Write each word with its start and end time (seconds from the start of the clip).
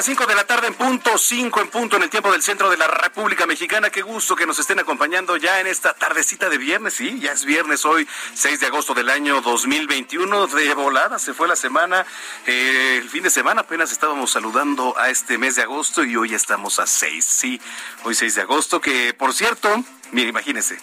Las 0.00 0.06
5 0.06 0.24
de 0.24 0.34
la 0.34 0.46
tarde 0.46 0.66
en 0.66 0.72
punto, 0.72 1.18
5 1.18 1.60
en 1.60 1.68
punto 1.68 1.96
en 1.96 2.02
el 2.04 2.08
tiempo 2.08 2.32
del 2.32 2.42
centro 2.42 2.70
de 2.70 2.78
la 2.78 2.86
República 2.86 3.44
Mexicana. 3.44 3.90
Qué 3.90 4.00
gusto 4.00 4.34
que 4.34 4.46
nos 4.46 4.58
estén 4.58 4.78
acompañando 4.78 5.36
ya 5.36 5.60
en 5.60 5.66
esta 5.66 5.92
tardecita 5.92 6.48
de 6.48 6.56
viernes. 6.56 6.94
Sí, 6.94 7.20
ya 7.20 7.32
es 7.32 7.44
viernes 7.44 7.84
hoy, 7.84 8.08
6 8.32 8.60
de 8.60 8.66
agosto 8.68 8.94
del 8.94 9.10
año 9.10 9.42
2021. 9.42 10.46
De 10.46 10.72
volada 10.72 11.18
se 11.18 11.34
fue 11.34 11.46
la 11.48 11.54
semana. 11.54 12.06
Eh, 12.46 12.96
el 13.02 13.10
fin 13.10 13.24
de 13.24 13.28
semana 13.28 13.60
apenas 13.60 13.92
estábamos 13.92 14.30
saludando 14.30 14.96
a 14.96 15.10
este 15.10 15.36
mes 15.36 15.56
de 15.56 15.64
agosto 15.64 16.02
y 16.02 16.16
hoy 16.16 16.32
estamos 16.32 16.78
a 16.78 16.86
6. 16.86 17.22
Sí, 17.22 17.60
hoy 18.04 18.14
6 18.14 18.36
de 18.36 18.40
agosto, 18.40 18.80
que 18.80 19.12
por 19.12 19.34
cierto, 19.34 19.84
mire, 20.12 20.30
imagínense, 20.30 20.78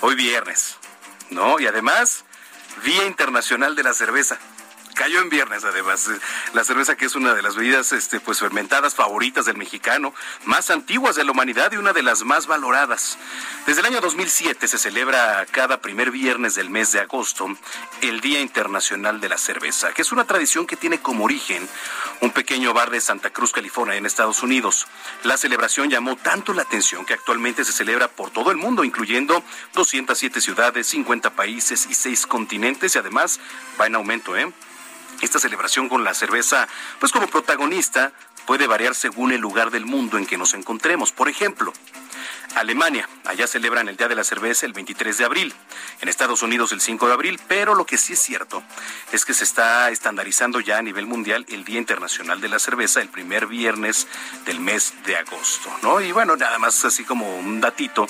hoy 0.00 0.14
viernes, 0.14 0.76
¿no? 1.30 1.58
Y 1.58 1.66
además, 1.66 2.24
Día 2.84 3.04
Internacional 3.04 3.74
de 3.74 3.82
la 3.82 3.94
Cerveza 3.94 4.38
cayó 4.94 5.20
en 5.20 5.28
viernes 5.28 5.64
además. 5.64 6.08
La 6.52 6.64
cerveza 6.64 6.96
que 6.96 7.06
es 7.06 7.14
una 7.14 7.34
de 7.34 7.42
las 7.42 7.56
bebidas 7.56 7.92
este, 7.92 8.20
pues 8.20 8.40
fermentadas 8.40 8.94
favoritas 8.94 9.44
del 9.44 9.56
mexicano, 9.56 10.14
más 10.44 10.70
antiguas 10.70 11.16
de 11.16 11.24
la 11.24 11.32
humanidad 11.32 11.72
y 11.72 11.76
una 11.76 11.92
de 11.92 12.02
las 12.02 12.24
más 12.24 12.46
valoradas. 12.46 13.18
Desde 13.66 13.80
el 13.80 13.86
año 13.86 14.00
2007 14.00 14.66
se 14.66 14.78
celebra 14.78 15.46
cada 15.50 15.80
primer 15.80 16.10
viernes 16.10 16.54
del 16.54 16.70
mes 16.70 16.92
de 16.92 17.00
agosto 17.00 17.46
el 18.00 18.20
Día 18.20 18.40
Internacional 18.40 19.20
de 19.20 19.28
la 19.28 19.38
Cerveza, 19.38 19.92
que 19.92 20.02
es 20.02 20.12
una 20.12 20.24
tradición 20.24 20.66
que 20.66 20.76
tiene 20.76 21.00
como 21.00 21.24
origen 21.24 21.68
un 22.20 22.30
pequeño 22.30 22.72
bar 22.72 22.90
de 22.90 23.00
Santa 23.00 23.30
Cruz, 23.30 23.52
California, 23.52 23.96
en 23.96 24.06
Estados 24.06 24.42
Unidos. 24.42 24.86
La 25.24 25.36
celebración 25.36 25.90
llamó 25.90 26.16
tanto 26.16 26.52
la 26.52 26.62
atención 26.62 27.04
que 27.04 27.14
actualmente 27.14 27.64
se 27.64 27.72
celebra 27.72 28.08
por 28.08 28.30
todo 28.30 28.50
el 28.50 28.56
mundo, 28.56 28.84
incluyendo 28.84 29.42
207 29.74 30.40
ciudades, 30.40 30.86
50 30.86 31.30
países 31.30 31.86
y 31.90 31.94
6 31.94 32.26
continentes 32.26 32.94
y 32.94 32.98
además 32.98 33.40
va 33.80 33.86
en 33.86 33.96
aumento, 33.96 34.36
¿eh? 34.36 34.52
Esta 35.20 35.38
celebración 35.38 35.88
con 35.88 36.04
la 36.04 36.14
cerveza, 36.14 36.68
pues 37.00 37.12
como 37.12 37.26
protagonista, 37.26 38.12
puede 38.46 38.66
variar 38.66 38.94
según 38.94 39.32
el 39.32 39.40
lugar 39.40 39.70
del 39.70 39.86
mundo 39.86 40.18
en 40.18 40.26
que 40.26 40.38
nos 40.38 40.54
encontremos. 40.54 41.12
Por 41.12 41.28
ejemplo, 41.28 41.72
Alemania, 42.54 43.08
allá 43.24 43.46
celebran 43.46 43.88
el 43.88 43.96
Día 43.96 44.08
de 44.08 44.14
la 44.14 44.22
Cerveza 44.22 44.66
el 44.66 44.72
23 44.72 45.18
de 45.18 45.24
abril, 45.24 45.54
en 46.00 46.08
Estados 46.08 46.42
Unidos 46.42 46.72
el 46.72 46.80
5 46.80 47.08
de 47.08 47.12
abril, 47.12 47.40
pero 47.48 47.74
lo 47.74 47.84
que 47.84 47.98
sí 47.98 48.12
es 48.12 48.20
cierto 48.20 48.62
es 49.12 49.24
que 49.24 49.34
se 49.34 49.44
está 49.44 49.90
estandarizando 49.90 50.60
ya 50.60 50.78
a 50.78 50.82
nivel 50.82 51.06
mundial 51.06 51.44
el 51.48 51.64
Día 51.64 51.78
Internacional 51.78 52.40
de 52.40 52.48
la 52.48 52.58
Cerveza 52.58 53.00
el 53.00 53.08
primer 53.08 53.46
viernes 53.46 54.06
del 54.46 54.60
mes 54.60 54.94
de 55.04 55.16
agosto, 55.16 55.70
¿no? 55.82 56.00
Y 56.00 56.12
bueno, 56.12 56.36
nada 56.36 56.58
más 56.58 56.84
así 56.84 57.04
como 57.04 57.38
un 57.38 57.60
datito, 57.60 58.06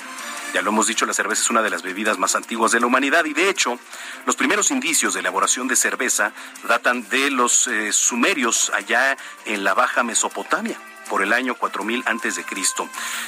ya 0.55 0.61
lo 0.61 0.69
hemos 0.69 0.87
dicho, 0.87 1.05
la 1.05 1.13
cerveza 1.13 1.41
es 1.41 1.49
una 1.49 1.61
de 1.61 1.69
las 1.69 1.81
bebidas 1.81 2.17
más 2.17 2.33
antiguas 2.33 2.71
de 2.71 2.79
la 2.79 2.85
humanidad 2.85 3.25
y 3.25 3.33
de 3.33 3.49
hecho, 3.49 3.77
los 4.25 4.37
primeros 4.37 4.71
indicios 4.71 5.13
de 5.13 5.19
elaboración 5.19 5.67
de 5.67 5.75
cerveza 5.75 6.31
datan 6.65 7.09
de 7.09 7.29
los 7.29 7.67
eh, 7.67 7.91
sumerios 7.91 8.71
allá 8.73 9.17
en 9.43 9.65
la 9.65 9.73
Baja 9.73 10.01
Mesopotamia 10.03 10.79
por 11.09 11.21
el 11.21 11.33
año 11.33 11.55
4000 11.55 12.03
antes 12.05 12.37
de 12.37 12.45
Cristo. 12.45 12.87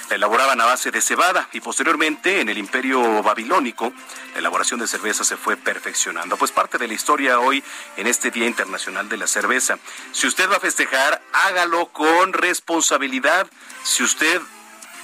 La 0.09 0.15
elaboraban 0.15 0.61
a 0.61 0.65
base 0.65 0.89
de 0.89 1.01
cebada 1.01 1.49
y 1.51 1.59
posteriormente 1.59 2.39
en 2.39 2.47
el 2.47 2.57
Imperio 2.57 3.21
Babilónico 3.21 3.91
la 4.31 4.39
elaboración 4.39 4.79
de 4.79 4.87
cerveza 4.87 5.25
se 5.25 5.35
fue 5.35 5.57
perfeccionando. 5.57 6.37
Pues 6.37 6.51
parte 6.51 6.77
de 6.77 6.87
la 6.87 6.93
historia 6.93 7.41
hoy 7.41 7.61
en 7.97 8.07
este 8.07 8.31
Día 8.31 8.47
Internacional 8.47 9.09
de 9.09 9.17
la 9.17 9.27
Cerveza. 9.27 9.77
Si 10.13 10.27
usted 10.27 10.49
va 10.49 10.55
a 10.55 10.61
festejar, 10.61 11.21
hágalo 11.33 11.87
con 11.87 12.31
responsabilidad. 12.31 13.47
Si 13.83 14.01
usted 14.01 14.41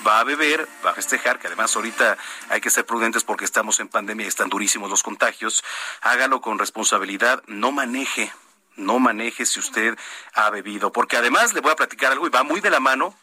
va 0.05 0.19
a 0.19 0.23
beber, 0.23 0.67
va 0.85 0.91
a 0.91 0.93
festejar, 0.93 1.39
que 1.39 1.47
además 1.47 1.75
ahorita 1.75 2.17
hay 2.49 2.61
que 2.61 2.69
ser 2.69 2.85
prudentes 2.85 3.23
porque 3.23 3.45
estamos 3.45 3.79
en 3.79 3.87
pandemia 3.87 4.25
y 4.25 4.29
están 4.29 4.49
durísimos 4.49 4.89
los 4.89 5.03
contagios, 5.03 5.63
hágalo 6.01 6.41
con 6.41 6.59
responsabilidad, 6.59 7.43
no 7.47 7.71
maneje, 7.71 8.31
no 8.75 8.99
maneje 8.99 9.45
si 9.45 9.59
usted 9.59 9.97
ha 10.33 10.49
bebido, 10.49 10.91
porque 10.91 11.17
además 11.17 11.53
le 11.53 11.61
voy 11.61 11.71
a 11.71 11.75
platicar 11.75 12.11
algo 12.11 12.27
y 12.27 12.29
va 12.29 12.43
muy 12.43 12.61
de 12.61 12.69
la 12.69 12.79
mano 12.79 13.15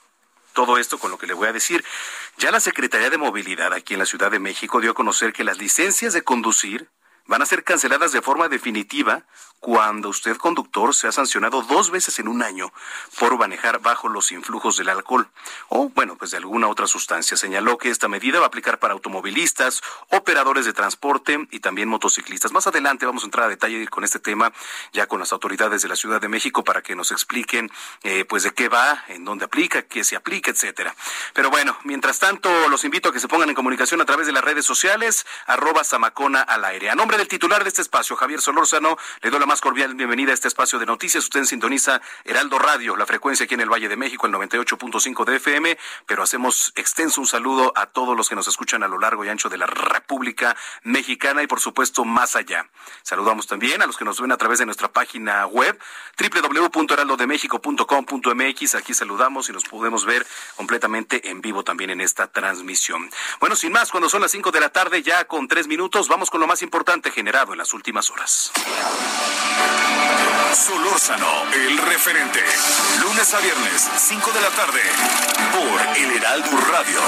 todo 0.52 0.78
esto 0.78 0.98
con 0.98 1.10
lo 1.10 1.18
que 1.18 1.26
le 1.26 1.34
voy 1.34 1.48
a 1.48 1.52
decir. 1.52 1.84
Ya 2.36 2.50
la 2.50 2.60
Secretaría 2.60 3.10
de 3.10 3.18
Movilidad 3.18 3.72
aquí 3.72 3.94
en 3.94 4.00
la 4.00 4.06
Ciudad 4.06 4.30
de 4.30 4.38
México 4.38 4.80
dio 4.80 4.92
a 4.92 4.94
conocer 4.94 5.32
que 5.32 5.44
las 5.44 5.58
licencias 5.58 6.12
de 6.12 6.22
conducir 6.22 6.88
van 7.26 7.42
a 7.42 7.46
ser 7.46 7.62
canceladas 7.62 8.12
de 8.12 8.22
forma 8.22 8.48
definitiva 8.48 9.24
cuando 9.60 10.08
usted 10.08 10.36
conductor 10.36 10.94
sea 10.94 11.12
sancionado 11.12 11.62
dos 11.62 11.90
veces 11.90 12.18
en 12.18 12.28
un 12.28 12.42
año 12.42 12.72
por 13.18 13.38
manejar 13.38 13.80
bajo 13.80 14.08
los 14.08 14.32
influjos 14.32 14.76
del 14.78 14.88
alcohol 14.88 15.28
o, 15.68 15.90
bueno, 15.90 16.16
pues 16.16 16.30
de 16.30 16.38
alguna 16.38 16.68
otra 16.68 16.86
sustancia. 16.86 17.36
Señaló 17.36 17.78
que 17.78 17.90
esta 17.90 18.08
medida 18.08 18.38
va 18.38 18.46
a 18.46 18.48
aplicar 18.48 18.78
para 18.78 18.94
automovilistas, 18.94 19.82
operadores 20.08 20.64
de 20.64 20.72
transporte 20.72 21.46
y 21.50 21.60
también 21.60 21.88
motociclistas. 21.88 22.52
Más 22.52 22.66
adelante 22.66 23.06
vamos 23.06 23.22
a 23.22 23.26
entrar 23.26 23.46
a 23.46 23.48
detalle 23.48 23.86
con 23.88 24.02
este 24.02 24.18
tema 24.18 24.52
ya 24.92 25.06
con 25.06 25.20
las 25.20 25.32
autoridades 25.32 25.82
de 25.82 25.88
la 25.88 25.96
Ciudad 25.96 26.20
de 26.20 26.28
México 26.28 26.64
para 26.64 26.82
que 26.82 26.96
nos 26.96 27.12
expliquen 27.12 27.70
eh, 28.02 28.24
pues 28.24 28.42
de 28.42 28.52
qué 28.52 28.68
va, 28.68 29.04
en 29.08 29.24
dónde 29.24 29.44
aplica, 29.44 29.82
qué 29.82 30.04
se 30.04 30.16
aplica, 30.16 30.50
etcétera. 30.50 30.94
Pero 31.34 31.50
bueno, 31.50 31.76
mientras 31.84 32.18
tanto 32.18 32.50
los 32.68 32.84
invito 32.84 33.10
a 33.10 33.12
que 33.12 33.20
se 33.20 33.28
pongan 33.28 33.50
en 33.50 33.54
comunicación 33.54 34.00
a 34.00 34.06
través 34.06 34.26
de 34.26 34.32
las 34.32 34.42
redes 34.42 34.64
sociales, 34.64 35.26
arroba 35.46 35.84
Samacona 35.84 36.40
al 36.40 36.64
aire. 36.64 36.90
A 36.90 36.94
nombre 36.94 37.18
del 37.18 37.28
titular 37.28 37.62
de 37.62 37.68
este 37.68 37.82
espacio, 37.82 38.16
Javier 38.16 38.40
Solórzano, 38.40 38.96
le 39.20 39.30
doy 39.30 39.38
la 39.38 39.49
más 39.50 39.60
cordial 39.60 39.94
bienvenida 39.96 40.30
a 40.30 40.34
este 40.34 40.46
espacio 40.46 40.78
de 40.78 40.86
noticias. 40.86 41.24
Usted 41.24 41.42
sintoniza 41.42 42.00
Heraldo 42.22 42.60
Radio, 42.60 42.96
la 42.96 43.04
frecuencia 43.04 43.46
aquí 43.46 43.54
en 43.54 43.60
el 43.60 43.68
Valle 43.68 43.88
de 43.88 43.96
México, 43.96 44.28
el 44.28 44.32
98.5 44.32 45.24
de 45.24 45.34
FM, 45.34 45.76
pero 46.06 46.22
hacemos 46.22 46.72
extenso 46.76 47.20
un 47.20 47.26
saludo 47.26 47.72
a 47.74 47.86
todos 47.86 48.16
los 48.16 48.28
que 48.28 48.36
nos 48.36 48.46
escuchan 48.46 48.84
a 48.84 48.88
lo 48.88 49.00
largo 49.00 49.24
y 49.24 49.28
ancho 49.28 49.48
de 49.48 49.58
la 49.58 49.66
República 49.66 50.56
Mexicana 50.84 51.42
y 51.42 51.48
por 51.48 51.58
supuesto 51.58 52.04
más 52.04 52.36
allá. 52.36 52.70
Saludamos 53.02 53.48
también 53.48 53.82
a 53.82 53.86
los 53.86 53.96
que 53.96 54.04
nos 54.04 54.20
ven 54.20 54.30
a 54.30 54.36
través 54.36 54.60
de 54.60 54.66
nuestra 54.66 54.92
página 54.92 55.44
web 55.46 55.76
www.heraldodemexico.com.mx. 56.16 58.74
Aquí 58.76 58.94
saludamos 58.94 59.48
y 59.48 59.52
nos 59.52 59.64
podemos 59.64 60.04
ver 60.04 60.24
completamente 60.54 61.28
en 61.28 61.40
vivo 61.40 61.64
también 61.64 61.90
en 61.90 62.00
esta 62.00 62.28
transmisión. 62.28 63.10
Bueno, 63.40 63.56
sin 63.56 63.72
más, 63.72 63.90
cuando 63.90 64.08
son 64.08 64.22
las 64.22 64.30
5 64.30 64.52
de 64.52 64.60
la 64.60 64.68
tarde, 64.68 65.02
ya 65.02 65.24
con 65.24 65.48
tres 65.48 65.66
minutos, 65.66 66.06
vamos 66.06 66.30
con 66.30 66.40
lo 66.40 66.46
más 66.46 66.62
importante 66.62 67.10
generado 67.10 67.50
en 67.50 67.58
las 67.58 67.74
últimas 67.74 68.10
horas. 68.10 68.52
Solórzano, 70.54 71.44
el 71.52 71.78
referente. 71.78 72.40
Lunes 73.02 73.34
a 73.34 73.40
viernes, 73.40 73.90
5 73.96 74.32
de 74.32 74.40
la 74.40 74.50
tarde, 74.50 74.80
por 75.52 75.96
El 75.96 76.16
Heraldo 76.16 76.50
Radio. 76.70 76.98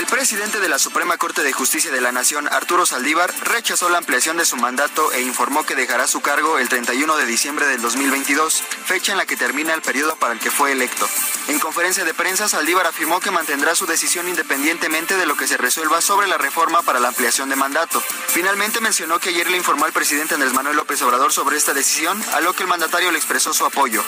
El 0.00 0.06
presidente 0.06 0.60
de 0.60 0.70
la 0.70 0.78
Suprema 0.78 1.18
Corte 1.18 1.42
de 1.42 1.52
Justicia 1.52 1.90
de 1.90 2.00
la 2.00 2.10
Nación, 2.10 2.48
Arturo 2.50 2.86
Saldívar, 2.86 3.34
rechazó 3.42 3.90
la 3.90 3.98
ampliación 3.98 4.38
de 4.38 4.46
su 4.46 4.56
mandato 4.56 5.12
e 5.12 5.20
informó 5.20 5.66
que 5.66 5.74
dejará 5.74 6.06
su 6.06 6.22
cargo 6.22 6.58
el 6.58 6.70
31 6.70 7.18
de 7.18 7.26
diciembre 7.26 7.66
del 7.66 7.82
2022, 7.82 8.62
fecha 8.86 9.12
en 9.12 9.18
la 9.18 9.26
que 9.26 9.36
termina 9.36 9.74
el 9.74 9.82
periodo 9.82 10.16
para 10.16 10.32
el 10.32 10.40
que 10.40 10.50
fue 10.50 10.72
electo. 10.72 11.06
En 11.48 11.58
conferencia 11.58 12.02
de 12.02 12.14
prensa, 12.14 12.48
Saldívar 12.48 12.86
afirmó 12.86 13.20
que 13.20 13.30
mantendrá 13.30 13.74
su 13.74 13.84
decisión 13.84 14.26
independientemente 14.26 15.18
de 15.18 15.26
lo 15.26 15.36
que 15.36 15.46
se 15.46 15.58
resuelva 15.58 16.00
sobre 16.00 16.28
la 16.28 16.38
reforma 16.38 16.80
para 16.80 16.98
la 16.98 17.08
ampliación 17.08 17.50
de 17.50 17.56
mandato. 17.56 18.02
Finalmente 18.28 18.80
mencionó 18.80 19.20
que 19.20 19.28
ayer 19.28 19.50
le 19.50 19.58
informó 19.58 19.84
al 19.84 19.92
presidente 19.92 20.32
Andrés 20.32 20.54
Manuel 20.54 20.76
López 20.76 21.02
Obrador 21.02 21.34
sobre 21.34 21.58
esta 21.58 21.74
decisión, 21.74 22.24
a 22.32 22.40
lo 22.40 22.54
que 22.54 22.62
el 22.62 22.70
mandatario 22.70 23.10
le 23.10 23.18
expresó 23.18 23.52
su 23.52 23.66
apoyo. 23.66 24.02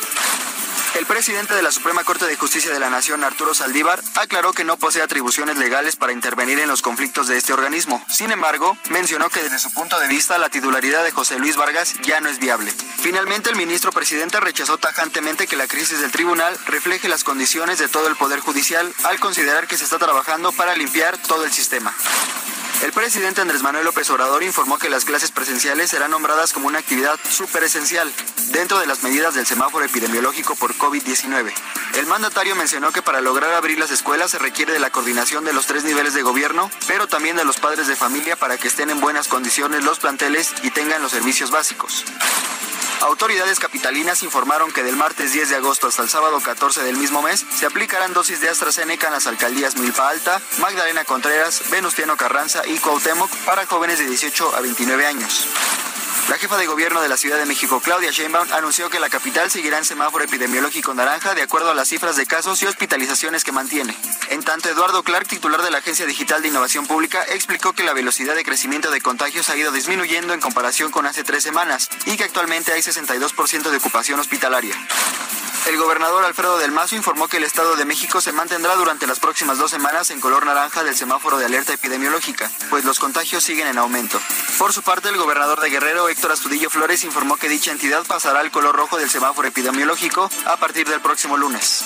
El 0.95 1.07
presidente 1.07 1.55
de 1.55 1.63
la 1.63 1.73
Suprema 1.73 2.05
Corte 2.05 2.27
de 2.27 2.37
Justicia 2.37 2.71
de 2.71 2.79
la 2.79 2.91
Nación, 2.91 3.25
Arturo 3.25 3.55
Saldívar, 3.55 4.03
aclaró 4.15 4.53
que 4.53 4.63
no 4.63 4.77
posee 4.77 5.01
atribuciones 5.01 5.57
legales 5.57 5.82
para 5.97 6.13
intervenir 6.13 6.61
en 6.61 6.69
los 6.69 6.81
conflictos 6.81 7.27
de 7.27 7.37
este 7.37 7.53
organismo. 7.53 8.05
Sin 8.09 8.31
embargo, 8.31 8.77
mencionó 8.91 9.29
que 9.31 9.43
desde 9.43 9.59
su 9.59 9.73
punto 9.73 9.99
de 9.99 10.07
vista 10.07 10.39
la 10.39 10.49
titularidad 10.49 11.03
de 11.03 11.11
José 11.11 11.39
Luis 11.39 11.57
Vargas 11.57 11.95
ya 12.03 12.21
no 12.21 12.29
es 12.29 12.39
viable. 12.39 12.73
Finalmente, 13.01 13.51
el 13.51 13.57
ministro 13.57 13.91
presidente 13.91 14.39
rechazó 14.39 14.79
tajantemente 14.79 15.49
que 15.49 15.57
la 15.57 15.67
crisis 15.67 16.01
del 16.01 16.13
tribunal 16.13 16.57
refleje 16.67 17.09
las 17.09 17.25
condiciones 17.25 17.79
de 17.79 17.89
todo 17.89 18.07
el 18.07 18.17
Poder 18.17 18.41
Judicial 18.41 18.95
al 19.05 19.19
considerar 19.19 19.67
que 19.67 19.77
se 19.77 19.85
está 19.85 19.99
trabajando 19.99 20.53
para 20.53 20.77
limpiar 20.77 21.19
todo 21.19 21.45
el 21.45 21.53
sistema. 21.53 21.93
El 22.83 22.93
presidente 22.93 23.41
Andrés 23.41 23.63
Manuel 23.63 23.85
López 23.85 24.11
Obrador 24.11 24.43
informó 24.43 24.77
que 24.77 24.91
las 24.91 25.05
clases 25.05 25.31
presenciales 25.31 25.89
serán 25.89 26.11
nombradas 26.11 26.53
como 26.53 26.67
una 26.67 26.81
actividad 26.81 27.17
súper 27.31 27.63
esencial 27.63 28.13
dentro 28.51 28.81
de 28.81 28.87
las 28.87 29.05
medidas 29.05 29.35
del 29.35 29.47
semáforo 29.47 29.85
epidemiológico 29.85 30.57
por 30.57 30.75
COVID-19. 30.75 31.53
El 31.95 32.07
mandatario 32.07 32.57
mencionó 32.57 32.91
que 32.91 33.01
para 33.01 33.21
lograr 33.21 33.53
abrir 33.53 33.79
las 33.79 33.93
escuelas 33.93 34.33
se 34.33 34.41
requiere 34.41 34.73
de 34.73 34.81
la 34.81 34.91
coordinación 34.91 35.45
de 35.45 35.53
los 35.53 35.67
tres 35.67 35.85
niveles 35.85 36.15
de 36.15 36.23
gobierno, 36.23 36.73
pero 36.89 37.07
también 37.07 37.37
de 37.37 37.45
los 37.45 37.61
padres 37.61 37.87
de 37.87 37.95
familia 37.95 38.35
para 38.35 38.59
que 38.59 38.67
estén 38.67 38.91
en 38.91 39.01
buenas 39.01 39.29
condiciones 39.29 39.85
los 39.85 40.01
planteles 40.01 40.53
y 40.65 40.71
tengan 40.71 41.03
los 41.03 41.13
servicios 41.13 41.53
básicos. 41.53 42.05
Autoridades 43.03 43.59
capitalinas 43.59 44.23
informaron 44.23 44.71
que 44.71 44.85
del 44.85 44.95
martes 44.95 45.33
10 45.33 45.51
de 45.51 45.57
agosto 45.57 45.89
hasta 45.89 46.03
el 46.03 46.09
sábado 46.09 46.41
14 46.41 46.85
del 46.85 46.97
mismo 46.97 47.21
mes 47.21 47.45
se 47.53 47.67
aplicarán 47.67 48.13
dosis 48.13 48.41
de 48.41 48.49
AstraZeneca 48.49 49.09
en 49.09 49.15
las 49.15 49.27
alcaldías 49.27 49.75
Milpa 49.75 50.09
Alta, 50.09 50.41
Magdalena 50.59 51.05
Contreras, 51.05 51.69
Venustiano 51.69 52.17
Carranza 52.17 52.63
y 52.65 52.72
Cuauhtémoc 52.79 53.31
para 53.45 53.67
jóvenes 53.67 53.99
de 53.99 54.07
18 54.07 54.57
a 54.57 54.61
29 54.61 55.07
años. 55.07 55.49
La 56.29 56.39
jefa 56.39 56.57
de 56.57 56.67
gobierno 56.67 57.01
de 57.01 57.09
la 57.09 57.17
Ciudad 57.17 57.39
de 57.39 57.47
México, 57.47 57.81
Claudia 57.81 58.11
Sheinbaum, 58.11 58.53
anunció 58.53 58.89
que 58.91 59.01
la 59.01 59.11
capital 59.11 59.51
seguirá 59.51 59.79
en 59.79 59.85
semáforo 59.85 60.25
epidemiológico 60.25 60.95
naranja 60.95 61.35
de 61.35 61.43
acuerdo 61.43 61.71
a 61.71 61.75
las 61.75 61.89
cifras 61.89 62.17
de 62.17 62.27
casos 62.27 62.63
y 62.63 62.67
hospitalizaciones 62.67 63.45
que 63.45 63.53
mantiene. 63.53 63.97
En 64.29 64.43
tanto, 64.43 64.69
Eduardo 64.69 65.03
Clark, 65.03 65.27
titular 65.27 65.63
de 65.63 65.71
la 65.71 65.79
Agencia 65.79 66.07
Digital 66.07 66.43
de 66.43 66.49
Innovación 66.49 66.87
Pública, 66.87 67.23
explicó 67.29 67.73
que 67.73 67.85
la 67.85 67.93
velocidad 67.93 68.35
de 68.35 68.45
crecimiento 68.45 68.91
de 68.91 69.01
contagios 69.01 69.49
ha 69.49 69.57
ido 69.57 69.73
disminuyendo 69.73 70.33
en 70.33 70.41
comparación 70.41 70.91
con 70.91 71.07
hace 71.07 71.25
tres 71.25 71.43
semanas 71.43 71.89
y 72.07 72.17
que 72.17 72.25
actualmente 72.25 72.73
hay 72.73 72.83
62% 72.83 73.71
de 73.71 73.77
ocupación 73.77 74.21
hospitalaria. 74.21 74.75
El 75.67 75.77
gobernador 75.77 76.25
Alfredo 76.25 76.59
del 76.59 76.73
Mazo 76.73 76.97
informó 76.97 77.29
que 77.29 77.37
el 77.37 77.45
Estado 77.45 77.77
de 77.77 77.85
México 77.85 78.21
se 78.21 78.33
mantendrá 78.33 78.75
durante 78.75 79.07
las 79.07 79.21
próximas 79.21 79.59
dos 79.59 79.71
semanas 79.71 80.11
en 80.11 80.21
color 80.21 80.45
naranja 80.45 80.83
del 80.83 80.97
semáforo 80.97 81.39
de 81.39 81.45
alerta 81.45 81.73
epidemiológica, 81.73 82.51
pues 82.69 82.85
los 82.85 82.99
contagios 82.99 83.45
siguen 83.45 83.69
en 83.69 83.79
aumento. 83.79 84.21
Por 84.59 84.73
su 84.73 84.83
parte, 84.83 85.09
el 85.09 85.17
gobernador 85.17 85.61
de 85.61 85.71
Guerrero, 85.71 86.02
Héctor 86.09 86.33
Astudillo 86.33 86.71
Flores, 86.71 87.05
informó 87.05 87.37
que 87.37 87.49
dicha 87.49 87.71
entidad 87.71 88.05
pasará 88.07 88.41
al 88.41 88.51
color 88.51 88.75
rojo 88.75 88.99
del 88.99 89.11
semáforo 89.11 89.49
epidemiológico 89.49 90.31
a 90.47 90.57
partir 90.57 90.89
del 90.89 91.01
próximo 91.01 91.37
lunes. 91.37 91.85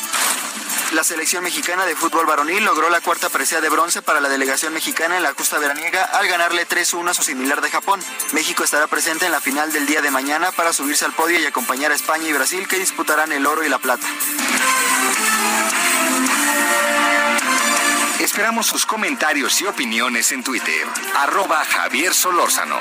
La 0.93 1.03
selección 1.03 1.43
mexicana 1.43 1.85
de 1.85 1.97
fútbol 1.97 2.27
varonil 2.27 2.65
logró 2.65 2.89
la 2.91 3.01
cuarta 3.01 3.29
presea 3.29 3.61
de 3.61 3.69
bronce 3.69 4.03
para 4.03 4.21
la 4.21 4.29
delegación 4.29 4.73
mexicana 4.73 5.17
en 5.17 5.25
la 5.25 5.35
justa 5.35 5.59
veraniega 5.59 6.05
al 6.05 6.29
ganarle 6.29 6.67
3-1 6.67 7.11
a 7.11 7.15
su 7.15 7.23
similar 7.23 7.61
de 7.61 7.71
Japón. 7.71 8.01
México 8.33 8.63
estará 8.63 8.87
presente 8.87 9.27
en 9.27 9.33
la 9.33 9.41
final 9.41 9.73
del 9.73 9.87
día 9.87 10.01
de 10.01 10.13
mañana 10.13 10.53
para 10.53 10.73
subirse 10.73 11.05
al 11.05 11.13
podio 11.13 11.41
y 11.41 11.47
acompañar 11.47 11.91
a 11.91 11.97
España 11.97 12.29
y 12.29 12.33
Brasil 12.33 12.69
que 12.69 12.79
disputarán 12.79 13.33
el 13.33 13.47
oro 13.47 13.65
y 13.65 13.69
la 13.69 13.79
plata. 13.79 14.07
Esperamos 18.21 18.67
sus 18.67 18.87
comentarios 18.87 19.61
y 19.61 19.67
opiniones 19.67 20.31
en 20.33 20.45
Twitter. 20.45 20.87
Arroba 21.17 21.65
Javier 21.65 22.15
Solórzano. 22.15 22.81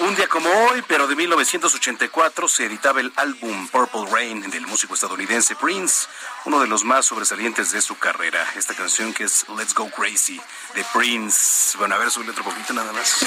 un 0.00 0.14
día 0.16 0.28
como 0.28 0.48
hoy, 0.48 0.82
pero 0.86 1.06
de 1.06 1.14
1984, 1.14 2.48
se 2.48 2.66
editaba 2.66 3.00
el 3.00 3.12
álbum 3.16 3.68
Purple 3.68 4.06
Rain 4.10 4.50
del 4.50 4.66
músico 4.66 4.94
estadounidense 4.94 5.56
Prince, 5.56 6.06
uno 6.44 6.60
de 6.60 6.66
los 6.66 6.84
más 6.84 7.06
sobresalientes 7.06 7.72
de 7.72 7.82
su 7.82 7.98
carrera. 7.98 8.44
Esta 8.56 8.74
canción 8.74 9.12
que 9.12 9.24
es 9.24 9.46
Let's 9.56 9.74
Go 9.74 9.90
Crazy 9.90 10.40
de 10.74 10.84
Prince. 10.94 11.76
Bueno, 11.78 11.94
a 11.94 11.98
ver, 11.98 12.10
subirle 12.10 12.32
otro 12.32 12.44
poquito 12.44 12.72
nada 12.72 12.92
más. 12.92 13.20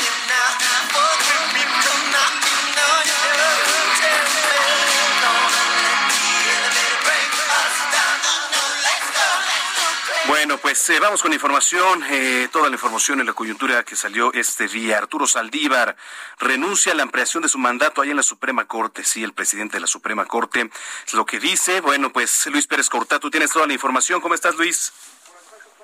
Bueno, 10.43 10.57
pues 10.61 10.89
eh, 10.89 10.99
vamos 10.99 11.21
con 11.21 11.31
información, 11.31 12.03
eh, 12.11 12.49
toda 12.51 12.67
la 12.67 12.73
información 12.73 13.21
en 13.21 13.27
la 13.27 13.31
coyuntura 13.31 13.81
que 13.83 13.95
salió 13.95 14.33
este 14.33 14.67
día. 14.67 14.97
Arturo 14.97 15.25
Saldívar 15.25 15.95
renuncia 16.37 16.91
a 16.91 16.95
la 16.95 17.03
ampliación 17.03 17.43
de 17.43 17.47
su 17.47 17.57
mandato 17.57 18.01
ahí 18.01 18.09
en 18.09 18.17
la 18.17 18.23
Suprema 18.23 18.65
Corte. 18.65 19.05
Sí, 19.05 19.23
el 19.23 19.31
presidente 19.31 19.77
de 19.77 19.79
la 19.79 19.87
Suprema 19.87 20.25
Corte 20.25 20.69
es 21.07 21.13
lo 21.13 21.25
que 21.25 21.39
dice. 21.39 21.79
Bueno, 21.79 22.11
pues 22.11 22.45
Luis 22.47 22.67
Pérez 22.67 22.89
Cortá, 22.89 23.19
tú 23.19 23.31
tienes 23.31 23.53
toda 23.53 23.67
la 23.67 23.71
información. 23.71 24.19
¿Cómo 24.19 24.35
estás, 24.35 24.57
Luis? 24.57 24.91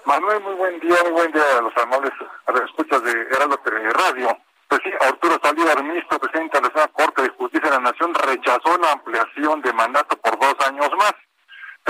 Manuel, 0.04 0.42
muy 0.42 0.56
buen 0.56 0.78
día, 0.82 0.98
muy 1.04 1.12
buen 1.14 1.32
día 1.32 1.58
a 1.58 1.62
los 1.62 1.78
amables 1.78 2.12
escuchas 2.66 3.02
de 3.02 3.12
Heraldo 3.32 3.62
Radio. 3.64 4.38
Pues 4.68 4.82
sí, 4.84 4.90
Arturo 5.00 5.40
Saldívar, 5.42 5.82
ministro 5.84 6.20
presidente 6.20 6.58
de 6.58 6.64
la 6.64 6.68
Suprema 6.68 6.88
Corte 6.90 7.22
de 7.22 7.30
Justicia 7.30 7.70
de 7.70 7.78
la 7.78 7.92
Nación, 7.92 8.14
rechazó 8.14 8.78
la 8.78 8.92
ampliación 8.92 9.62
de 9.62 9.72
mandato 9.72 10.18
por 10.18 10.38
dos 10.38 10.56
años 10.68 10.90
más 10.98 11.14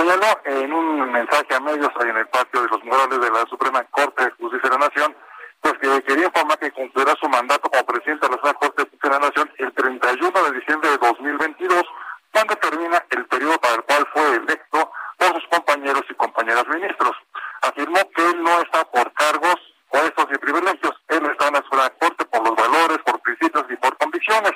señaló 0.00 0.40
en 0.44 0.72
un 0.72 1.12
mensaje 1.12 1.54
a 1.54 1.60
medios 1.60 1.90
ahí 2.00 2.08
en 2.08 2.16
el 2.16 2.28
patio 2.28 2.62
de 2.62 2.68
los 2.68 2.82
morales 2.84 3.20
de 3.20 3.30
la 3.30 3.44
Suprema 3.46 3.84
Corte 3.90 4.24
de 4.24 4.30
Justicia 4.30 4.70
de 4.70 4.78
la 4.78 4.88
Nación, 4.88 5.14
pues 5.60 5.74
que 5.74 6.02
quería 6.04 6.24
informar 6.24 6.58
que 6.58 6.72
cumplirá 6.72 7.14
su 7.20 7.28
mandato 7.28 7.68
como 7.68 7.84
presidente 7.84 8.26
de 8.26 8.32
la 8.32 8.36
Suprema 8.36 8.58
Corte 8.58 8.82
de 8.82 8.88
Justicia 8.88 9.10
de 9.10 9.20
la 9.20 9.28
Nación 9.28 9.52
el 9.58 9.72
31 9.74 10.42
de 10.44 10.58
diciembre 10.58 10.90
de 10.90 10.98
2022, 10.98 11.84
cuando 12.32 12.56
termina 12.56 13.04
el 13.10 13.26
periodo 13.26 13.58
para 13.58 13.74
el 13.74 13.82
cual 13.82 14.08
fue 14.14 14.36
electo 14.36 14.90
por 15.18 15.34
sus 15.34 15.48
compañeros 15.50 16.02
y 16.08 16.14
compañeras 16.14 16.66
ministros. 16.68 17.16
Afirmó 17.60 18.00
que 18.16 18.24
él 18.24 18.42
no 18.42 18.58
está 18.62 18.84
por 18.86 19.12
cargos, 19.12 19.56
puestos 19.90 20.26
y 20.32 20.38
privilegios, 20.38 20.96
él 21.08 21.26
está 21.26 21.48
en 21.48 21.54
la 21.54 21.62
Suprema 21.62 21.90
Corte 22.00 22.24
por 22.24 22.48
los 22.48 22.56
valores, 22.56 22.98
por 23.04 23.20
principios 23.20 23.66
y 23.68 23.76
por 23.76 23.98
convicciones. 23.98 24.52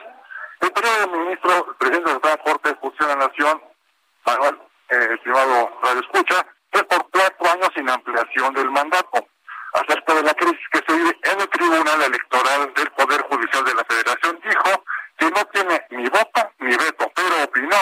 El 0.61 0.73
periodo 0.73 1.01
del 1.01 1.21
ministro, 1.21 1.67
el 1.69 1.75
presidente 1.77 2.09
de 2.09 2.15
la 2.15 2.15
Suprema 2.15 2.43
Corte 2.45 2.69
de 2.71 2.77
Justicia 2.77 3.07
de 3.09 3.17
la 3.17 3.27
Nación, 3.27 3.63
Manuel 4.25 4.59
estimado 5.15 5.79
Radio 5.83 6.01
Escucha, 6.01 6.47
es 6.73 6.83
por 6.85 7.09
cuatro 7.11 7.53
años 7.53 7.71
sin 7.75 7.89
ampliación 7.89 8.55
del 8.55 8.71
mandato. 8.71 9.27
Acerca 9.75 10.15
de 10.15 10.23
la 10.23 10.35
crisis 10.35 10.67
que 10.71 10.81
se 10.87 10.97
vive 10.97 11.19
en 11.23 11.41
el 11.41 11.49
Tribunal 11.49 12.03
Electoral 12.03 12.73
del 12.75 12.91
Poder 12.93 13.23
Judicial 13.23 13.65
de 13.65 13.75
la 13.75 13.85
Federación, 13.85 14.41
dijo 14.45 14.85
que 15.19 15.31
no 15.31 15.45
tiene 15.47 15.87
ni 15.91 16.09
voto 16.09 16.51
ni 16.61 16.77
veto, 16.77 17.11
pero 17.15 17.45
opinó 17.45 17.77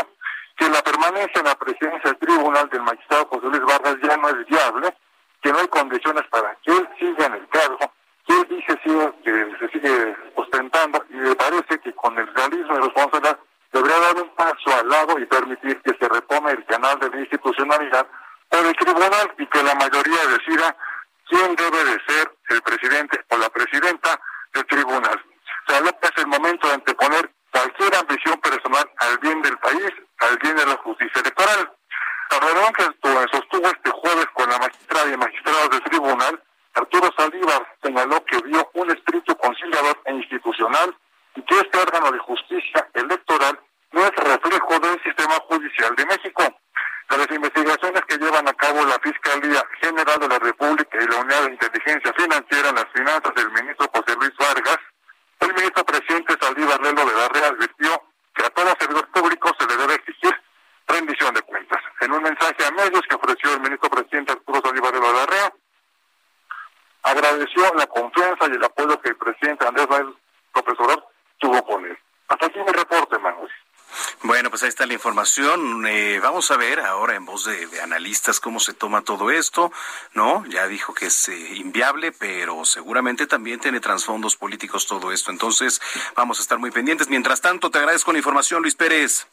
que 0.56 0.68
la 0.70 0.82
permanencia 0.82 1.40
en 1.40 1.44
la 1.44 1.54
presidencia 1.54 2.10
del 2.10 2.18
Tribunal 2.18 2.68
del 2.70 2.82
magistrado 2.82 3.26
José 3.26 3.46
Luis 3.46 3.62
Vargas 3.64 3.96
ya 4.02 4.16
no 4.16 4.28
es 4.30 4.46
viable, 4.46 4.94
que 5.42 5.52
no 5.52 5.58
hay 5.58 5.68
condiciones 5.68 6.24
para 6.30 6.56
que 6.62 6.72
él 6.72 6.88
siga 6.98 7.26
en 7.26 7.34
el 7.34 7.48
cargo, 7.48 7.92
que 8.26 8.32
él 8.32 8.46
dice 8.48 8.78
que 9.24 9.56
se 9.58 9.68
sigue 9.68 10.16
ostentando 10.36 11.04
y 11.10 11.14
me 11.16 11.34
parece 11.34 11.78
que 11.80 11.92
con 11.92 12.16
el 12.18 12.26
realismo 12.34 12.76
y 12.76 12.80
responsabilidad 12.80 13.38
debería 13.72 13.98
dar 13.98 14.16
un 14.16 14.28
paso 14.34 14.78
al 14.78 14.88
lado 14.88 15.18
y 15.18 15.26
permitir 15.26 15.80
que 15.82 15.94
se 15.98 16.08
retome 16.08 16.52
el 16.52 16.64
canal 16.66 16.98
de 17.00 17.10
la 17.10 17.20
institucionalidad 17.20 18.06
por 18.48 18.66
el 18.66 18.76
tribunal 18.76 19.34
y 19.38 19.46
que 19.46 19.62
la 19.62 19.74
mayoría 19.74 20.26
decida 20.26 20.76
quién 21.28 21.56
debe 21.56 21.84
de 21.84 21.98
ser 22.06 22.30
el 22.50 22.62
presidente 22.62 23.24
o 23.30 23.38
la 23.38 23.48
presidenta 23.48 24.20
del 24.52 24.66
tribunal. 24.66 25.24
O 25.66 25.72
sea, 25.72 25.78
es 25.78 26.12
el 26.16 26.26
momento 26.26 26.68
de 26.68 26.74
anteponer 26.74 27.30
cualquier 27.50 27.94
ambición 27.96 28.38
personal 28.40 28.90
al 28.98 29.18
bien 29.18 29.40
del 29.42 29.56
país, 29.58 29.92
al 30.18 30.36
bien 30.38 30.56
de 30.56 30.66
la 30.66 30.76
justicia 30.76 31.20
electoral. 31.22 31.72
La 32.30 32.40
reunión 32.40 32.72
que 32.72 32.82
sostuvo 33.32 33.66
este 33.66 33.90
jueves 33.90 34.26
con 34.34 34.48
la 34.50 34.58
magistrada 34.58 35.10
y 35.10 35.16
magistrados 35.16 35.70
del 35.70 35.82
tribunal, 35.84 36.42
Arturo 36.74 37.10
Saldívar 37.16 37.66
señaló 37.82 38.24
que 38.24 38.32
General 49.82 50.18
de 50.20 50.28
la 50.28 50.38
República 50.38 50.98
y 51.00 51.06
la 51.06 51.20
Unidad 51.20 51.42
de 51.44 51.52
Inteligencia 51.52 52.12
Financiera 52.14 52.68
en 52.68 52.76
las 52.76 52.86
finanzas 52.94 53.34
del 53.34 53.50
ministro 53.50 53.90
José 53.92 54.16
Luis 54.16 54.32
Vargas, 54.38 54.78
el 55.40 55.54
ministro 55.54 55.84
presidente 55.84 56.36
Saldívar 56.40 56.80
Lelo 56.80 57.04
de 57.04 57.16
la 57.16 57.28
Real 57.28 57.54
advirtió 57.54 58.02
que 58.34 58.46
a 58.46 58.50
todo 58.50 58.74
servidor 58.78 59.08
público 59.10 59.50
se 59.58 59.66
le 59.66 59.76
debe 59.76 59.94
exigir 59.94 60.34
rendición 60.86 61.34
de 61.34 61.42
cuentas. 61.42 61.82
En 62.00 62.12
un 62.12 62.22
mensaje 62.22 62.64
a 62.64 62.70
medios 62.70 63.02
que 63.08 63.16
ofreció 63.16 63.54
el 63.54 63.60
ministro 63.60 63.90
presidente 63.90 64.32
Arturo 64.32 64.60
Saldívar 64.64 64.94
Lelo 64.94 65.06
de 65.08 65.12
la 65.12 65.26
Real, 65.26 65.52
agradeció 67.02 67.74
la 67.74 67.86
confianza 67.86 68.46
y 68.48 68.52
el 68.52 68.64
apoyo 68.64 69.00
que 69.00 69.08
el 69.10 69.16
presidente 69.16 69.66
Andrés 69.66 69.88
Manuel 69.88 70.16
López 70.54 70.74
Obrador 70.78 71.04
tuvo 71.38 71.64
con 71.64 71.84
él. 71.84 71.98
Hasta 72.28 72.46
aquí 72.46 72.58
mi 72.60 72.72
reporte, 72.72 73.18
Manuel. 73.18 73.50
Bueno, 74.22 74.48
pues 74.48 74.62
ahí 74.62 74.68
está 74.68 74.86
la 74.86 74.94
información. 75.22 75.86
Eh, 75.86 76.18
vamos 76.20 76.50
a 76.50 76.56
ver 76.56 76.80
ahora 76.80 77.14
en 77.14 77.24
voz 77.24 77.44
de, 77.44 77.80
analistas 77.80 78.40
cómo 78.40 78.58
se 78.58 78.74
toma 78.74 79.02
todo 79.02 79.30
esto, 79.30 79.70
¿no? 80.14 80.44
Ya 80.46 80.66
dijo 80.66 80.94
que 80.94 81.06
es 81.06 81.28
eh, 81.28 81.54
inviable, 81.54 82.10
pero 82.10 82.64
seguramente 82.64 83.28
también 83.28 83.60
tiene 83.60 83.78
trasfondos 83.78 84.34
políticos 84.34 84.88
todo 84.88 85.12
esto. 85.12 85.30
Entonces, 85.30 85.80
vamos 86.16 86.40
a 86.40 86.42
estar 86.42 86.58
muy 86.58 86.72
pendientes. 86.72 87.08
Mientras 87.08 87.40
tanto, 87.40 87.70
te 87.70 87.78
agradezco 87.78 88.10
la 88.10 88.18
información, 88.18 88.62
Luis 88.62 88.74
Pérez. 88.74 89.28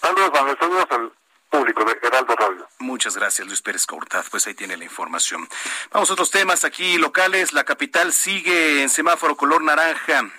Saludos, 0.00 0.30
Manuel. 0.32 0.56
Saludos 0.58 0.86
al 0.88 1.12
público 1.50 1.84
de 1.84 1.98
Heraldo 2.02 2.34
Radio. 2.36 2.66
Muchas 2.78 3.14
gracias, 3.14 3.46
Luis 3.46 3.60
Pérez 3.60 3.84
Cortaz. 3.84 4.30
Pues 4.30 4.46
ahí 4.46 4.54
tiene 4.54 4.78
la 4.78 4.84
información. 4.84 5.46
Vamos 5.92 6.08
a 6.08 6.14
otros 6.14 6.30
temas 6.30 6.64
aquí 6.64 6.96
locales. 6.96 7.52
La 7.52 7.64
capital 7.64 8.14
sigue 8.14 8.82
en 8.82 8.88
semáforo 8.88 9.36
color 9.36 9.62
naranja. 9.62 10.30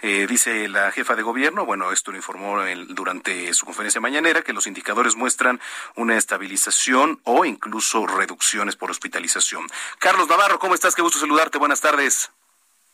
Eh, 0.00 0.26
dice 0.28 0.68
la 0.68 0.92
jefa 0.92 1.16
de 1.16 1.22
gobierno, 1.22 1.66
bueno, 1.66 1.90
esto 1.90 2.12
lo 2.12 2.16
informó 2.16 2.62
durante 2.88 3.52
su 3.52 3.66
conferencia 3.66 4.00
mañanera, 4.00 4.42
que 4.42 4.52
los 4.52 4.68
indicadores 4.68 5.16
muestran 5.16 5.60
una 5.96 6.16
estabilización 6.16 7.20
o 7.24 7.44
incluso 7.44 8.06
reducciones 8.06 8.76
por 8.76 8.92
hospitalización. 8.92 9.66
Carlos 9.98 10.28
Navarro, 10.28 10.60
¿cómo 10.60 10.74
estás? 10.74 10.94
Qué 10.94 11.02
gusto 11.02 11.18
saludarte. 11.18 11.58
Buenas 11.58 11.80
tardes. 11.80 12.30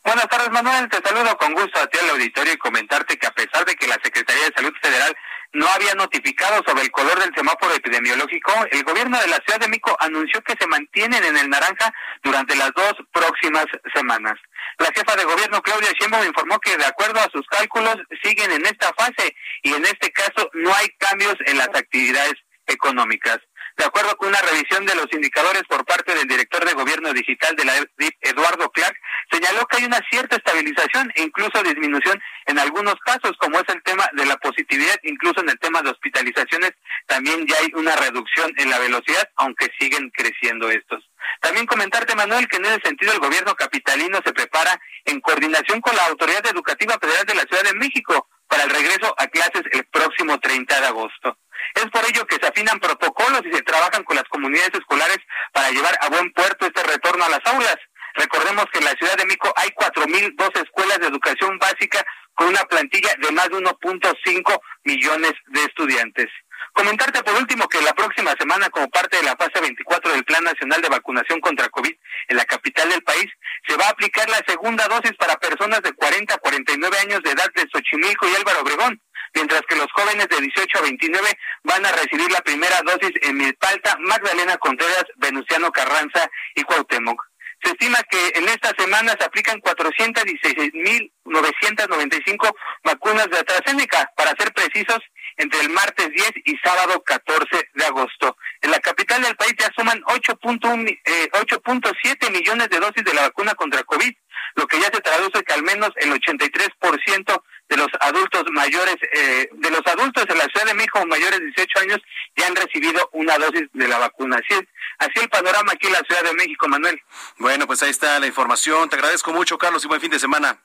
Buenas 0.03 0.27
tardes, 0.29 0.49
Manuel. 0.51 0.89
Te 0.89 0.97
saludo 1.07 1.37
con 1.37 1.53
gusto 1.53 1.79
a 1.79 1.87
ti 1.87 1.99
al 1.99 2.09
auditorio 2.11 2.53
y 2.53 2.57
comentarte 2.57 3.17
que 3.17 3.27
a 3.27 3.31
pesar 3.31 3.65
de 3.65 3.75
que 3.75 3.87
la 3.87 3.99
Secretaría 4.03 4.45
de 4.45 4.53
Salud 4.55 4.73
Federal 4.81 5.15
no 5.53 5.67
había 5.67 5.95
notificado 5.95 6.61
sobre 6.67 6.83
el 6.83 6.91
color 6.91 7.19
del 7.19 7.33
semáforo 7.33 7.73
epidemiológico, 7.73 8.51
el 8.71 8.83
gobierno 8.83 9.19
de 9.19 9.27
la 9.27 9.37
Ciudad 9.37 9.59
de 9.59 9.67
México 9.67 9.95
anunció 9.99 10.41
que 10.43 10.55
se 10.59 10.67
mantienen 10.67 11.23
en 11.23 11.37
el 11.37 11.49
naranja 11.49 11.93
durante 12.21 12.55
las 12.55 12.71
dos 12.75 12.93
próximas 13.11 13.65
semanas. 13.93 14.35
La 14.79 14.91
jefa 14.93 15.15
de 15.15 15.23
gobierno, 15.23 15.61
Claudia 15.61 15.91
Sheinbaum, 15.99 16.25
informó 16.25 16.59
que 16.59 16.77
de 16.77 16.85
acuerdo 16.85 17.19
a 17.19 17.29
sus 17.31 17.45
cálculos 17.47 17.95
siguen 18.23 18.51
en 18.51 18.65
esta 18.65 18.93
fase 18.93 19.35
y 19.63 19.73
en 19.73 19.85
este 19.85 20.11
caso 20.11 20.49
no 20.53 20.73
hay 20.73 20.89
cambios 20.97 21.35
en 21.45 21.57
las 21.57 21.69
actividades 21.69 22.33
económicas. 22.67 23.39
De 23.77 23.83
acuerdo 23.83 24.15
con 24.15 24.29
una 24.29 24.39
revisión 24.41 24.85
de 24.85 24.95
los 24.95 25.07
indicadores 25.11 25.63
por 25.67 25.83
parte 25.85 26.15
del 26.15 26.27
director 26.27 26.63
de 26.63 26.73
gobierno 26.73 27.11
digital 27.11 27.55
de 27.57 27.65
la 27.65 27.73
DIP, 27.97 28.15
Eduardo 28.21 28.69
Clark, 28.69 28.95
señaló 29.29 29.65
que 29.67 29.77
hay 29.77 29.85
una 29.85 29.99
cierta 30.09 30.37
estabilización 30.37 31.11
e 31.15 31.23
incluso 31.23 31.61
disminución 31.61 32.21
en 32.45 32.57
algunos 32.57 32.95
casos, 33.05 33.33
como 33.37 33.59
es 33.59 33.65
el 33.67 33.83
tema 33.83 34.09
de 34.13 34.25
la 34.25 34.37
positividad, 34.37 34.95
incluso 35.03 35.41
en 35.41 35.49
el 35.49 35.59
tema 35.59 35.81
de 35.81 35.89
hospitalizaciones, 35.89 36.71
también 37.05 37.45
ya 37.47 37.57
hay 37.57 37.69
una 37.73 37.95
reducción 37.97 38.53
en 38.57 38.69
la 38.69 38.79
velocidad, 38.79 39.27
aunque 39.35 39.67
siguen 39.77 40.09
creciendo 40.11 40.69
estos. 40.69 41.03
También 41.41 41.65
comentarte, 41.65 42.15
Manuel, 42.15 42.47
que 42.47 42.57
en 42.57 42.65
ese 42.65 42.81
sentido 42.83 43.13
el 43.13 43.19
gobierno 43.19 43.55
capitalino 43.55 44.19
se 44.25 44.33
prepara 44.33 44.79
en 45.05 45.21
coordinación 45.21 45.81
con 45.81 45.95
la 45.95 46.05
Autoridad 46.07 46.45
Educativa 46.47 46.97
Federal 46.99 47.25
de 47.25 47.35
la 47.35 47.43
Ciudad 47.43 47.63
de 47.63 47.73
México 47.73 48.27
para 48.47 48.63
el 48.63 48.69
regreso 48.69 49.13
a 49.17 49.27
clases 49.27 49.63
el 49.71 49.85
próximo 49.85 50.39
30 50.39 50.81
de 50.81 50.87
agosto. 50.87 51.37
Es 51.73 51.85
por 51.91 52.05
ello 52.05 52.25
que 52.25 52.37
se 52.37 52.47
afinan 52.47 52.79
protocolos 52.79 53.41
y 53.45 53.53
se 53.53 53.61
trabajan 53.63 54.03
con 54.03 54.15
las 54.15 54.25
comunidades 54.25 54.73
escolares 54.73 55.17
para 55.51 55.71
llevar 55.71 55.97
a 56.01 56.09
buen 56.09 56.31
puerto 56.33 56.65
este 56.65 56.83
retorno 56.83 57.25
a 57.25 57.29
las 57.29 57.45
aulas. 57.45 57.77
Recordemos 58.15 58.65
que 58.71 58.79
en 58.79 58.85
la 58.85 58.91
Ciudad 58.91 59.17
de 59.17 59.25
México 59.25 59.51
hay 59.57 59.69
4.002 59.69 60.63
escuelas 60.63 60.99
de 60.99 61.07
educación 61.07 61.57
básica 61.57 62.05
con 62.33 62.47
una 62.47 62.63
plantilla 62.65 63.09
de 63.19 63.31
más 63.31 63.49
de 63.49 63.57
1.5 63.57 64.59
millones 64.83 65.33
de 65.47 65.63
estudiantes. 65.63 66.27
Comentarte 66.73 67.23
por 67.23 67.35
último 67.35 67.67
que 67.67 67.81
la 67.81 67.93
próxima 67.93 68.33
semana, 68.39 68.69
como 68.69 68.89
parte 68.89 69.17
de 69.17 69.23
la 69.23 69.35
fase 69.35 69.61
24 69.61 70.11
del 70.11 70.25
Plan 70.25 70.43
Nacional 70.43 70.81
de 70.81 70.89
Vacunación 70.89 71.39
contra 71.39 71.69
COVID 71.69 71.93
en 72.27 72.37
la 72.37 72.45
capital 72.45 72.89
del 72.89 73.03
país, 73.03 73.27
se 73.67 73.77
va 73.77 73.85
a 73.85 73.89
aplicar 73.89 74.29
la 74.29 74.41
segunda 74.47 74.87
dosis 74.87 75.13
para 75.17 75.37
personas 75.37 75.81
de 75.81 75.93
40 75.93 76.33
a 76.33 76.37
49 76.37 76.97
años 76.99 77.21
de 77.23 77.31
edad 77.31 77.47
de 77.55 77.67
Xochimilco 77.71 78.27
y 78.27 78.35
Álvaro 78.35 78.61
Obregón 78.61 79.01
mientras 79.35 79.61
que 79.67 79.75
los 79.75 79.91
jóvenes 79.91 80.27
de 80.29 80.39
18 80.39 80.79
a 80.79 80.81
29 80.81 81.37
van 81.63 81.85
a 81.85 81.91
recibir 81.91 82.31
la 82.31 82.41
primera 82.41 82.81
dosis 82.83 83.11
en 83.21 83.37
Milpalta, 83.37 83.95
Magdalena 83.99 84.57
Contreras, 84.57 85.05
Venustiano 85.17 85.71
Carranza 85.71 86.27
y 86.55 86.63
Cuauhtémoc. 86.63 87.21
Se 87.63 87.69
estima 87.71 87.97
que 88.09 88.33
en 88.35 88.49
esta 88.49 88.71
semana 88.77 89.15
se 89.17 89.23
aplican 89.25 89.61
416.995 89.61 92.53
vacunas 92.83 93.29
de 93.29 93.37
AstraZeneca, 93.37 94.11
para 94.15 94.31
ser 94.37 94.51
precisos, 94.53 94.99
entre 95.37 95.59
el 95.61 95.69
martes 95.69 96.09
10 96.09 96.31
y 96.45 96.57
sábado 96.63 97.03
14 97.03 97.69
de 97.73 97.85
agosto. 97.85 98.37
En 98.61 98.71
la 98.71 98.79
capital 98.79 99.21
del 99.21 99.35
país 99.35 99.53
ya 99.59 99.71
suman 99.75 100.01
8.7 100.03 100.97
eh, 101.05 102.31
millones 102.31 102.69
de 102.69 102.79
dosis 102.79 103.03
de 103.03 103.13
la 103.13 103.23
vacuna 103.23 103.55
contra 103.55 103.83
COVID, 103.83 104.13
lo 104.55 104.67
que 104.67 104.79
ya 104.79 104.85
se 104.85 105.01
traduce 105.01 105.43
que 105.43 105.53
al 105.53 105.63
menos 105.63 105.91
el 105.97 106.11
83% 106.13 107.43
de 107.67 107.77
los 107.77 107.87
adultos 107.99 108.43
mayores, 108.51 108.95
eh, 109.13 109.49
de 109.51 109.69
los 109.71 109.81
adultos 109.85 110.25
en 110.29 110.37
la 110.37 110.45
Ciudad 110.45 110.67
de 110.67 110.73
México 110.75 111.05
mayores 111.07 111.39
de 111.39 111.45
18 111.47 111.79
años 111.79 111.99
ya 112.35 112.47
han 112.47 112.55
recibido 112.55 113.09
una 113.13 113.37
dosis 113.37 113.67
de 113.73 113.87
la 113.87 113.97
vacuna. 113.97 114.37
Así 114.37 114.59
es, 114.59 114.67
así 114.99 115.19
el 115.21 115.29
panorama 115.29 115.73
aquí 115.73 115.87
en 115.87 115.93
la 115.93 116.01
Ciudad 116.07 116.23
de 116.23 116.33
México, 116.33 116.67
Manuel. 116.67 117.01
Bueno, 117.37 117.67
pues 117.67 117.81
ahí 117.83 117.89
está 117.89 118.19
la 118.19 118.27
información. 118.27 118.89
Te 118.89 118.95
agradezco 118.95 119.33
mucho, 119.33 119.57
Carlos, 119.57 119.83
y 119.83 119.87
buen 119.87 120.01
fin 120.01 120.11
de 120.11 120.19
semana. 120.19 120.61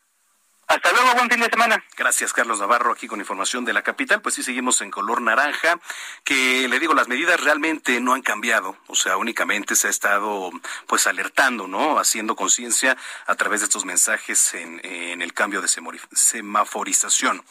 Hasta 0.71 0.93
luego, 0.93 1.15
buen 1.15 1.29
fin 1.29 1.41
de 1.41 1.51
semana. 1.51 1.85
Gracias, 1.97 2.33
Carlos 2.33 2.61
Navarro, 2.61 2.93
aquí 2.93 3.09
con 3.09 3.19
información 3.19 3.65
de 3.65 3.73
la 3.73 3.83
capital. 3.83 4.23
Pues 4.23 4.37
sí, 4.37 4.45
seguimos 4.45 4.81
en 4.83 4.93
color 4.93 5.21
naranja, 5.21 5.81
que 6.23 6.69
le 6.69 6.79
digo, 6.79 6.95
las 6.95 7.09
medidas 7.09 7.41
realmente 7.41 8.01
no 8.01 8.15
han 8.15 8.23
cambiado. 8.23 8.77
O 8.87 8.95
sea, 8.95 9.17
únicamente 9.17 9.75
se 9.75 9.89
ha 9.89 9.91
estado 9.91 10.53
pues 10.87 11.09
alertando, 11.09 11.67
¿no? 11.67 11.99
Haciendo 11.99 12.37
conciencia 12.37 12.97
a 13.27 13.35
través 13.35 13.63
de 13.63 13.65
estos 13.65 13.85
mensajes 13.85 14.55
en, 14.55 14.81
el 15.21 15.35
cambio 15.35 15.61
de 15.61 15.67
semaforización. 16.13 17.45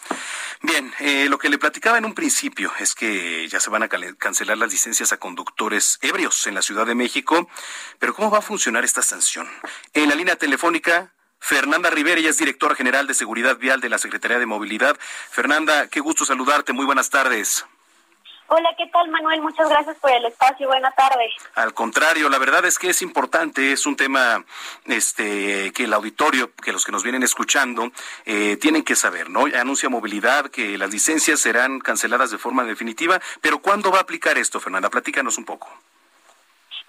Bien, 0.61 0.93
eh, 0.99 1.27
lo 1.27 1.39
que 1.39 1.49
le 1.49 1.57
platicaba 1.57 1.97
en 1.97 2.05
un 2.05 2.13
principio 2.13 2.71
es 2.79 2.95
que 2.95 3.49
ya 3.49 3.59
se 3.59 3.69
van 3.69 3.83
a 3.83 3.89
cancelar 3.89 4.57
las 4.57 4.71
licencias 4.71 5.11
a 5.11 5.17
conductores 5.17 5.99
ebrios 6.01 6.47
en 6.47 6.55
la 6.55 6.61
Ciudad 6.61 6.85
de 6.85 6.95
México. 6.95 7.49
Pero 7.99 8.13
¿cómo 8.13 8.31
va 8.31 8.37
a 8.37 8.41
funcionar 8.41 8.85
esta 8.85 9.01
sanción? 9.01 9.49
En 9.93 10.07
la 10.07 10.15
línea 10.15 10.37
telefónica 10.37 11.11
Fernanda 11.39 11.89
Rivera, 11.89 12.19
ella 12.19 12.29
es 12.29 12.37
directora 12.37 12.75
general 12.75 13.07
de 13.07 13.13
Seguridad 13.13 13.57
Vial 13.57 13.81
de 13.81 13.89
la 13.89 13.97
Secretaría 13.97 14.39
de 14.39 14.45
Movilidad. 14.45 14.97
Fernanda, 15.31 15.87
qué 15.87 15.99
gusto 15.99 16.25
saludarte. 16.25 16.73
Muy 16.73 16.85
buenas 16.85 17.09
tardes. 17.09 17.65
Hola, 18.51 18.69
¿qué 18.75 18.87
tal 18.87 19.07
Manuel? 19.09 19.43
Muchas 19.43 19.69
gracias 19.69 19.95
por 19.97 20.09
el 20.09 20.25
espacio. 20.25 20.67
Buenas 20.67 20.95
tardes. 20.95 21.31
Al 21.53 21.71
contrario, 21.75 22.29
la 22.29 22.39
verdad 22.39 22.65
es 22.65 22.79
que 22.79 22.89
es 22.89 23.03
importante, 23.03 23.71
es 23.71 23.85
un 23.85 23.95
tema 23.95 24.43
este, 24.85 25.71
que 25.71 25.83
el 25.83 25.93
auditorio, 25.93 26.51
que 26.55 26.71
los 26.71 26.83
que 26.83 26.91
nos 26.91 27.03
vienen 27.03 27.21
escuchando, 27.21 27.91
eh, 28.25 28.57
tienen 28.59 28.83
que 28.83 28.95
saber, 28.95 29.29
¿no? 29.29 29.45
Anuncia 29.45 29.87
movilidad 29.87 30.49
que 30.49 30.79
las 30.79 30.89
licencias 30.89 31.39
serán 31.39 31.79
canceladas 31.79 32.31
de 32.31 32.39
forma 32.39 32.63
definitiva, 32.63 33.21
pero 33.39 33.59
¿cuándo 33.59 33.91
va 33.91 33.99
a 33.99 34.01
aplicar 34.01 34.35
esto, 34.39 34.59
Fernanda? 34.59 34.89
Platícanos 34.89 35.37
un 35.37 35.45
poco. 35.45 35.69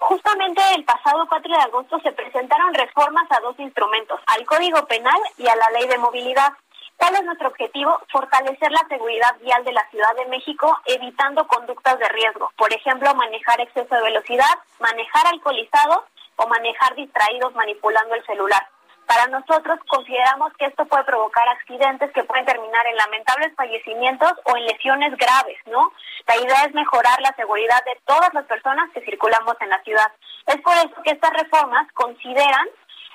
Justamente 0.01 0.61
el 0.75 0.83
pasado 0.83 1.27
4 1.29 1.53
de 1.53 1.61
agosto 1.61 1.99
se 1.99 2.11
presentaron 2.11 2.73
reformas 2.73 3.27
a 3.29 3.39
dos 3.39 3.57
instrumentos, 3.59 4.19
al 4.25 4.43
Código 4.47 4.83
Penal 4.87 5.21
y 5.37 5.47
a 5.47 5.55
la 5.55 5.69
Ley 5.69 5.87
de 5.87 5.99
Movilidad. 5.99 6.53
¿Cuál 6.97 7.15
es 7.15 7.23
nuestro 7.23 7.49
objetivo? 7.49 7.99
Fortalecer 8.11 8.71
la 8.71 8.83
seguridad 8.89 9.35
vial 9.41 9.63
de 9.63 9.73
la 9.73 9.87
Ciudad 9.91 10.13
de 10.17 10.25
México, 10.25 10.75
evitando 10.85 11.47
conductas 11.47 11.99
de 11.99 12.09
riesgo. 12.09 12.51
Por 12.57 12.73
ejemplo, 12.73 13.13
manejar 13.13 13.61
exceso 13.61 13.93
de 13.93 14.01
velocidad, 14.01 14.57
manejar 14.79 15.27
alcoholizado 15.27 16.03
o 16.35 16.47
manejar 16.47 16.95
distraídos 16.95 17.53
manipulando 17.53 18.15
el 18.15 18.25
celular. 18.25 18.67
Para 19.05 19.27
nosotros 19.27 19.79
consideramos 19.87 20.53
que 20.53 20.65
esto 20.65 20.85
puede 20.85 21.03
provocar 21.03 21.47
accidentes 21.49 22.11
que 22.13 22.23
pueden 22.23 22.45
terminar 22.45 22.85
en 22.87 22.95
lamentables 22.95 23.53
fallecimientos 23.55 24.31
o 24.45 24.55
en 24.55 24.65
lesiones 24.65 25.17
graves, 25.17 25.57
¿no? 25.65 25.91
La 26.27 26.37
idea 26.37 26.63
es 26.65 26.73
mejorar 26.73 27.19
la 27.21 27.33
seguridad 27.35 27.83
de 27.85 27.99
todas 28.05 28.33
las 28.33 28.45
personas 28.45 28.89
que 28.93 29.01
circulamos 29.01 29.55
en 29.59 29.69
la 29.69 29.81
ciudad. 29.83 30.11
Es 30.47 30.61
por 30.61 30.73
eso 30.75 31.01
que 31.03 31.11
estas 31.11 31.33
reformas 31.33 31.91
consideran 31.93 32.67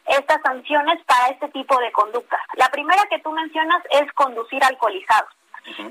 estas 0.07 0.41
sanciones 0.43 1.03
para 1.05 1.29
este 1.29 1.49
tipo 1.49 1.79
de 1.79 1.91
conductas. 1.93 2.41
La 2.55 2.69
primera 2.69 3.03
que 3.11 3.19
tú 3.21 3.33
mencionas 3.33 3.83
es 3.91 4.13
conducir 4.13 4.63
alcoholizado. 4.63 5.27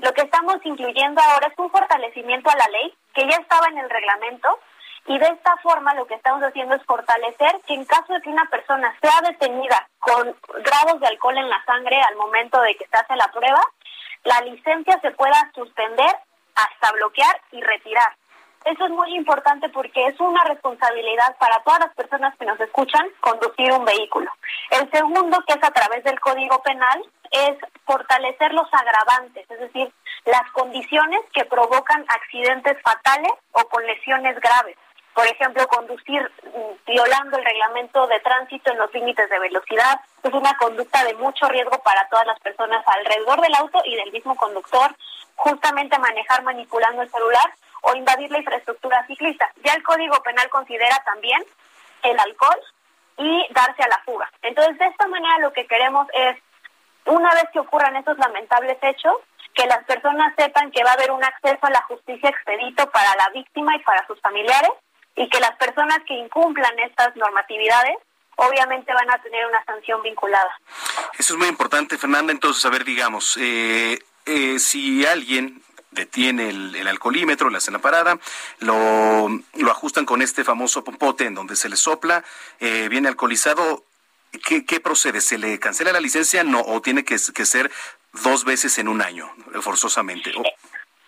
Lo 0.02 0.12
que 0.14 0.22
estamos 0.22 0.56
incluyendo 0.64 1.20
ahora 1.20 1.48
es 1.48 1.58
un 1.58 1.70
fortalecimiento 1.70 2.48
a 2.48 2.56
la 2.56 2.66
ley 2.68 2.94
que 3.12 3.28
ya 3.28 3.36
estaba 3.36 3.68
en 3.68 3.78
el 3.78 3.90
reglamento, 3.90 4.58
y 5.06 5.18
de 5.18 5.26
esta 5.26 5.56
forma 5.58 5.94
lo 5.94 6.06
que 6.06 6.14
estamos 6.14 6.42
haciendo 6.42 6.74
es 6.74 6.84
fortalecer 6.84 7.60
que 7.66 7.74
en 7.74 7.84
caso 7.84 8.12
de 8.12 8.20
que 8.20 8.30
una 8.30 8.44
persona 8.46 8.94
sea 9.00 9.20
detenida 9.28 9.88
con 10.00 10.34
grados 10.62 11.00
de 11.00 11.06
alcohol 11.06 11.38
en 11.38 11.48
la 11.48 11.64
sangre 11.64 12.00
al 12.02 12.16
momento 12.16 12.60
de 12.62 12.74
que 12.76 12.86
se 12.86 12.96
hace 12.96 13.14
la 13.16 13.28
prueba, 13.28 13.62
la 14.24 14.40
licencia 14.40 14.98
se 15.00 15.12
pueda 15.12 15.50
suspender 15.54 16.12
hasta 16.54 16.92
bloquear 16.92 17.40
y 17.52 17.62
retirar. 17.62 18.16
Eso 18.64 18.84
es 18.84 18.90
muy 18.90 19.14
importante 19.14 19.68
porque 19.68 20.06
es 20.06 20.18
una 20.18 20.42
responsabilidad 20.42 21.36
para 21.38 21.62
todas 21.62 21.78
las 21.80 21.94
personas 21.94 22.36
que 22.36 22.46
nos 22.46 22.58
escuchan 22.58 23.08
conducir 23.20 23.70
un 23.70 23.84
vehículo. 23.84 24.28
El 24.70 24.90
segundo, 24.90 25.38
que 25.46 25.54
es 25.54 25.62
a 25.62 25.70
través 25.70 26.02
del 26.02 26.18
Código 26.18 26.60
Penal, 26.62 27.00
es 27.30 27.56
fortalecer 27.84 28.52
los 28.54 28.68
agravantes, 28.72 29.48
es 29.48 29.60
decir, 29.60 29.92
las 30.24 30.50
condiciones 30.50 31.20
que 31.32 31.44
provocan 31.44 32.04
accidentes 32.08 32.76
fatales 32.82 33.32
o 33.52 33.68
con 33.68 33.86
lesiones 33.86 34.36
graves. 34.40 34.76
Por 35.16 35.26
ejemplo, 35.26 35.66
conducir 35.68 36.20
mm, 36.20 36.92
violando 36.92 37.38
el 37.38 37.44
reglamento 37.44 38.06
de 38.06 38.20
tránsito 38.20 38.70
en 38.70 38.76
los 38.76 38.92
límites 38.92 39.30
de 39.30 39.38
velocidad 39.38 39.98
es 40.22 40.30
una 40.30 40.54
conducta 40.58 41.02
de 41.04 41.14
mucho 41.14 41.48
riesgo 41.48 41.78
para 41.82 42.06
todas 42.10 42.26
las 42.26 42.38
personas 42.40 42.84
alrededor 42.86 43.40
del 43.40 43.54
auto 43.54 43.80
y 43.86 43.96
del 43.96 44.12
mismo 44.12 44.36
conductor. 44.36 44.94
Justamente 45.36 45.98
manejar 45.98 46.42
manipulando 46.42 47.00
el 47.00 47.10
celular 47.10 47.50
o 47.80 47.96
invadir 47.96 48.30
la 48.30 48.40
infraestructura 48.40 49.06
ciclista. 49.06 49.50
Ya 49.64 49.72
el 49.72 49.82
Código 49.82 50.22
Penal 50.22 50.50
considera 50.50 51.02
también 51.06 51.42
el 52.02 52.20
alcohol 52.20 52.60
y 53.16 53.46
darse 53.54 53.84
a 53.84 53.88
la 53.88 54.02
fuga. 54.04 54.30
Entonces, 54.42 54.76
de 54.76 54.86
esta 54.86 55.06
manera 55.06 55.38
lo 55.38 55.50
que 55.54 55.66
queremos 55.66 56.06
es, 56.12 56.36
una 57.06 57.32
vez 57.32 57.44
que 57.54 57.60
ocurran 57.60 57.96
estos 57.96 58.18
lamentables 58.18 58.76
hechos, 58.82 59.14
que 59.54 59.66
las 59.66 59.82
personas 59.84 60.34
sepan 60.36 60.70
que 60.72 60.84
va 60.84 60.90
a 60.90 60.94
haber 60.94 61.10
un 61.10 61.24
acceso 61.24 61.60
a 61.62 61.70
la 61.70 61.80
justicia 61.84 62.28
expedito 62.28 62.90
para 62.90 63.16
la 63.16 63.30
víctima 63.32 63.74
y 63.76 63.78
para 63.78 64.06
sus 64.06 64.20
familiares 64.20 64.72
y 65.16 65.28
que 65.28 65.40
las 65.40 65.56
personas 65.56 65.98
que 66.06 66.14
incumplan 66.14 66.78
estas 66.78 67.16
normatividades 67.16 67.96
obviamente 68.36 68.92
van 68.92 69.10
a 69.10 69.18
tener 69.22 69.46
una 69.46 69.64
sanción 69.64 70.02
vinculada. 70.02 70.50
Eso 71.18 71.34
es 71.34 71.38
muy 71.38 71.48
importante, 71.48 71.98
Fernanda. 71.98 72.32
Entonces, 72.32 72.64
a 72.66 72.70
ver, 72.70 72.84
digamos, 72.84 73.36
eh, 73.38 73.98
eh, 74.26 74.58
si 74.58 75.04
alguien 75.06 75.62
detiene 75.90 76.50
el, 76.50 76.86
alcoholímetro, 76.86 77.48
le 77.48 77.56
hacen 77.56 77.72
la 77.72 77.80
parada, 77.80 78.18
lo, 78.58 79.28
lo, 79.54 79.70
ajustan 79.70 80.04
con 80.04 80.20
este 80.20 80.44
famoso 80.44 80.84
popote 80.84 81.24
en 81.24 81.34
donde 81.34 81.56
se 81.56 81.70
le 81.70 81.76
sopla, 81.76 82.22
eh, 82.60 82.88
viene 82.90 83.08
alcoholizado, 83.08 83.84
¿qué, 84.44 84.66
¿qué, 84.66 84.78
procede? 84.80 85.22
¿Se 85.22 85.38
le 85.38 85.58
cancela 85.58 85.92
la 85.92 86.00
licencia 86.00 86.44
no, 86.44 86.60
o 86.60 86.82
tiene 86.82 87.04
que, 87.04 87.16
que 87.34 87.46
ser 87.46 87.72
dos 88.12 88.44
veces 88.44 88.78
en 88.78 88.88
un 88.88 89.00
año, 89.00 89.32
forzosamente? 89.62 90.32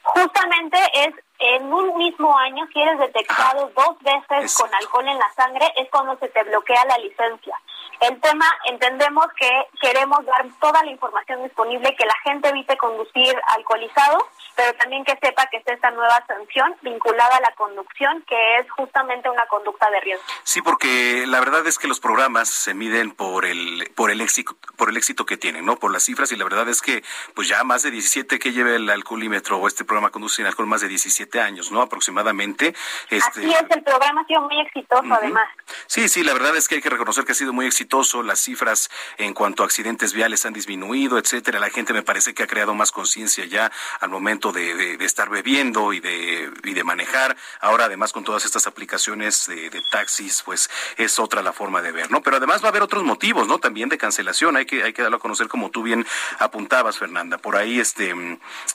Justamente 0.03 0.79
es 0.95 1.15
en 1.55 1.73
un 1.73 1.97
mismo 1.97 2.37
año, 2.37 2.67
si 2.73 2.81
eres 2.81 2.99
detectado 2.99 3.71
dos 3.75 3.99
veces 4.01 4.55
con 4.55 4.73
alcohol 4.75 5.09
en 5.09 5.19
la 5.19 5.33
sangre, 5.35 5.67
es 5.77 5.89
cuando 5.91 6.17
se 6.19 6.29
te 6.29 6.43
bloquea 6.45 6.85
la 6.85 6.99
licencia. 6.99 7.59
El 8.01 8.21
tema, 8.21 8.47
entendemos 8.67 9.27
que 9.39 9.51
queremos 9.81 10.25
dar 10.25 10.47
toda 10.61 10.85
la 10.85 10.91
información 10.91 11.43
disponible, 11.43 11.97
que 11.97 12.07
la 12.07 12.15
gente 12.23 12.49
evite 12.49 12.77
conducir 12.77 13.35
alcoholizado, 13.57 14.29
pero 14.59 14.75
también 14.75 15.05
que 15.05 15.17
sepa 15.23 15.47
que 15.47 15.59
es 15.59 15.63
esta 15.67 15.93
nueva 15.93 16.21
sanción 16.27 16.75
vinculada 16.83 17.37
a 17.37 17.41
la 17.41 17.53
conducción, 17.53 18.25
que 18.27 18.57
es 18.57 18.69
justamente 18.73 19.31
una 19.31 19.47
conducta 19.47 19.89
de 19.89 20.01
riesgo. 20.01 20.25
Sí, 20.43 20.61
porque 20.63 21.27
la 21.29 21.39
verdad 21.39 21.65
es 21.69 21.79
que 21.79 21.87
los 21.87 22.01
programas 22.01 22.49
se 22.49 22.75
miden 22.75 23.13
por 23.13 23.45
el 23.47 23.89
por 23.95 24.11
el 24.11 24.21
éxito 24.21 24.57
por 24.75 24.89
el 24.89 24.97
éxito 24.97 25.27
que 25.27 25.37
tienen, 25.37 25.65
¿no? 25.65 25.77
Por 25.77 25.93
las 25.93 26.03
cifras 26.03 26.33
y 26.33 26.37
la 26.37 26.43
verdad 26.43 26.69
es 26.69 26.83
que 26.83 27.05
pues 27.35 27.47
ya 27.47 27.63
más 27.63 27.85
de 27.85 27.93
17 27.93 28.41
que 28.41 28.51
lleve 28.51 28.75
el 28.75 28.91
alcoholímetro 28.91 29.59
o 29.59 29.69
este 29.69 29.85
programa 29.85 30.11
conduce 30.11 30.37
sin 30.37 30.47
alcohol 30.47 30.67
más 30.67 30.81
de 30.81 30.89
17 30.89 31.41
años, 31.41 31.71
¿no? 31.71 31.81
Aproximadamente. 31.81 32.75
Este... 33.11 33.41
Así 33.41 33.53
es, 33.53 33.65
el 33.71 33.85
programa 33.85 34.23
ha 34.23 34.27
sido 34.27 34.41
muy 34.41 34.61
exitoso 34.61 35.15
además. 35.15 35.49
Sí, 35.87 36.09
sí, 36.09 36.25
la 36.25 36.33
verdad 36.33 36.57
es 36.57 36.67
que 36.67 36.77
hay 36.77 36.83
que 36.83 36.91
reconocer 36.91 37.25
que 37.25 37.31
ha 37.31 37.37
sido 37.37 37.53
muy 37.53 37.67
exitoso 37.67 38.25
las 38.25 38.41
cifras 38.41 38.91
en 39.19 39.35
cuanto 39.35 39.63
a 39.63 39.67
accidentes 39.67 40.13
viales 40.13 40.45
han 40.47 40.53
disminuido, 40.53 41.17
etcétera. 41.17 41.61
La 41.61 41.71
gente 41.71 41.93
me 41.93 42.03
parece 42.03 42.35
que 42.35 42.43
ha 42.43 42.49
creado 42.49 42.75
más 42.75 42.91
conciencia 42.91 43.45
ya 43.45 43.71
al 44.01 44.11
momento 44.11 44.48
de, 44.53 44.97
estar 45.05 45.29
bebiendo 45.29 45.93
y 45.93 46.01
de, 46.01 46.51
y 46.65 46.75
de 46.75 46.85
manejar. 46.85 47.37
Ahora, 47.61 47.87
además, 47.87 48.13
con 48.13 48.25
todas 48.25 48.45
estas 48.45 48.67
aplicaciones 48.67 49.47
de, 49.47 49.71
taxis, 49.91 50.43
pues 50.45 50.69
es 50.97 51.19
otra 51.19 51.43
la 51.43 51.53
forma 51.53 51.83
de 51.83 51.93
ver, 51.93 52.11
¿no? 52.11 52.23
Pero 52.23 52.37
además 52.37 52.63
va 52.63 52.67
a 52.67 52.71
haber 52.71 52.83
otros 52.83 53.05
motivos, 53.05 53.47
¿no? 53.47 53.59
También 53.59 53.89
de 53.89 53.99
cancelación. 53.99 54.57
Hay 54.57 54.67
que, 54.67 54.83
hay 54.83 54.93
que 54.93 55.03
darlo 55.03 55.17
a 55.17 55.21
conocer 55.21 55.49
como 55.49 55.71
tú 55.71 55.83
bien 55.83 56.07
apuntabas, 56.39 56.99
Fernanda. 56.99 57.39
Por 57.39 57.57
ahí, 57.57 57.81
este, 57.81 58.15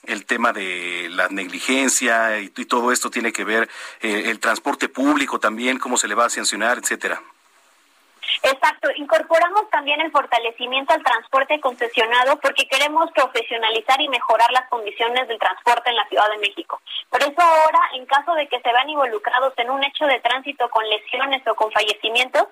el 0.04 0.26
tema 0.26 0.54
de 0.54 1.10
la 1.12 1.28
negligencia 1.30 2.40
y, 2.40 2.50
todo 2.64 2.92
esto 2.92 3.12
tiene 3.12 3.34
que 3.34 3.44
ver 3.44 3.70
eh, 4.02 4.24
el 4.28 4.40
transporte 4.40 4.88
público 4.88 5.40
también, 5.40 5.80
cómo 5.80 5.98
se 5.98 6.08
le 6.08 6.16
va 6.16 6.26
a 6.26 6.30
sancionar, 6.30 6.78
etcétera. 6.78 7.22
Exacto, 8.44 8.90
incorporamos 8.96 9.70
también 9.70 10.02
el 10.02 10.12
fortalecimiento 10.12 10.94
al 10.94 11.04
transporte 11.04 11.60
concesionado 11.60 12.38
porque 12.40 12.68
queremos 12.68 13.12
profesionalizar 13.12 14.02
y 14.02 14.10
mejorar 14.10 14.52
las 14.52 14.68
condiciones 14.70 15.28
del 15.28 15.40
transporte 15.40 15.90
en 15.90 15.96
la 15.96 16.08
Ciudad 16.08 16.30
de 16.30 16.38
México. 16.38 16.82
Por 17.10 17.22
eso 17.22 17.42
ahora, 17.42 17.80
en 17.94 18.06
caso 18.06 18.34
de 18.34 18.48
que 18.48 18.60
se 18.60 18.72
vean 18.72 18.90
involucrados 18.90 19.54
en 19.58 19.70
un 19.70 19.84
hecho 19.84 20.06
de 20.06 20.20
tránsito 20.20 20.70
con 20.70 20.88
lesiones 20.90 21.46
o 21.48 21.56
con 21.56 21.72
fallecimientos, 21.72 22.48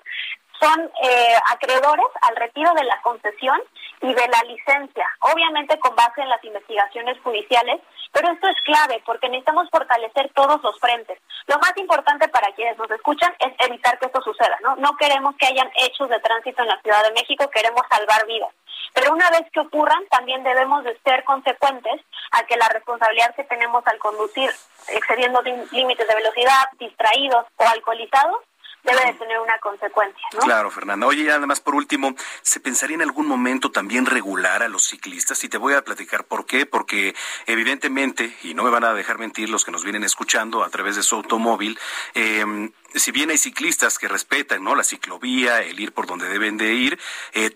son 0.62 0.92
eh, 1.02 1.36
acreedores 1.52 2.06
al 2.22 2.36
retiro 2.36 2.72
de 2.74 2.84
la 2.84 3.02
concesión 3.02 3.60
y 4.02 4.14
de 4.14 4.28
la 4.28 4.44
licencia, 4.44 5.08
obviamente 5.20 5.80
con 5.80 5.96
base 5.96 6.22
en 6.22 6.30
las 6.30 6.44
investigaciones 6.44 7.20
judiciales, 7.24 7.82
pero 8.12 8.32
esto 8.32 8.47
es 8.47 8.56
clave 8.63 9.02
porque 9.06 9.30
necesitamos 9.30 9.69
fortalecer 9.69 10.32
todos 10.34 10.62
los 10.63 10.80
frentes. 10.80 11.19
Lo 11.47 11.58
más 11.60 11.74
importante 11.78 12.28
para 12.28 12.52
quienes 12.54 12.78
nos 12.78 12.89
escuchan 12.91 13.34
es 13.39 13.54
evitar 13.65 13.97
que 14.00 14.06
esto 14.08 14.21
suceda, 14.21 14.58
¿no? 14.62 14.76
No 14.78 14.95
queremos 14.97 15.36
que 15.38 15.47
hayan 15.47 15.69
hechos 15.76 16.10
de 16.10 16.19
tránsito 16.19 16.62
en 16.62 16.69
la 16.69 16.82
Ciudad 16.82 17.04
de 17.04 17.12
México, 17.13 17.50
queremos 17.50 17.84
salvar 17.89 18.26
vidas. 18.26 18.54
Pero 18.93 19.13
una 19.13 19.30
vez 19.30 19.43
que 19.54 19.62
ocurran, 19.62 20.06
también 20.10 20.43
debemos 20.43 20.84
de 20.84 20.97
ser 21.04 21.24
consecuentes 21.24 22.02
a 22.32 22.43
que 22.43 22.58
la 22.58 22.67
responsabilidad 22.69 23.34
que 23.36 23.43
tenemos 23.45 23.86
al 23.88 23.97
conducir 24.00 24.50
excediendo 24.89 25.41
límites 25.41 26.08
de 26.08 26.15
velocidad, 26.15 26.65
distraídos 26.78 27.45
o 27.56 27.67
alcoholizados, 27.67 28.41
debe 28.84 29.06
de 29.06 29.13
tener 29.13 29.39
una 29.39 29.58
consecuencia, 29.60 30.28
¿no? 30.34 30.39
Claro, 30.39 30.72
Fernanda. 30.72 31.08
Oye, 31.08 31.24
y 31.24 31.30
además, 31.30 31.60
por 31.60 31.76
último, 31.76 32.15
¿se 32.41 32.60
pensaría 32.60 32.96
en 32.96 33.02
algún 33.02 33.28
momento 33.28 33.72
también 33.72 34.06
regular 34.06 34.63
a 34.63 34.67
los 34.67 34.84
ciclistas? 34.84 35.44
Y 35.44 35.50
te 35.50 35.58
voy 35.58 35.74
a 35.74 35.84
platicar 35.84 36.26
por 36.26 36.46
qué. 36.46 36.65
Porque 36.65 37.15
evidentemente, 37.46 38.36
y 38.44 38.54
no 38.54 38.63
me 38.63 38.70
van 38.70 38.84
a 38.84 38.94
dejar 38.94 39.17
mentir 39.17 39.50
los 39.50 39.65
que 39.65 39.72
nos 39.72 39.84
vienen 39.84 40.04
escuchando 40.04 40.63
a 40.63 40.70
través 40.70 40.96
de 40.96 41.04
su 41.04 41.15
automóvil, 41.15 41.80
eh, 42.13 42.46
si 42.96 43.12
bien 43.12 43.30
hay 43.30 43.38
ciclistas 43.38 43.98
que 43.98 44.08
respetan 44.08 44.63
¿no? 44.63 44.76
la 44.76 44.84
ciclovía, 44.84 45.62
el 45.62 45.80
ir 45.80 45.94
por 45.94 46.08
donde 46.08 46.28
deben 46.28 46.58
de 46.58 46.74
ir, 46.74 47.00
eh, 47.34 47.56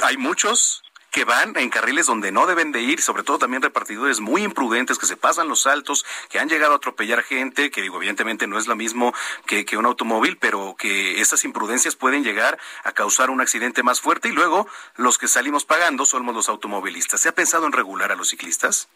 hay 0.00 0.16
muchos 0.16 0.82
que 1.16 1.24
van 1.24 1.56
en 1.56 1.70
carriles 1.70 2.04
donde 2.04 2.30
no 2.30 2.44
deben 2.44 2.72
de 2.72 2.82
ir, 2.82 3.00
sobre 3.00 3.22
todo 3.22 3.38
también 3.38 3.62
repartidores 3.62 4.20
muy 4.20 4.42
imprudentes 4.42 4.98
que 4.98 5.06
se 5.06 5.16
pasan 5.16 5.48
los 5.48 5.62
saltos, 5.62 6.04
que 6.28 6.38
han 6.38 6.50
llegado 6.50 6.74
a 6.74 6.76
atropellar 6.76 7.22
gente, 7.22 7.70
que 7.70 7.80
digo, 7.80 7.96
evidentemente 7.96 8.46
no 8.46 8.58
es 8.58 8.66
lo 8.66 8.76
mismo 8.76 9.14
que, 9.46 9.64
que 9.64 9.78
un 9.78 9.86
automóvil, 9.86 10.36
pero 10.36 10.76
que 10.78 11.22
esas 11.22 11.42
imprudencias 11.46 11.96
pueden 11.96 12.22
llegar 12.22 12.58
a 12.84 12.92
causar 12.92 13.30
un 13.30 13.40
accidente 13.40 13.82
más 13.82 14.02
fuerte 14.02 14.28
y 14.28 14.32
luego 14.32 14.68
los 14.96 15.16
que 15.16 15.26
salimos 15.26 15.64
pagando 15.64 16.04
somos 16.04 16.34
los 16.34 16.50
automovilistas. 16.50 17.22
¿Se 17.22 17.30
ha 17.30 17.34
pensado 17.34 17.64
en 17.64 17.72
regular 17.72 18.12
a 18.12 18.16
los 18.16 18.28
ciclistas? 18.28 18.90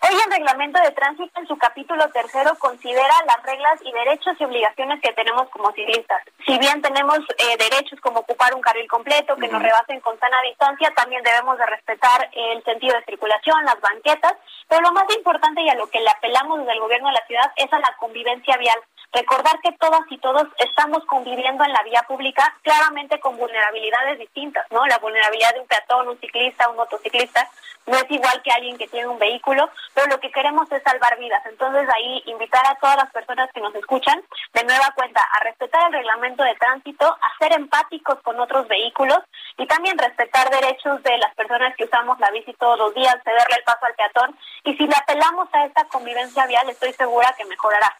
Hoy 0.00 0.14
el 0.14 0.30
reglamento 0.30 0.80
de 0.82 0.90
tránsito 0.92 1.40
en 1.40 1.48
su 1.48 1.56
capítulo 1.56 2.08
tercero 2.10 2.54
considera 2.58 3.14
las 3.26 3.42
reglas 3.42 3.80
y 3.82 3.90
derechos 3.90 4.36
y 4.38 4.44
obligaciones 4.44 5.00
que 5.00 5.12
tenemos 5.14 5.48
como 5.50 5.72
ciclistas. 5.72 6.22
Si 6.46 6.58
bien 6.58 6.80
tenemos 6.82 7.18
eh, 7.18 7.56
derechos 7.58 7.98
como 8.00 8.20
ocupar 8.20 8.54
un 8.54 8.60
carril 8.60 8.86
completo, 8.88 9.36
que 9.36 9.48
nos 9.48 9.62
rebasen 9.62 10.00
con 10.00 10.18
sana 10.20 10.36
distancia, 10.46 10.92
también 10.94 11.22
debemos 11.22 11.58
de 11.58 11.66
respetar 11.66 12.28
el 12.32 12.62
sentido 12.64 12.94
de 12.94 13.04
circulación, 13.04 13.64
las 13.64 13.80
banquetas, 13.80 14.34
pero 14.68 14.82
lo 14.82 14.92
más 14.92 15.06
importante 15.16 15.62
y 15.62 15.70
a 15.70 15.74
lo 15.74 15.88
que 15.88 16.00
le 16.00 16.10
apelamos 16.10 16.60
desde 16.60 16.72
el 16.72 16.80
gobierno 16.80 17.08
de 17.08 17.14
la 17.14 17.26
ciudad 17.26 17.52
es 17.56 17.72
a 17.72 17.78
la 17.78 17.96
convivencia 17.98 18.56
vial. 18.58 18.78
Recordar 19.12 19.58
que 19.60 19.72
todas 19.72 20.02
y 20.10 20.18
todos 20.18 20.44
estamos 20.58 21.04
conviviendo 21.06 21.64
en 21.64 21.72
la 21.72 21.82
vía 21.82 22.02
pública 22.06 22.54
claramente 22.62 23.18
con 23.20 23.36
vulnerabilidades 23.36 24.18
distintas, 24.18 24.66
¿no? 24.70 24.86
La 24.86 24.98
vulnerabilidad 24.98 25.54
de 25.54 25.60
un 25.60 25.66
peatón, 25.66 26.08
un 26.08 26.18
ciclista, 26.18 26.68
un 26.68 26.76
motociclista, 26.76 27.48
no 27.86 27.96
es 27.96 28.10
igual 28.10 28.42
que 28.42 28.50
alguien 28.50 28.76
que 28.76 28.88
tiene 28.88 29.06
un 29.06 29.18
vehículo, 29.18 29.70
pero 29.94 30.08
lo 30.08 30.18
que 30.18 30.30
queremos 30.32 30.70
es 30.72 30.82
salvar 30.82 31.16
vidas. 31.18 31.40
Entonces 31.46 31.88
ahí 31.94 32.22
invitar 32.26 32.66
a 32.66 32.74
todas 32.76 32.96
las 32.96 33.12
personas 33.12 33.48
que 33.52 33.60
nos 33.60 33.74
escuchan, 33.76 34.20
de 34.52 34.64
nueva 34.64 34.92
cuenta, 34.96 35.22
a 35.22 35.44
respetar 35.44 35.86
el 35.86 35.92
reglamento 35.92 36.42
de 36.42 36.56
tránsito, 36.56 37.06
a 37.06 37.38
ser 37.38 37.52
empáticos 37.52 38.20
con 38.22 38.40
otros 38.40 38.66
vehículos 38.66 39.18
y 39.56 39.66
también 39.66 39.96
respetar 39.98 40.50
derechos 40.50 41.00
de 41.04 41.16
las 41.18 41.32
personas 41.36 41.76
que 41.76 41.84
usamos 41.84 42.18
la 42.18 42.30
bici 42.30 42.52
todos 42.54 42.78
los 42.78 42.94
días, 42.94 43.16
cederle 43.22 43.56
el 43.56 43.64
paso 43.64 43.86
al 43.86 43.94
peatón. 43.94 44.36
Y 44.64 44.74
si 44.76 44.86
le 44.86 44.96
apelamos 44.96 45.48
a 45.52 45.64
esta 45.64 45.84
convivencia 45.84 46.46
vial, 46.46 46.68
estoy 46.68 46.92
segura 46.92 47.34
que 47.38 47.44
mejorará. 47.44 47.96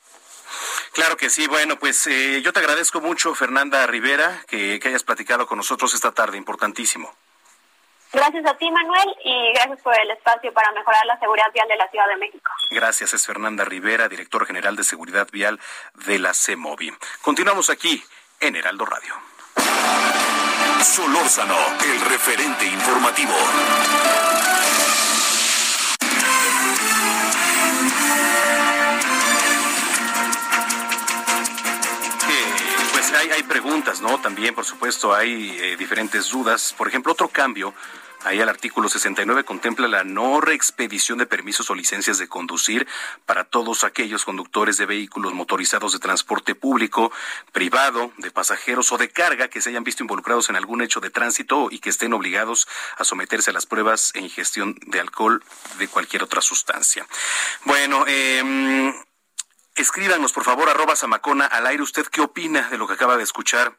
Claro 0.93 1.17
que 1.17 1.31
sí. 1.31 1.47
Bueno, 1.47 1.79
pues 1.79 2.07
eh, 2.07 2.41
yo 2.43 2.53
te 2.53 2.61
agradezco 2.61 3.01
mucho, 3.01 3.35
Fernanda 3.35 3.87
Rivera, 3.87 4.43
que, 4.49 4.79
que 4.81 4.89
hayas 4.89 5.05
platicado 5.05 5.47
con 5.47 5.59
nosotros 5.59 5.95
esta 5.95 6.13
tarde. 6.13 6.37
Importantísimo. 6.37 7.15
Gracias 8.13 8.47
a 8.47 8.57
ti, 8.57 8.71
Manuel, 8.71 9.15
y 9.25 9.53
gracias 9.53 9.81
por 9.83 9.99
el 10.01 10.11
espacio 10.11 10.53
para 10.53 10.73
mejorar 10.73 11.05
la 11.05 11.19
seguridad 11.19 11.53
vial 11.53 11.69
de 11.69 11.77
la 11.77 11.89
Ciudad 11.91 12.09
de 12.09 12.17
México. 12.17 12.51
Gracias, 12.71 13.13
es 13.13 13.27
Fernanda 13.27 13.65
Rivera, 13.65 14.09
director 14.09 14.47
general 14.47 14.75
de 14.77 14.85
Seguridad 14.85 15.29
Vial 15.31 15.61
de 16.07 16.19
la 16.19 16.33
CEMOVI. 16.33 16.95
Continuamos 17.21 17.69
aquí 17.69 18.03
en 18.41 18.57
Heraldo 18.57 18.87
Radio. 18.87 19.15
Solórzano, 20.83 21.57
el 21.85 22.01
referente 22.09 22.65
informativo. 22.65 23.35
Hay, 33.31 33.43
preguntas, 33.43 34.01
¿no? 34.01 34.21
También, 34.21 34.55
por 34.55 34.65
supuesto, 34.65 35.15
hay 35.15 35.57
eh, 35.61 35.77
diferentes 35.77 36.31
dudas. 36.31 36.75
Por 36.77 36.89
ejemplo, 36.89 37.12
otro 37.12 37.29
cambio 37.29 37.75
Ahí 38.27 38.41
el 38.41 38.49
artículo 38.49 38.89
69 38.89 39.45
contempla 39.45 39.87
la 39.87 40.03
no 40.03 40.41
reexpedición 40.41 41.17
de 41.19 41.27
permisos 41.27 41.71
o 41.71 41.77
licencias 41.77 42.19
de 42.19 42.27
conducir 42.27 42.85
para 43.25 43.45
todos 43.45 43.85
aquellos 43.85 44.25
conductores 44.25 44.79
de 44.79 44.87
vehículos 44.87 45.33
motorizados 45.33 45.93
de 45.93 46.01
transporte 46.01 46.57
público, 46.57 47.12
privado, 47.53 48.11
de 48.19 48.33
pasajeros 48.33 48.91
o 48.91 48.99
de 48.99 49.11
carga 49.11 49.47
que 49.47 49.61
se 49.61 49.69
hayan 49.71 49.85
visto 49.85 50.03
involucrados 50.03 50.51
en 50.51 50.57
algún 50.57 50.83
hecho 50.83 50.99
de 50.99 51.11
tránsito 51.11 51.69
y 51.71 51.79
que 51.79 51.91
estén 51.91 52.15
obligados 52.15 52.67
a 52.97 53.05
someterse 53.05 53.51
a 53.51 53.53
las 53.53 53.67
pruebas 53.67 54.11
e 54.17 54.21
ingestión 54.21 54.77
de 54.87 54.99
alcohol 54.99 55.45
de 55.79 55.87
cualquier 55.87 56.25
otra 56.25 56.41
sustancia. 56.41 57.07
Bueno, 57.65 58.05
eh, 58.09 58.93
escríbanos 59.83 60.33
por 60.33 60.45
favor 60.45 60.69
arroba 60.69 60.97
Samacona 60.97 61.47
al 61.47 61.67
aire. 61.67 61.83
¿Usted 61.83 62.07
qué 62.07 62.21
opina 62.21 62.69
de 62.69 62.79
lo 62.79 62.87
que 62.87 62.95
acaba 62.95 63.17
de 63.17 63.23
escuchar? 63.23 63.77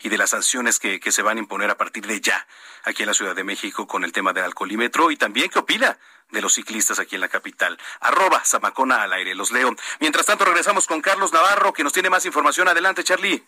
y 0.00 0.08
de 0.08 0.18
las 0.18 0.30
sanciones 0.30 0.78
que, 0.78 1.00
se 1.10 1.22
van 1.22 1.36
a 1.36 1.40
imponer 1.40 1.70
a 1.70 1.76
partir 1.76 2.06
de 2.06 2.20
ya 2.20 2.46
aquí 2.84 3.02
en 3.02 3.08
la 3.08 3.14
Ciudad 3.14 3.34
de 3.34 3.44
México 3.44 3.86
con 3.86 4.04
el 4.04 4.12
tema 4.12 4.32
del 4.32 4.44
alcoholímetro 4.44 5.10
y 5.10 5.16
también 5.16 5.50
qué 5.50 5.58
opina 5.58 5.98
de 6.30 6.42
los 6.42 6.54
ciclistas 6.54 6.98
aquí 6.98 7.14
en 7.14 7.22
la 7.22 7.28
capital. 7.28 7.78
Arroba 8.00 8.42
Zamacona 8.44 9.02
al 9.02 9.12
aire, 9.12 9.34
los 9.34 9.50
leo. 9.50 9.74
Mientras 10.00 10.26
tanto, 10.26 10.44
regresamos 10.44 10.86
con 10.86 11.00
Carlos 11.00 11.32
Navarro, 11.32 11.72
que 11.72 11.82
nos 11.82 11.92
tiene 11.92 12.10
más 12.10 12.26
información. 12.26 12.68
Adelante, 12.68 13.02
Charlie. 13.02 13.42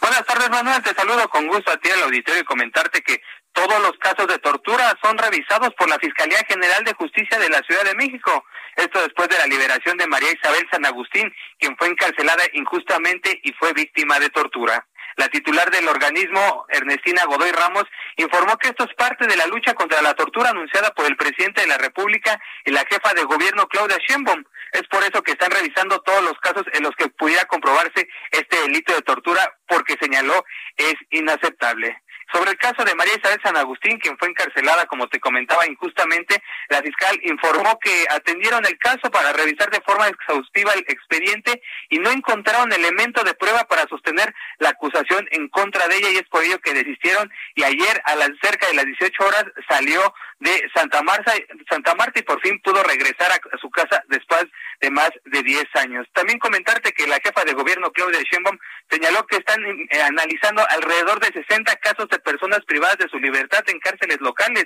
Buenas 0.00 0.24
tardes, 0.24 0.50
Manuel. 0.50 0.82
Te 0.82 0.94
saludo 0.94 1.28
con 1.28 1.46
gusto 1.46 1.70
a 1.70 1.76
ti 1.76 1.90
al 1.90 2.02
auditorio 2.02 2.40
y 2.40 2.44
comentarte 2.44 3.02
que 3.02 3.22
todos 3.52 3.80
los 3.82 3.92
casos 3.98 4.26
de 4.26 4.38
tortura 4.38 4.92
son 5.02 5.18
revisados 5.18 5.70
por 5.74 5.88
la 5.88 5.98
Fiscalía 5.98 6.38
General 6.48 6.84
de 6.84 6.94
Justicia 6.94 7.38
de 7.38 7.48
la 7.48 7.60
Ciudad 7.60 7.84
de 7.84 7.94
México. 7.94 8.44
Esto 8.76 9.00
después 9.02 9.28
de 9.28 9.38
la 9.38 9.46
liberación 9.46 9.96
de 9.98 10.06
María 10.06 10.32
Isabel 10.32 10.66
San 10.70 10.86
Agustín, 10.86 11.32
quien 11.58 11.76
fue 11.76 11.88
encarcelada 11.88 12.44
injustamente 12.52 13.40
y 13.42 13.52
fue 13.52 13.72
víctima 13.72 14.18
de 14.18 14.30
tortura. 14.30 14.86
La 15.16 15.28
titular 15.28 15.70
del 15.70 15.88
organismo, 15.88 16.64
Ernestina 16.68 17.24
Godoy 17.24 17.50
Ramos, 17.50 17.84
informó 18.16 18.56
que 18.56 18.68
esto 18.68 18.84
es 18.84 18.94
parte 18.94 19.26
de 19.26 19.36
la 19.36 19.46
lucha 19.46 19.74
contra 19.74 20.00
la 20.00 20.14
tortura 20.14 20.50
anunciada 20.50 20.90
por 20.92 21.04
el 21.06 21.16
presidente 21.16 21.60
de 21.60 21.66
la 21.66 21.78
República 21.78 22.40
y 22.64 22.70
la 22.70 22.84
jefa 22.88 23.12
de 23.14 23.24
gobierno, 23.24 23.66
Claudia 23.66 23.98
Sheinbaum. 24.08 24.42
Es 24.72 24.82
por 24.88 25.02
eso 25.02 25.22
que 25.22 25.32
están 25.32 25.50
revisando 25.50 26.00
todos 26.00 26.22
los 26.22 26.38
casos 26.40 26.64
en 26.72 26.84
los 26.84 26.94
que 26.96 27.08
pudiera 27.08 27.44
comprobarse 27.46 28.08
este 28.30 28.60
delito 28.62 28.94
de 28.94 29.02
tortura, 29.02 29.52
porque 29.66 29.96
señaló 30.00 30.44
es 30.76 30.94
inaceptable. 31.10 32.00
Sobre 32.32 32.52
el 32.52 32.58
caso 32.58 32.84
de 32.84 32.94
María 32.94 33.14
Isabel 33.16 33.40
San 33.42 33.56
Agustín, 33.56 33.98
quien 33.98 34.16
fue 34.18 34.28
encarcelada, 34.28 34.86
como 34.86 35.08
te 35.08 35.18
comentaba 35.18 35.66
injustamente, 35.66 36.42
la 36.68 36.80
fiscal 36.80 37.18
informó 37.22 37.78
que 37.80 38.06
atendieron 38.10 38.64
el 38.66 38.78
caso 38.78 39.10
para 39.10 39.32
revisar 39.32 39.70
de 39.70 39.80
forma 39.80 40.08
exhaustiva 40.08 40.72
el 40.74 40.84
expediente 40.88 41.60
y 41.88 41.98
no 41.98 42.10
encontraron 42.10 42.72
elemento 42.72 43.24
de 43.24 43.34
prueba 43.34 43.64
para 43.64 43.86
sostener 43.88 44.32
la 44.58 44.70
acusación 44.70 45.26
en 45.32 45.48
contra 45.48 45.88
de 45.88 45.96
ella 45.96 46.10
y 46.10 46.16
es 46.16 46.28
por 46.28 46.44
ello 46.44 46.60
que 46.60 46.74
desistieron 46.74 47.30
y 47.54 47.64
ayer 47.64 48.00
a 48.04 48.14
las 48.14 48.30
cerca 48.40 48.68
de 48.68 48.74
las 48.74 48.86
18 48.86 49.24
horas 49.24 49.44
salió 49.68 50.14
de 50.40 50.70
Santa 50.74 51.02
Marta, 51.02 51.32
Santa 51.68 51.94
Marta 51.94 52.18
y 52.18 52.22
por 52.22 52.40
fin 52.40 52.60
pudo 52.62 52.82
regresar 52.82 53.30
a, 53.30 53.58
su 53.58 53.70
casa 53.70 54.02
después 54.08 54.44
de 54.80 54.90
más 54.90 55.10
de 55.26 55.42
10 55.42 55.64
años. 55.74 56.06
También 56.14 56.38
comentarte 56.38 56.92
que 56.92 57.06
la 57.06 57.20
jefa 57.22 57.44
de 57.44 57.52
gobierno 57.52 57.92
Claudia 57.92 58.20
Sheinbaum 58.22 58.58
señaló 58.90 59.26
que 59.26 59.36
están 59.36 59.62
eh, 59.64 60.02
analizando 60.02 60.66
alrededor 60.70 61.20
de 61.20 61.42
60 61.42 61.76
casos 61.76 62.08
de 62.08 62.19
personas 62.20 62.64
privadas 62.66 62.98
de 62.98 63.08
su 63.08 63.18
libertad 63.18 63.62
en 63.66 63.78
cárceles 63.80 64.20
locales, 64.20 64.64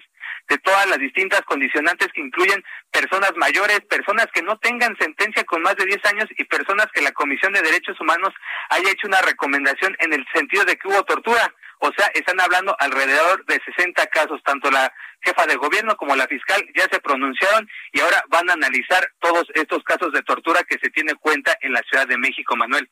de 0.49 0.59
todas 0.59 0.87
las 0.89 0.99
distintas 0.99 1.41
condicionantes 1.43 2.09
que 2.13 2.21
incluyen 2.21 2.63
personas 2.91 3.33
mayores, 3.37 3.81
personas 3.89 4.27
que 4.33 4.43
no 4.43 4.59
tengan 4.59 4.97
sentencia 4.99 5.45
con 5.45 5.63
más 5.63 5.77
de 5.77 5.87
10 5.87 6.05
años 6.07 6.29
y 6.37 6.45
personas 6.45 6.87
que 6.93 7.03
la 7.03 7.13
Comisión 7.13 7.53
de 7.53 7.63
Derechos 7.63 7.99
Humanos 8.01 8.35
haya 8.71 8.91
hecho 8.91 9.07
una 9.07 9.23
recomendación 9.23 9.97
en 10.01 10.13
el 10.13 10.25
sentido 10.35 10.65
de 10.65 10.77
que 10.77 10.89
hubo 10.89 11.03
tortura. 11.05 11.55
O 11.81 11.91
sea, 11.97 12.07
están 12.15 12.41
hablando 12.41 12.75
alrededor 12.79 13.45
de 13.47 13.61
60 13.65 14.07
casos, 14.07 14.41
tanto 14.45 14.71
la 14.71 14.93
jefa 15.21 15.47
de 15.47 15.57
gobierno 15.57 15.97
como 15.97 16.15
la 16.15 16.27
fiscal 16.27 16.63
ya 16.75 16.87
se 16.91 17.01
pronunciaron 17.01 17.69
y 17.93 18.01
ahora 18.01 18.23
van 18.29 18.49
a 18.51 18.53
analizar 18.53 19.11
todos 19.21 19.45
estos 19.55 19.83
casos 19.83 20.13
de 20.13 20.23
tortura 20.23 20.63
que 20.65 20.79
se 20.79 20.91
tiene 20.91 21.15
cuenta 21.15 21.57
en 21.63 21.73
la 21.73 21.83
Ciudad 21.83 22.07
de 22.07 22.19
México, 22.19 22.57
Manuel. 22.57 22.89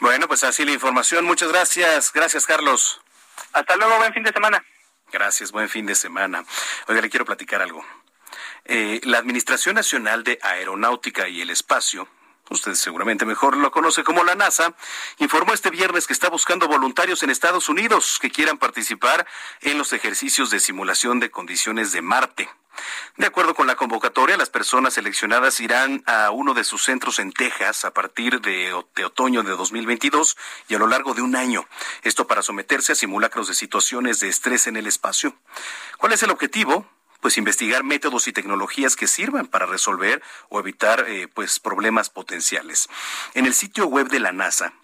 Bueno, 0.00 0.26
pues 0.26 0.44
así 0.44 0.64
la 0.64 0.72
información. 0.72 1.24
Muchas 1.24 1.52
gracias. 1.52 2.12
Gracias, 2.12 2.46
Carlos. 2.46 3.03
Hasta 3.52 3.76
luego, 3.76 3.96
buen 3.98 4.12
fin 4.12 4.22
de 4.22 4.32
semana. 4.32 4.64
Gracias, 5.12 5.52
buen 5.52 5.68
fin 5.68 5.86
de 5.86 5.94
semana. 5.94 6.44
Oiga, 6.88 7.00
le 7.00 7.10
quiero 7.10 7.24
platicar 7.24 7.62
algo. 7.62 7.84
Eh, 8.64 9.00
la 9.04 9.18
Administración 9.18 9.74
Nacional 9.74 10.24
de 10.24 10.38
Aeronáutica 10.42 11.28
y 11.28 11.40
el 11.40 11.50
Espacio, 11.50 12.08
usted 12.50 12.74
seguramente 12.74 13.24
mejor 13.24 13.56
lo 13.56 13.70
conoce 13.70 14.02
como 14.02 14.24
la 14.24 14.34
NASA, 14.34 14.74
informó 15.18 15.52
este 15.52 15.70
viernes 15.70 16.06
que 16.06 16.12
está 16.12 16.30
buscando 16.30 16.66
voluntarios 16.66 17.22
en 17.22 17.30
Estados 17.30 17.68
Unidos 17.68 18.18
que 18.20 18.30
quieran 18.30 18.58
participar 18.58 19.26
en 19.60 19.78
los 19.78 19.92
ejercicios 19.92 20.50
de 20.50 20.60
simulación 20.60 21.20
de 21.20 21.30
condiciones 21.30 21.92
de 21.92 22.02
Marte. 22.02 22.48
De 23.16 23.26
acuerdo 23.26 23.54
con 23.54 23.68
la 23.68 23.76
convocatoria, 23.76 24.36
las 24.36 24.50
personas 24.50 24.94
seleccionadas 24.94 25.60
irán 25.60 26.02
a 26.04 26.32
uno 26.32 26.52
de 26.52 26.64
sus 26.64 26.82
centros 26.82 27.20
en 27.20 27.30
Texas 27.30 27.84
a 27.84 27.94
partir 27.94 28.40
de, 28.40 28.72
otoño 28.72 29.44
de 29.44 29.52
2022 29.52 30.36
y 30.68 30.74
a 30.74 30.78
lo 30.78 30.88
largo 30.88 31.14
de 31.14 31.22
un 31.22 31.36
año. 31.36 31.64
Esto 32.02 32.26
para 32.26 32.42
someterse 32.42 32.90
a 32.90 32.96
simulacros 32.96 33.46
de 33.46 33.54
situaciones 33.54 34.18
de 34.18 34.28
estrés 34.28 34.66
en 34.66 34.76
el 34.76 34.88
espacio. 34.88 35.36
¿Cuál 35.98 36.12
es 36.12 36.22
el 36.22 36.30
objetivo? 36.30 36.86
pues 37.20 37.38
investigar 37.38 37.84
métodos 37.84 38.28
y 38.28 38.34
tecnologías 38.34 38.96
que 38.96 39.06
sirvan 39.06 39.46
para 39.46 39.64
resolver 39.64 40.22
o 40.50 40.60
evitar 40.60 41.06
eh, 41.08 41.26
pues 41.26 41.58
problemas 41.58 42.10
potenciales. 42.10 42.90
En 43.32 43.46
el 43.46 43.54
sitio 43.54 43.86
web 43.86 44.08
de 44.08 44.20
la 44.20 44.32
NASA 44.32 44.74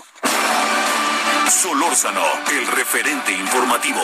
Solórzano, 1.49 2.25
el 2.51 2.67
referente 2.69 3.33
informativo. 3.33 4.01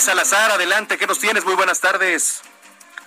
Salazar, 0.00 0.50
adelante, 0.50 0.98
¿qué 0.98 1.06
nos 1.06 1.18
tienes? 1.18 1.44
Muy 1.44 1.54
buenas 1.54 1.80
tardes. 1.80 2.42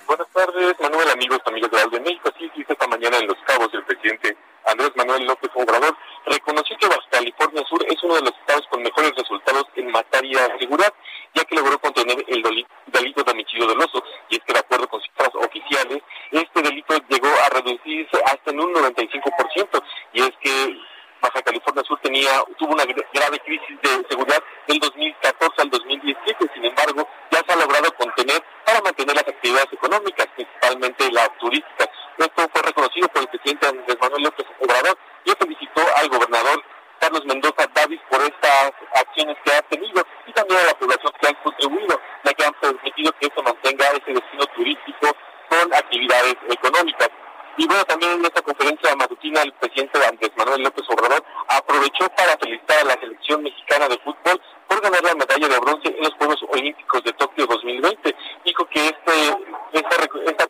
Buenas 0.08 0.28
tardes, 0.34 0.73
Manuel, 0.80 1.10
amigos, 1.10 1.39
amigos 1.45 1.69
de 1.69 1.97
de 1.97 2.00
México. 2.00 2.32
Así 2.34 2.50
dice 2.56 2.73
esta 2.73 2.88
mañana 2.88 3.17
en 3.17 3.28
Los 3.28 3.38
Cabos 3.45 3.69
el 3.73 3.84
presidente 3.84 4.38
Andrés 4.67 4.91
Manuel 4.95 5.26
López 5.26 5.50
Obrador 5.56 5.95
reconoció 6.26 6.78
que 6.78 6.88
Baja 6.88 7.08
California 7.10 7.63
Sur 7.69 7.86
es 7.88 8.04
uno 8.04 8.15
de 8.15 8.21
los 8.21 8.32
estados 8.32 8.67
con 8.69 8.84
mejores 8.84 9.12
resultados 9.15 9.63
en 9.76 9.91
materia 9.91 10.47
de 10.50 10.60
seguridad, 10.60 10.93
ya 11.34 11.43
que 11.45 11.56
logró 11.56 11.80
contener 11.80 12.23
el 12.28 12.43
delito 12.88 13.23
de 13.23 13.32
homicidio 13.32 13.67
doloso. 13.67 14.04
Y 14.30 14.36
es 14.36 14.43
que, 14.45 14.54
de 14.54 14.60
acuerdo 14.60 14.89
con 14.89 15.02
cifras 15.02 15.32
oficiales, 15.36 16.04
este 16.32 16.62
delito 16.62 16.95
llegó 17.08 17.30
a 17.45 17.50
reducirse 17.50 18.21
hasta 18.26 18.52
en 18.52 18.60
un 18.60 18.73
95%. 18.73 19.84
Y 20.13 20.21
es 20.21 20.32
que 20.41 20.78
Baja 21.21 21.41
California 21.41 21.84
Sur 21.84 22.00
tenía 22.02 22.43
tuvo 22.58 22.73
una 22.73 22.86
grave 22.86 23.39
crisis 23.39 23.82
de 23.82 24.06
seguridad 24.10 24.43
del 24.67 24.80
2014 24.80 25.62
al 25.62 25.69
2017, 25.69 26.50
sin 26.54 26.65
embargo, 26.65 27.08
ya 27.32 27.41
se 27.45 27.54
ha 27.54 27.56
logrado 27.56 27.91
contener 27.95 28.43
para 28.65 28.82
mantener 28.82 29.15
las 29.15 29.28
actividades 29.28 29.71
económicas, 29.71 30.28
principalmente 30.36 31.12
la 31.12 31.28
turística. 31.39 31.89
Esto 32.17 32.50
fue 32.52 32.62
reconocido 32.63 33.08
por 33.10 33.21
el 33.21 33.28
presidente 33.30 33.67
Andrés 33.67 33.97
Manuel 34.02 34.23
López 34.23 34.47
Obrador 34.60 34.97
y 35.23 35.32
felicitó 35.32 35.82
al 35.97 36.10
gobernador 36.10 36.63
Carlos 37.00 37.26
Mendoza 37.26 37.67
Davis 37.76 38.02
por 38.10 38.21
estas 38.21 38.73
acciones 38.95 39.38
que 39.45 39.54
ha 39.54 39.62
tenido 39.63 40.04
y 40.26 40.34
también 40.34 40.60
a 40.62 40.65
la 40.65 40.73
población 40.73 41.13
que 41.21 41.28
han 41.28 41.36
contribuido, 41.43 42.02
ya 42.23 42.34
que 42.34 42.43
han 42.43 42.54
permitido 42.56 43.12
que 43.19 43.28
esto 43.28 43.43
mantenga 43.43 43.86
ese 43.91 44.13
destino 44.13 44.45
turístico 44.56 45.15
con 45.50 45.73
actividades 45.73 46.38
económicas. 46.50 47.10
Y 47.58 47.67
bueno, 47.67 47.86
también 47.86 48.13
en 48.13 48.26
esta 48.26 48.41
conferencia 48.41 48.95
matutina 48.95 49.41
el 49.41 49.54
presidente 49.54 50.06
Andrés 50.06 50.32
Manuel 50.38 50.62
López 50.62 50.86
Obrador 50.89 51.23
aprovechó 51.50 52.10
para 52.15 52.38
felicitar 52.38 52.80
a 52.80 52.84
la 52.84 53.00
selección 53.00 53.43
mexicana 53.43 53.88
de 53.89 53.97
fútbol 54.00 54.41
por 54.67 54.82
ganar 54.82 55.04
la 55.04 55.15
medalla 55.15 55.47
de 55.47 55.60
bronce 55.60 55.88
en 55.89 56.04
los 56.04 56.13
Juegos 56.15 56.43
Olímpicos 56.50 57.04
de 57.04 57.13
Tokio 57.13 57.47
2020. 57.47 58.15
Dijo 58.45 58.65
que 58.69 58.86
este, 58.86 59.38
esta, 59.73 59.95
esta 60.28 60.47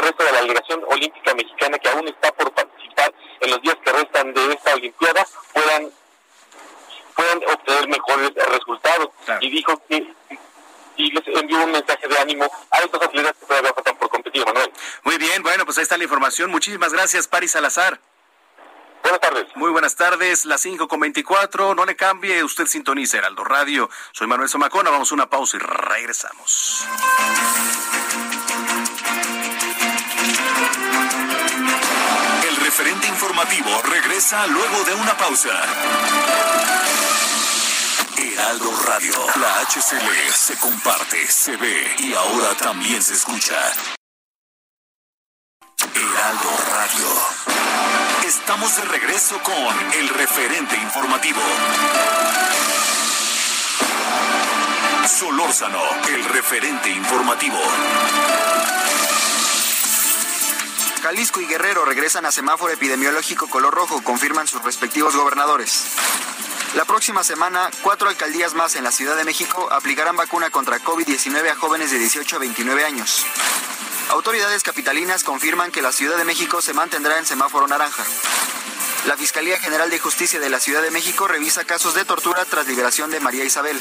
resto 0.00 0.24
de 0.24 0.32
la 0.32 0.40
delegación 0.40 0.82
olímpica 0.88 1.34
mexicana 1.34 1.78
que 1.78 1.88
aún 1.88 2.08
está 2.08 2.32
por 2.32 2.52
participar 2.52 3.12
en 3.40 3.50
los 3.50 3.62
días 3.62 3.76
que 3.84 3.92
restan 3.92 4.32
de 4.34 4.52
esta 4.52 4.74
Olimpiada 4.74 5.24
puedan 5.52 5.90
puedan 7.14 7.38
obtener 7.52 7.88
mejores 7.88 8.32
resultados. 8.34 9.10
Y 9.40 9.50
dijo 9.50 9.80
que 9.88 10.14
y 10.96 11.10
les 11.12 11.26
envió 11.28 11.64
un 11.64 11.72
mensaje 11.72 12.06
de 12.06 12.18
ánimo 12.18 12.44
a 12.70 12.78
estos 12.78 13.00
atletas 13.00 13.32
que 13.40 13.46
todavía 13.46 13.72
faltan 13.72 13.96
por 13.96 14.10
competir, 14.10 14.44
Manuel. 14.44 14.70
Muy 15.04 15.16
bien, 15.16 15.42
bueno, 15.42 15.64
pues 15.64 15.78
ahí 15.78 15.82
está 15.82 15.96
la 15.96 16.04
información. 16.04 16.50
Paris 17.40 17.52
Salazar. 17.52 17.98
Buenas 19.02 19.20
tardes. 19.22 19.46
Muy 19.54 19.70
buenas 19.70 19.96
tardes, 19.96 20.44
las 20.44 20.60
5 20.60 20.88
con 20.88 21.00
24. 21.00 21.74
No 21.74 21.86
le 21.86 21.96
cambie, 21.96 22.44
usted 22.44 22.66
sintoniza 22.66 23.16
Heraldo 23.16 23.44
Radio. 23.44 23.88
Soy 24.12 24.26
Manuel 24.26 24.50
Somacona, 24.50 24.90
vamos 24.90 25.10
a 25.10 25.14
una 25.14 25.30
pausa 25.30 25.56
y 25.56 25.60
regresamos. 25.60 26.84
El 32.46 32.56
referente 32.56 33.06
informativo 33.06 33.70
regresa 33.84 34.46
luego 34.46 34.84
de 34.84 34.94
una 34.96 35.16
pausa. 35.16 35.62
Heraldo 38.18 38.70
Radio, 38.84 39.14
la 39.40 39.60
HCL 39.62 40.30
se 40.34 40.58
comparte, 40.58 41.26
se 41.26 41.56
ve 41.56 41.94
y 42.00 42.12
ahora 42.12 42.54
también 42.58 43.02
se 43.02 43.14
escucha. 43.14 43.56
Estamos 48.26 48.76
de 48.76 48.84
regreso 48.84 49.40
con 49.42 49.92
el 49.98 50.08
referente 50.08 50.76
informativo. 50.76 51.40
Solórzano, 55.06 55.80
el 56.08 56.24
referente 56.24 56.90
informativo. 56.90 57.58
Jalisco 61.02 61.40
y 61.40 61.46
Guerrero 61.46 61.84
regresan 61.84 62.26
a 62.26 62.32
semáforo 62.32 62.72
epidemiológico 62.72 63.48
color 63.48 63.72
rojo, 63.72 64.02
confirman 64.02 64.48
sus 64.48 64.62
respectivos 64.64 65.14
gobernadores. 65.14 65.84
La 66.74 66.84
próxima 66.84 67.22
semana, 67.22 67.70
cuatro 67.82 68.08
alcaldías 68.08 68.54
más 68.54 68.74
en 68.76 68.84
la 68.84 68.92
Ciudad 68.92 69.16
de 69.16 69.24
México 69.24 69.68
aplicarán 69.72 70.16
vacuna 70.16 70.50
contra 70.50 70.78
COVID-19 70.80 71.50
a 71.50 71.56
jóvenes 71.56 71.90
de 71.90 71.98
18 71.98 72.36
a 72.36 72.38
29 72.38 72.84
años. 72.84 73.26
Autoridades 74.10 74.64
capitalinas 74.64 75.22
confirman 75.22 75.70
que 75.70 75.82
la 75.82 75.92
Ciudad 75.92 76.16
de 76.16 76.24
México 76.24 76.60
se 76.60 76.74
mantendrá 76.74 77.18
en 77.18 77.26
semáforo 77.26 77.68
naranja. 77.68 78.04
La 79.06 79.16
Fiscalía 79.16 79.56
General 79.60 79.88
de 79.88 80.00
Justicia 80.00 80.40
de 80.40 80.50
la 80.50 80.58
Ciudad 80.58 80.82
de 80.82 80.90
México 80.90 81.28
revisa 81.28 81.64
casos 81.64 81.94
de 81.94 82.04
tortura 82.04 82.44
tras 82.44 82.66
liberación 82.66 83.12
de 83.12 83.20
María 83.20 83.44
Isabel. 83.44 83.80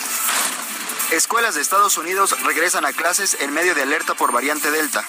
Escuelas 1.12 1.56
de 1.56 1.62
Estados 1.62 1.98
Unidos 1.98 2.40
regresan 2.44 2.86
a 2.86 2.94
clases 2.94 3.38
en 3.40 3.52
medio 3.54 3.74
de 3.74 3.82
alerta 3.82 4.14
por 4.14 4.32
variante 4.32 4.70
Delta. 4.70 5.04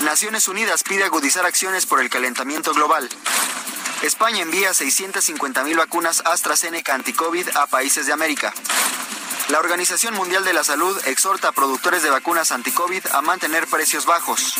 Naciones 0.00 0.48
Unidas 0.48 0.82
pide 0.82 1.04
agudizar 1.04 1.46
acciones 1.46 1.86
por 1.86 2.00
el 2.00 2.10
calentamiento 2.10 2.74
global. 2.74 3.08
España 4.02 4.42
envía 4.42 4.70
650.000 4.70 5.76
vacunas 5.76 6.22
AstraZeneca 6.24 6.94
anti-COVID 6.94 7.50
a 7.56 7.68
países 7.68 8.06
de 8.06 8.12
América. 8.12 8.52
La 9.48 9.58
Organización 9.58 10.14
Mundial 10.14 10.44
de 10.44 10.54
la 10.54 10.64
Salud 10.64 10.98
exhorta 11.06 11.48
a 11.48 11.52
productores 11.52 12.02
de 12.02 12.08
vacunas 12.08 12.50
anti-COVID 12.50 13.06
a 13.12 13.20
mantener 13.20 13.66
precios 13.66 14.06
bajos. 14.06 14.54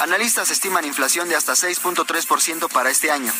Analistas 0.00 0.50
estiman 0.50 0.84
inflación 0.84 1.28
de 1.28 1.36
hasta 1.36 1.52
6.3% 1.52 2.68
para 2.68 2.90
este 2.90 3.12
año. 3.12 3.32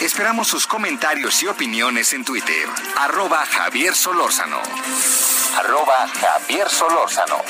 Esperamos 0.00 0.46
sus 0.46 0.66
comentarios 0.66 1.42
y 1.42 1.48
opiniones 1.48 2.12
en 2.12 2.24
Twitter. 2.24 2.68
Arroba 2.96 3.44
Javier 3.46 3.94
Solórzano. 3.94 4.62
Arroba 5.58 6.08
Javier 6.20 6.70
Solórzano. 6.70 7.42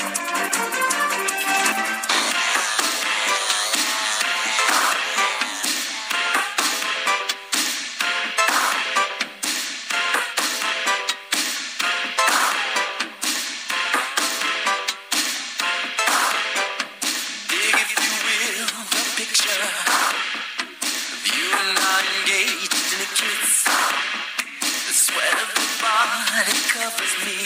me. 27.25 27.43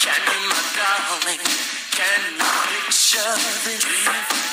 Can 0.00 0.22
you, 0.42 0.48
my 0.48 0.62
darling? 0.76 1.42
Can 1.92 2.22
you 2.38 2.50
picture 2.70 3.34
the 3.64 3.74
dream? 3.80 4.45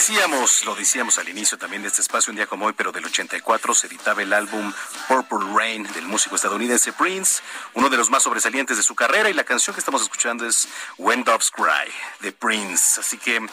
Decíamos, 0.00 0.64
lo 0.64 0.74
decíamos 0.74 1.18
al 1.18 1.28
inicio 1.28 1.58
también 1.58 1.82
de 1.82 1.88
este 1.88 2.00
espacio, 2.00 2.30
un 2.30 2.36
día 2.36 2.46
como 2.46 2.64
hoy, 2.64 2.72
pero 2.74 2.90
del 2.90 3.04
84, 3.04 3.74
se 3.74 3.86
editaba 3.86 4.22
el 4.22 4.32
álbum 4.32 4.72
Purple 5.06 5.52
Rain 5.54 5.82
del 5.92 6.06
músico 6.06 6.36
estadounidense 6.36 6.94
Prince, 6.94 7.42
uno 7.74 7.90
de 7.90 7.98
los 7.98 8.08
más 8.08 8.22
sobresalientes 8.22 8.78
de 8.78 8.82
su 8.82 8.94
carrera, 8.94 9.28
y 9.28 9.34
la 9.34 9.44
canción 9.44 9.74
que 9.74 9.80
estamos 9.80 10.00
escuchando 10.00 10.46
es 10.46 10.66
When 10.96 11.22
Doves 11.22 11.50
Cry 11.50 11.92
de 12.20 12.32
Prince. 12.32 12.98
Así 12.98 13.18
que, 13.18 13.46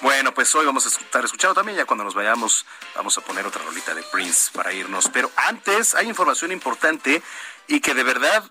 bueno, 0.00 0.34
pues 0.34 0.52
hoy 0.56 0.66
vamos 0.66 0.86
a 0.86 0.88
estar 0.88 1.24
escuchando 1.24 1.54
también, 1.54 1.78
ya 1.78 1.84
cuando 1.84 2.02
nos 2.02 2.14
vayamos, 2.14 2.66
vamos 2.96 3.16
a 3.16 3.20
poner 3.20 3.46
otra 3.46 3.62
rolita 3.62 3.94
de 3.94 4.02
Prince 4.02 4.50
para 4.52 4.72
irnos. 4.72 5.08
Pero 5.08 5.30
antes, 5.36 5.94
hay 5.94 6.08
información 6.08 6.50
importante 6.50 7.22
y 7.68 7.78
que 7.78 7.94
de 7.94 8.02
verdad 8.02 8.50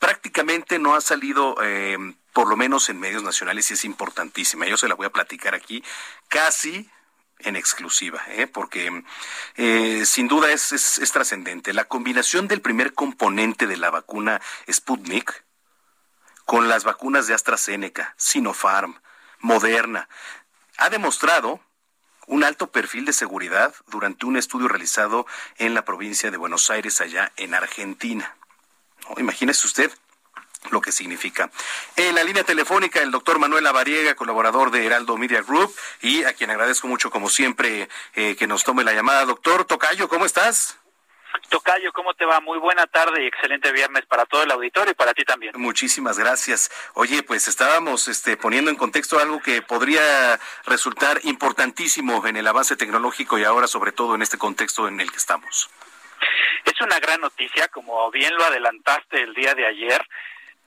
prácticamente 0.00 0.80
no 0.80 0.96
ha 0.96 1.00
salido 1.00 1.54
eh, 1.62 1.96
por 2.32 2.48
lo 2.48 2.56
menos 2.56 2.88
en 2.88 3.00
medios 3.00 3.22
nacionales, 3.22 3.70
y 3.70 3.74
es 3.74 3.84
importantísima. 3.84 4.66
Yo 4.66 4.76
se 4.76 4.88
la 4.88 4.94
voy 4.94 5.06
a 5.06 5.10
platicar 5.10 5.54
aquí 5.54 5.82
casi 6.28 6.88
en 7.40 7.56
exclusiva, 7.56 8.22
¿eh? 8.28 8.46
porque 8.46 9.02
eh, 9.56 10.04
sin 10.06 10.28
duda 10.28 10.52
es, 10.52 10.72
es, 10.72 11.12
trascendente. 11.12 11.72
La 11.72 11.86
combinación 11.86 12.48
del 12.48 12.60
primer 12.60 12.94
componente 12.94 13.66
de 13.66 13.76
la 13.76 13.90
vacuna 13.90 14.40
Sputnik 14.70 15.44
con 16.44 16.68
las 16.68 16.84
vacunas 16.84 17.26
de 17.26 17.34
AstraZeneca, 17.34 18.14
Sinopharm, 18.16 19.00
Moderna, 19.40 20.08
ha 20.78 20.90
demostrado 20.90 21.60
un 22.26 22.44
alto 22.44 22.70
perfil 22.70 23.04
de 23.04 23.12
seguridad 23.12 23.74
durante 23.88 24.26
un 24.26 24.36
estudio 24.36 24.68
realizado 24.68 25.26
en 25.58 25.74
la 25.74 25.84
provincia 25.84 26.30
de 26.30 26.36
Buenos 26.36 26.70
Aires, 26.70 27.00
allá 27.00 27.32
en 27.36 27.54
Argentina. 27.54 28.36
Imagínese 29.16 29.66
usted, 29.66 29.90
lo 30.70 30.80
que 30.80 30.92
significa. 30.92 31.50
En 31.96 32.14
la 32.14 32.24
línea 32.24 32.44
telefónica, 32.44 33.00
el 33.00 33.10
doctor 33.10 33.38
Manuel 33.38 33.66
Avariega, 33.66 34.14
colaborador 34.14 34.70
de 34.70 34.86
Heraldo 34.86 35.16
Media 35.16 35.42
Group, 35.42 35.74
y 36.00 36.24
a 36.24 36.32
quien 36.32 36.50
agradezco 36.50 36.88
mucho, 36.88 37.10
como 37.10 37.28
siempre, 37.28 37.88
eh, 38.14 38.36
que 38.36 38.46
nos 38.46 38.64
tome 38.64 38.84
la 38.84 38.92
llamada. 38.92 39.24
Doctor 39.24 39.64
Tocayo, 39.64 40.08
¿cómo 40.08 40.24
estás? 40.24 40.78
Tocayo, 41.48 41.92
¿cómo 41.92 42.14
te 42.14 42.24
va? 42.24 42.40
Muy 42.40 42.58
buena 42.58 42.86
tarde 42.86 43.22
y 43.22 43.26
excelente 43.26 43.72
viernes 43.72 44.06
para 44.06 44.24
todo 44.26 44.42
el 44.42 44.50
auditorio 44.50 44.92
y 44.92 44.94
para 44.94 45.12
ti 45.14 45.24
también. 45.24 45.52
Muchísimas 45.56 46.18
gracias. 46.18 46.70
Oye, 46.94 47.22
pues 47.22 47.48
estábamos 47.48 48.08
este, 48.08 48.36
poniendo 48.36 48.70
en 48.70 48.76
contexto 48.76 49.18
algo 49.18 49.40
que 49.40 49.62
podría 49.62 50.38
resultar 50.66 51.20
importantísimo 51.24 52.26
en 52.26 52.36
el 52.36 52.46
avance 52.46 52.76
tecnológico 52.76 53.38
y 53.38 53.44
ahora 53.44 53.66
sobre 53.66 53.92
todo 53.92 54.14
en 54.14 54.22
este 54.22 54.38
contexto 54.38 54.88
en 54.88 55.00
el 55.00 55.10
que 55.10 55.18
estamos. 55.18 55.70
Es 56.64 56.80
una 56.80 57.00
gran 57.00 57.20
noticia, 57.20 57.68
como 57.68 58.10
bien 58.10 58.34
lo 58.36 58.44
adelantaste 58.44 59.22
el 59.22 59.34
día 59.34 59.54
de 59.54 59.66
ayer 59.66 60.06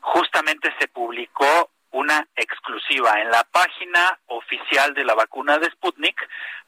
justamente 0.05 0.73
se 0.79 0.87
publicó 0.87 1.71
una 1.91 2.27
exclusiva. 2.35 3.19
En 3.21 3.31
la 3.31 3.43
página 3.43 4.19
oficial 4.27 4.93
de 4.93 5.03
la 5.03 5.15
vacuna 5.15 5.57
de 5.57 5.69
Sputnik 5.71 6.15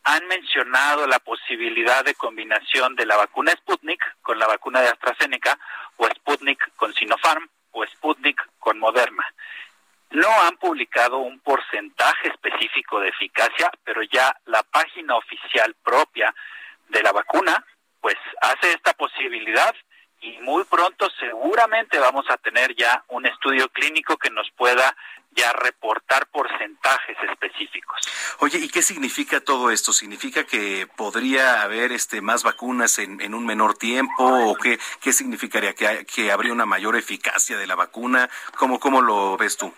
han 0.04 0.26
mencionado 0.28 1.06
la 1.06 1.20
posibilidad 1.20 2.04
de 2.04 2.16
combinación 2.16 2.96
de 2.96 3.06
la 3.06 3.18
vacuna 3.18 3.52
Sputnik 3.52 4.02
con 4.22 4.40
la 4.40 4.48
vacuna 4.48 4.82
de 4.82 4.88
AstraZeneca 4.88 5.60
o 5.98 6.08
Sputnik 6.08 6.76
con 6.76 6.94
Sinopharm 6.94 7.48
o 7.72 7.86
Sputnik 7.86 8.42
con 8.58 8.80
Moderna. 8.80 9.26
No 10.12 10.30
han 10.42 10.58
publicado 10.58 11.18
un 11.18 11.40
porcentaje 11.42 12.30
específico 12.30 13.00
de 13.00 13.10
eficacia, 13.10 13.70
pero 13.84 14.02
ya 14.04 14.36
la 14.46 14.64
página 14.64 15.16
oficial 15.16 15.76
propia 15.84 16.34
de 16.88 17.04
la 17.04 17.12
vacuna 17.12 17.64
pues 18.02 18.16
hace 18.42 18.72
y 20.22 20.38
muy 20.40 20.64
pronto 20.66 21.10
seguramente 21.20 22.00
vamos 22.00 22.26
a 22.30 22.38
tener 22.38 22.76
ya 22.76 23.04
un 23.10 23.26
estudio 23.26 23.70
clínico 23.70 24.18
que 24.18 24.30
nos 24.30 24.50
pueda 24.52 24.96
ya 25.32 25.54
reportar 25.54 26.28
porcentajes 26.28 27.18
específicos. 27.30 28.02
Oye, 28.40 28.58
¿y 28.58 28.70
qué 28.70 28.82
significa 28.82 29.40
todo 29.40 29.70
esto? 29.70 29.94
¿Significa 29.94 30.46
que 30.46 30.88
podría 30.96 31.62
haber 31.62 31.92
este 31.92 32.22
más 32.22 32.44
vacunas 32.44 32.98
en, 32.98 33.22
en 33.22 33.36
un 33.36 33.46
menor 33.46 33.78
tiempo? 33.78 34.24
¿O 34.24 34.56
qué, 34.56 34.80
qué 35.00 35.14
significaría? 35.14 35.74
¿Que, 35.74 36.06
¿Que 36.06 36.32
habría 36.32 36.54
una 36.54 36.66
mayor 36.66 36.96
eficacia 36.96 37.58
de 37.58 37.68
la 37.68 37.76
vacuna? 37.76 38.30
¿Cómo, 38.58 38.80
cómo 38.80 39.02
lo 39.02 39.38
ves 39.38 39.58
tú? 39.58 39.74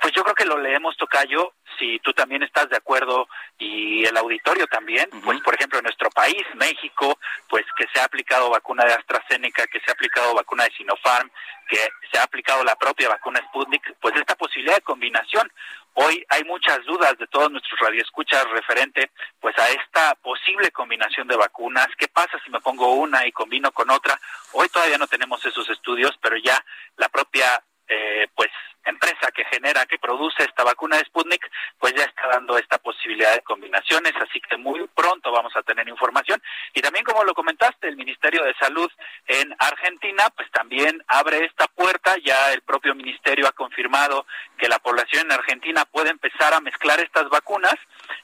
Pues 0.00 0.12
yo 0.14 0.22
creo 0.22 0.34
que 0.34 0.44
lo 0.44 0.58
leemos, 0.58 0.96
Tocayo, 0.96 1.54
si 1.78 1.98
tú 2.00 2.12
también 2.12 2.42
estás 2.42 2.68
de 2.68 2.76
acuerdo 2.76 3.28
y 3.58 4.04
el 4.04 4.16
auditorio 4.16 4.66
también, 4.66 5.08
pues 5.24 5.40
por 5.40 5.54
ejemplo 5.54 5.78
en 5.78 5.84
nuestro 5.84 6.10
país, 6.10 6.42
México, 6.54 7.18
pues 7.48 7.64
que 7.76 7.86
se 7.92 8.00
ha 8.00 8.04
aplicado 8.04 8.50
vacuna 8.50 8.84
de 8.84 8.92
AstraZeneca, 8.92 9.66
que 9.66 9.80
se 9.80 9.90
ha 9.90 9.94
aplicado 9.94 10.34
vacuna 10.34 10.64
de 10.64 10.70
Sinopharm, 10.72 11.30
que 11.68 11.88
se 12.12 12.18
ha 12.18 12.22
aplicado 12.22 12.62
la 12.64 12.76
propia 12.76 13.08
vacuna 13.08 13.40
Sputnik, 13.48 13.94
pues 14.00 14.14
esta 14.16 14.34
posibilidad 14.36 14.76
de 14.76 14.82
combinación. 14.82 15.50
Hoy 15.94 16.24
hay 16.28 16.44
muchas 16.44 16.84
dudas 16.84 17.16
de 17.18 17.26
todos 17.26 17.50
nuestros 17.50 17.80
radioescuchas 17.80 18.48
referente 18.50 19.10
pues 19.40 19.58
a 19.58 19.68
esta 19.70 20.14
posible 20.16 20.70
combinación 20.70 21.26
de 21.26 21.36
vacunas. 21.36 21.88
¿Qué 21.96 22.08
pasa 22.08 22.38
si 22.44 22.50
me 22.50 22.60
pongo 22.60 22.92
una 22.94 23.26
y 23.26 23.32
combino 23.32 23.72
con 23.72 23.90
otra? 23.90 24.20
Hoy 24.52 24.68
todavía 24.68 24.98
no 24.98 25.06
tenemos 25.06 25.44
esos 25.44 25.68
estudios, 25.70 26.12
pero 26.20 26.36
ya 26.36 26.62
la 26.96 27.08
propia 27.08 27.62
eh, 27.88 28.28
pues 28.34 28.50
empresa 28.86 29.30
que 29.34 29.44
genera, 29.44 29.86
que 29.86 29.98
produce 29.98 30.44
esta 30.44 30.64
vacuna 30.64 30.96
de 30.96 31.04
Sputnik, 31.04 31.50
pues 31.78 31.94
ya 31.94 32.04
está 32.04 32.28
dando 32.28 32.56
esta 32.58 32.78
posibilidad 32.78 33.32
de 33.34 33.42
combinaciones, 33.42 34.12
así 34.16 34.40
que 34.40 34.56
muy 34.56 34.86
pronto 34.94 35.32
vamos 35.32 35.54
a 35.56 35.62
tener 35.62 35.88
información. 35.88 36.42
Y 36.72 36.80
también, 36.80 37.04
como 37.04 37.24
lo 37.24 37.34
comentaste, 37.34 37.88
el 37.88 37.96
Ministerio 37.96 38.44
de 38.44 38.54
Salud 38.54 38.90
en 39.26 39.54
Argentina, 39.58 40.24
pues 40.34 40.50
también 40.50 41.02
abre 41.08 41.44
esta 41.44 41.66
puerta, 41.68 42.16
ya 42.24 42.52
el 42.52 42.62
propio 42.62 42.94
ministerio 42.94 43.46
ha 43.46 43.52
confirmado 43.52 44.26
que 44.58 44.68
la 44.68 44.78
población 44.78 45.26
en 45.26 45.32
Argentina 45.32 45.84
puede 45.84 46.10
empezar 46.10 46.54
a 46.54 46.60
mezclar 46.60 47.00
estas 47.00 47.28
vacunas, 47.28 47.76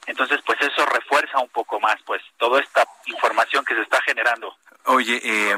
entonces 0.07 0.39
pues 0.45 0.59
eso 0.61 0.85
refuerza 0.85 1.39
un 1.39 1.49
poco 1.49 1.79
más 1.79 1.95
pues 2.05 2.21
toda 2.37 2.59
esta 2.61 2.85
información 3.05 3.65
que 3.65 3.75
se 3.75 3.81
está 3.81 4.01
generando. 4.01 4.55
Oye, 4.85 5.21
eh, 5.23 5.55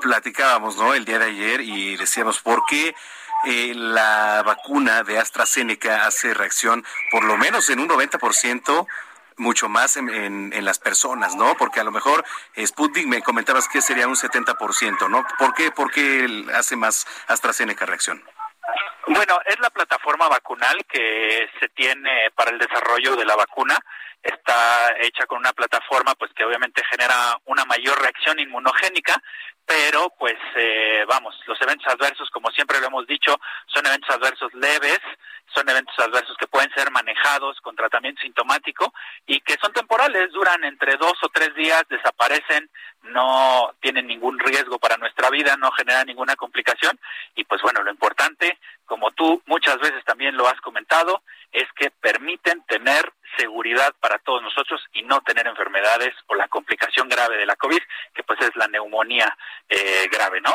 platicábamos, 0.00 0.76
¿no? 0.76 0.94
El 0.94 1.04
día 1.04 1.18
de 1.18 1.26
ayer 1.26 1.60
y 1.60 1.96
decíamos, 1.96 2.40
¿por 2.40 2.64
qué 2.66 2.94
eh, 3.46 3.72
la 3.74 4.42
vacuna 4.44 5.02
de 5.02 5.18
AstraZeneca 5.18 6.06
hace 6.06 6.34
reacción 6.34 6.84
por 7.10 7.24
lo 7.24 7.36
menos 7.36 7.68
en 7.70 7.80
un 7.80 7.88
90% 7.88 8.86
mucho 9.36 9.68
más 9.68 9.96
en, 9.96 10.08
en, 10.08 10.64
las 10.64 10.78
personas, 10.78 11.34
¿no? 11.34 11.56
Porque 11.56 11.80
a 11.80 11.84
lo 11.84 11.90
mejor 11.90 12.24
Sputnik 12.56 13.06
me 13.06 13.22
comentabas 13.22 13.68
que 13.68 13.82
sería 13.82 14.06
un 14.06 14.14
70%, 14.14 15.10
¿no? 15.10 15.26
¿Por 15.38 15.54
qué, 15.54 15.70
por 15.72 15.90
qué 15.90 16.44
hace 16.54 16.76
más 16.76 17.06
AstraZeneca 17.26 17.84
reacción? 17.84 18.22
Bueno, 19.06 19.38
es 19.44 19.58
la 19.60 19.70
plataforma 19.70 20.28
vacunal 20.28 20.84
que 20.86 21.48
se 21.60 21.68
tiene 21.70 22.30
para 22.34 22.50
el 22.50 22.58
desarrollo 22.58 23.16
de 23.16 23.24
la 23.26 23.36
vacuna. 23.36 23.78
Está 24.22 24.96
hecha 25.00 25.26
con 25.26 25.38
una 25.38 25.52
plataforma 25.52 26.14
pues 26.14 26.32
que 26.32 26.44
obviamente 26.44 26.82
genera 26.90 27.38
una 27.44 27.66
mayor 27.66 28.00
reacción 28.00 28.38
inmunogénica, 28.40 29.22
pero 29.66 30.12
pues 30.18 30.36
eh, 30.56 31.04
vamos, 31.08 31.34
los 31.46 31.60
eventos 31.62 31.86
adversos, 31.92 32.30
como 32.30 32.50
siempre 32.50 32.80
lo 32.80 32.86
hemos 32.86 33.06
dicho, 33.06 33.38
son 33.66 33.86
eventos 33.86 34.14
adversos 34.14 34.52
leves, 34.54 35.00
son 35.54 35.68
eventos 35.68 35.94
adversos 35.98 36.36
que 36.38 36.46
pueden 36.46 36.70
ser 36.74 36.90
manejados 36.90 37.60
con 37.60 37.76
tratamiento 37.76 38.22
sintomático 38.22 38.92
y 39.26 39.40
que 39.40 39.56
son 39.60 39.72
temporales, 39.72 40.32
duran 40.32 40.64
entre 40.64 40.96
dos 40.96 41.14
o 41.22 41.28
tres 41.28 41.54
días, 41.54 41.84
desaparecen, 41.88 42.68
no 43.02 43.74
tienen 43.80 44.06
ningún 44.06 44.38
riesgo 44.38 44.78
para 44.78 44.96
nuestra 44.96 45.30
vida, 45.30 45.56
no 45.56 45.70
generan 45.72 46.06
ninguna 46.06 46.36
complicación 46.36 46.98
y 47.34 47.44
pues 47.44 47.62
bueno, 47.62 47.82
lo 47.82 47.90
importante, 47.90 48.58
como 48.86 49.10
tú 49.12 49.42
muchas 49.46 49.78
veces 49.78 50.04
también 50.04 50.36
lo 50.36 50.48
has 50.48 50.60
comentado, 50.60 51.22
es 51.52 51.66
que 51.76 51.90
permiten 51.90 52.62
tener 52.66 53.12
seguridad 53.36 53.94
para 54.00 54.18
todos 54.18 54.42
nosotros 54.42 54.80
y 54.92 55.02
no 55.02 55.20
tener 55.22 55.46
enfermedades 55.46 56.14
o 56.26 56.34
la 56.34 56.48
complicación 56.48 57.08
grave 57.08 57.36
de 57.36 57.46
la 57.46 57.56
COVID, 57.56 57.80
que 58.14 58.22
pues 58.22 58.40
es 58.40 58.54
la 58.56 58.68
neumonía 58.68 59.36
eh, 59.68 60.08
grave, 60.10 60.40
¿no? 60.40 60.52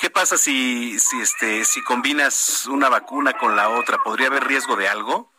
¿Qué 0.00 0.10
pasa 0.10 0.36
si, 0.36 0.98
si, 0.98 1.20
este, 1.20 1.64
si 1.64 1.82
combinas 1.82 2.66
una 2.66 2.88
vacuna 2.88 3.34
con 3.34 3.56
la 3.56 3.68
otra? 3.68 3.98
¿Podría 3.98 4.28
haber 4.28 4.44
riesgo 4.44 4.76
de 4.76 4.88
algo? 4.88 5.30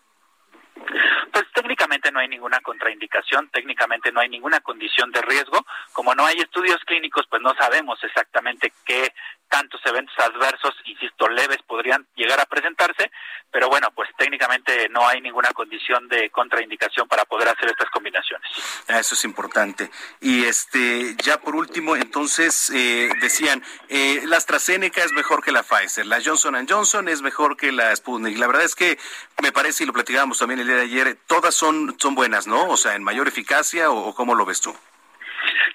Pues 1.31 1.45
técnicamente 1.53 2.11
no 2.11 2.19
hay 2.19 2.27
ninguna 2.27 2.59
contraindicación, 2.61 3.49
técnicamente 3.49 4.11
no 4.11 4.19
hay 4.19 4.29
ninguna 4.29 4.59
condición 4.59 5.11
de 5.11 5.21
riesgo. 5.21 5.65
Como 5.91 6.15
no 6.15 6.25
hay 6.25 6.37
estudios 6.37 6.77
clínicos, 6.85 7.25
pues 7.29 7.41
no 7.41 7.53
sabemos 7.55 8.03
exactamente 8.03 8.71
qué 8.85 9.11
tantos 9.49 9.81
eventos 9.85 10.17
adversos, 10.19 10.75
insisto, 10.85 11.27
leves 11.29 11.59
podrían 11.65 12.05
llegar 12.15 12.39
a 12.39 12.45
presentarse, 12.45 13.11
pero 13.57 13.69
bueno, 13.69 13.89
pues 13.89 14.07
técnicamente 14.15 14.87
no 14.89 15.07
hay 15.07 15.19
ninguna 15.19 15.51
condición 15.51 16.07
de 16.09 16.29
contraindicación 16.29 17.07
para 17.07 17.25
poder 17.25 17.49
hacer 17.49 17.67
estas 17.67 17.89
combinaciones. 17.89 18.47
Ah, 18.87 18.99
eso 18.99 19.15
es 19.15 19.25
importante. 19.25 19.89
Y 20.21 20.45
este, 20.45 21.15
ya 21.23 21.41
por 21.41 21.55
último, 21.55 21.95
entonces 21.95 22.69
eh, 22.69 23.09
decían, 23.19 23.63
eh, 23.89 24.21
la 24.25 24.37
AstraZeneca 24.37 25.03
es 25.03 25.11
mejor 25.11 25.43
que 25.43 25.51
la 25.51 25.63
Pfizer, 25.63 26.05
la 26.05 26.21
Johnson 26.23 26.67
Johnson 26.69 27.09
es 27.09 27.23
mejor 27.23 27.57
que 27.57 27.71
la 27.71 27.95
Sputnik. 27.95 28.37
La 28.37 28.45
verdad 28.45 28.63
es 28.63 28.75
que 28.75 28.99
me 29.41 29.51
parece, 29.51 29.85
y 29.85 29.87
lo 29.87 29.93
platicábamos 29.93 30.37
también 30.37 30.59
el 30.59 30.67
día 30.67 30.75
de 30.75 30.83
ayer, 30.83 31.17
todas 31.25 31.55
son, 31.55 31.95
son 31.97 32.13
buenas, 32.13 32.45
¿no? 32.45 32.69
O 32.69 32.77
sea, 32.77 32.93
en 32.93 33.01
mayor 33.01 33.27
eficacia, 33.27 33.89
o, 33.89 34.09
o 34.09 34.13
cómo 34.13 34.35
lo 34.35 34.45
ves 34.45 34.61
tú? 34.61 34.77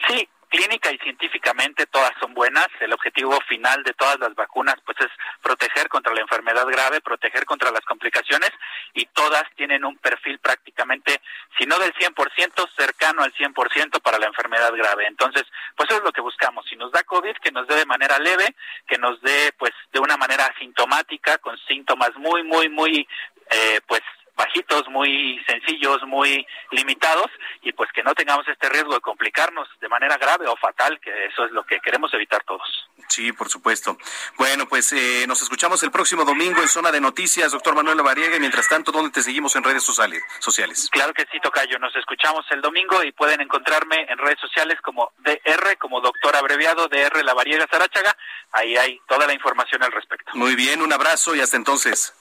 Sí, 0.06 0.28
clínica 0.52 0.92
y 0.92 0.98
científicamente 0.98 1.86
todas 1.86 2.12
son 2.20 2.34
buenas. 2.34 2.68
El 2.80 2.92
objetivo 2.92 3.38
final 3.48 3.82
de 3.82 3.94
todas 3.94 4.18
las 4.20 4.34
vacunas 4.34 4.76
pues 4.84 4.98
es 5.00 5.08
proteger 5.42 5.88
contra 5.88 6.12
la 6.12 6.20
enfermedad 6.20 6.66
grave, 6.66 7.00
proteger 7.00 7.46
contra 7.46 7.70
las 7.70 7.80
complicaciones 7.80 8.50
y 8.92 9.06
todas 9.06 9.44
tienen 9.56 9.84
un 9.84 9.96
perfil 9.96 10.38
prácticamente, 10.38 11.20
si 11.58 11.64
no 11.64 11.78
del 11.78 11.94
100%, 11.94 12.68
cercano 12.76 13.22
al 13.22 13.32
100% 13.32 14.02
para 14.02 14.18
la 14.18 14.26
enfermedad 14.26 14.72
grave. 14.74 15.06
Entonces, 15.06 15.44
pues 15.74 15.88
eso 15.88 15.98
es 15.98 16.04
lo 16.04 16.12
que 16.12 16.20
buscamos. 16.20 16.66
Si 16.68 16.76
nos 16.76 16.92
da 16.92 17.02
COVID, 17.02 17.36
que 17.42 17.50
nos 17.50 17.66
dé 17.66 17.76
de 17.76 17.86
manera 17.86 18.18
leve, 18.18 18.54
que 18.86 18.98
nos 18.98 19.20
dé 19.22 19.52
pues 19.58 19.72
de 19.90 20.00
una 20.00 20.18
manera 20.18 20.44
asintomática, 20.44 21.38
con 21.38 21.56
síntomas 21.66 22.14
muy, 22.16 22.42
muy, 22.42 22.68
muy, 22.68 23.08
eh, 23.50 23.80
pues 23.86 24.02
bajitos, 24.36 24.88
muy 24.88 25.40
sencillos, 25.46 26.02
muy 26.06 26.46
limitados 26.70 27.30
y 27.62 27.72
pues 27.72 27.90
que 27.92 28.02
no 28.02 28.14
tengamos 28.14 28.46
este 28.48 28.68
riesgo 28.68 28.94
de 28.94 29.00
complicarnos 29.00 29.68
de 29.80 29.88
manera 29.88 30.16
grave 30.16 30.46
o 30.46 30.56
fatal, 30.56 30.98
que 31.00 31.26
eso 31.26 31.44
es 31.44 31.52
lo 31.52 31.64
que 31.64 31.80
queremos 31.80 32.12
evitar 32.14 32.42
todos. 32.44 32.88
Sí, 33.08 33.32
por 33.32 33.48
supuesto. 33.48 33.98
Bueno, 34.38 34.66
pues 34.66 34.92
eh, 34.92 35.26
nos 35.26 35.42
escuchamos 35.42 35.82
el 35.82 35.90
próximo 35.90 36.24
domingo 36.24 36.62
en 36.62 36.68
Zona 36.68 36.90
de 36.90 37.00
Noticias, 37.00 37.52
doctor 37.52 37.74
Manuel 37.74 37.96
Lavariega, 37.96 38.36
y 38.36 38.40
mientras 38.40 38.68
tanto, 38.68 38.90
¿dónde 38.90 39.10
te 39.10 39.22
seguimos 39.22 39.54
en 39.56 39.64
redes 39.64 39.82
sociales? 39.82 40.88
Claro 40.90 41.12
que 41.12 41.26
sí, 41.30 41.38
Tocayo, 41.40 41.78
nos 41.78 41.94
escuchamos 41.96 42.44
el 42.50 42.60
domingo 42.62 43.02
y 43.02 43.12
pueden 43.12 43.40
encontrarme 43.40 44.06
en 44.08 44.18
redes 44.18 44.40
sociales 44.40 44.78
como 44.82 45.12
DR, 45.18 45.76
como 45.78 46.00
doctor 46.00 46.36
abreviado 46.36 46.88
DR 46.88 47.22
Lavariega 47.24 47.66
Sarachaga, 47.70 48.16
ahí 48.52 48.76
hay 48.76 49.00
toda 49.06 49.26
la 49.26 49.34
información 49.34 49.82
al 49.82 49.92
respecto. 49.92 50.32
Muy 50.34 50.54
bien, 50.54 50.80
un 50.82 50.92
abrazo 50.92 51.34
y 51.34 51.40
hasta 51.40 51.56
entonces. 51.56 52.14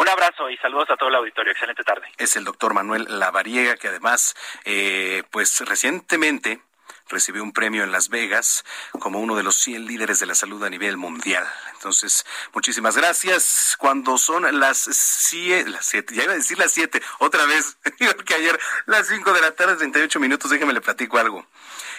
Un 0.00 0.08
abrazo 0.08 0.48
y 0.48 0.56
saludos 0.56 0.88
a 0.88 0.96
todo 0.96 1.10
el 1.10 1.14
auditorio. 1.16 1.52
Excelente 1.52 1.84
tarde. 1.84 2.10
Es 2.16 2.34
el 2.34 2.44
doctor 2.44 2.72
Manuel 2.72 3.04
Lavariega, 3.06 3.76
que 3.76 3.88
además, 3.88 4.34
eh, 4.64 5.24
pues 5.30 5.60
recientemente 5.60 6.62
recibió 7.10 7.42
un 7.42 7.52
premio 7.52 7.84
en 7.84 7.92
Las 7.92 8.08
Vegas 8.08 8.64
como 8.92 9.20
uno 9.20 9.36
de 9.36 9.42
los 9.42 9.56
100 9.56 9.84
líderes 9.84 10.18
de 10.18 10.24
la 10.24 10.34
salud 10.34 10.64
a 10.64 10.70
nivel 10.70 10.96
mundial. 10.96 11.46
Entonces, 11.74 12.24
muchísimas 12.54 12.96
gracias. 12.96 13.76
Cuando 13.78 14.16
son 14.16 14.58
las 14.58 14.78
7, 14.78 15.68
las 15.68 15.84
siete, 15.84 16.14
ya 16.14 16.22
iba 16.22 16.32
a 16.32 16.36
decir 16.36 16.58
las 16.58 16.72
7, 16.72 17.02
otra 17.18 17.44
vez, 17.44 17.76
que 18.24 18.34
ayer, 18.34 18.58
las 18.86 19.06
5 19.06 19.34
de 19.34 19.40
la 19.42 19.50
tarde, 19.50 19.76
38 19.76 20.18
minutos, 20.18 20.50
déjeme 20.50 20.72
le 20.72 20.80
platico 20.80 21.18
algo. 21.18 21.46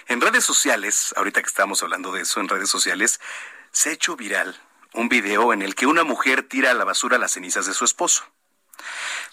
En 0.07 0.21
redes 0.21 0.43
sociales, 0.43 1.13
ahorita 1.17 1.43
que 1.43 1.47
estamos 1.47 1.83
hablando 1.83 2.11
de 2.11 2.21
eso, 2.21 2.39
en 2.39 2.49
redes 2.49 2.69
sociales, 2.71 3.21
se 3.71 3.89
ha 3.89 3.93
hecho 3.93 4.15
viral 4.15 4.59
un 4.93 5.09
video 5.09 5.53
en 5.53 5.61
el 5.61 5.75
que 5.75 5.87
una 5.87 6.03
mujer 6.03 6.43
tira 6.43 6.71
a 6.71 6.73
la 6.73 6.83
basura 6.83 7.17
las 7.17 7.31
cenizas 7.31 7.65
de 7.65 7.73
su 7.73 7.85
esposo. 7.85 8.23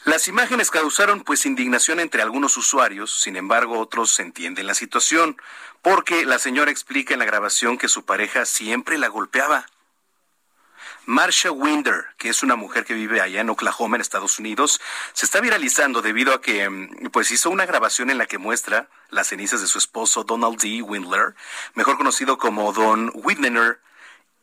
Las 0.04 0.28
imágenes 0.28 0.70
causaron 0.70 1.22
pues 1.22 1.46
indignación 1.46 2.00
entre 2.00 2.22
algunos 2.22 2.56
usuarios, 2.56 3.20
sin 3.20 3.36
embargo 3.36 3.78
otros 3.78 4.18
entienden 4.20 4.66
la 4.66 4.74
situación, 4.74 5.36
porque 5.82 6.24
la 6.24 6.38
señora 6.38 6.70
explica 6.70 7.14
en 7.14 7.20
la 7.20 7.26
grabación 7.26 7.78
que 7.78 7.88
su 7.88 8.04
pareja 8.04 8.44
siempre 8.44 8.98
la 8.98 9.08
golpeaba. 9.08 9.66
Marsha 11.06 11.50
Winder, 11.50 12.04
que 12.18 12.28
es 12.28 12.42
una 12.42 12.54
mujer 12.54 12.84
que 12.84 12.92
vive 12.92 13.22
allá 13.22 13.40
en 13.40 13.48
Oklahoma, 13.48 13.96
en 13.96 14.02
Estados 14.02 14.38
Unidos, 14.38 14.78
se 15.14 15.24
está 15.24 15.40
viralizando 15.40 16.02
debido 16.02 16.34
a 16.34 16.42
que 16.42 16.68
mm, 16.68 17.08
pues 17.10 17.30
hizo 17.30 17.48
una 17.48 17.64
grabación 17.64 18.10
en 18.10 18.18
la 18.18 18.26
que 18.26 18.36
muestra 18.36 18.88
las 19.08 19.28
cenizas 19.28 19.62
de 19.62 19.66
su 19.66 19.78
esposo 19.78 20.24
Donald 20.24 20.60
D. 20.60 20.82
Windler, 20.82 21.34
mejor 21.74 21.96
conocido 21.96 22.36
como 22.36 22.74
Don 22.74 23.10
Widner, 23.14 23.80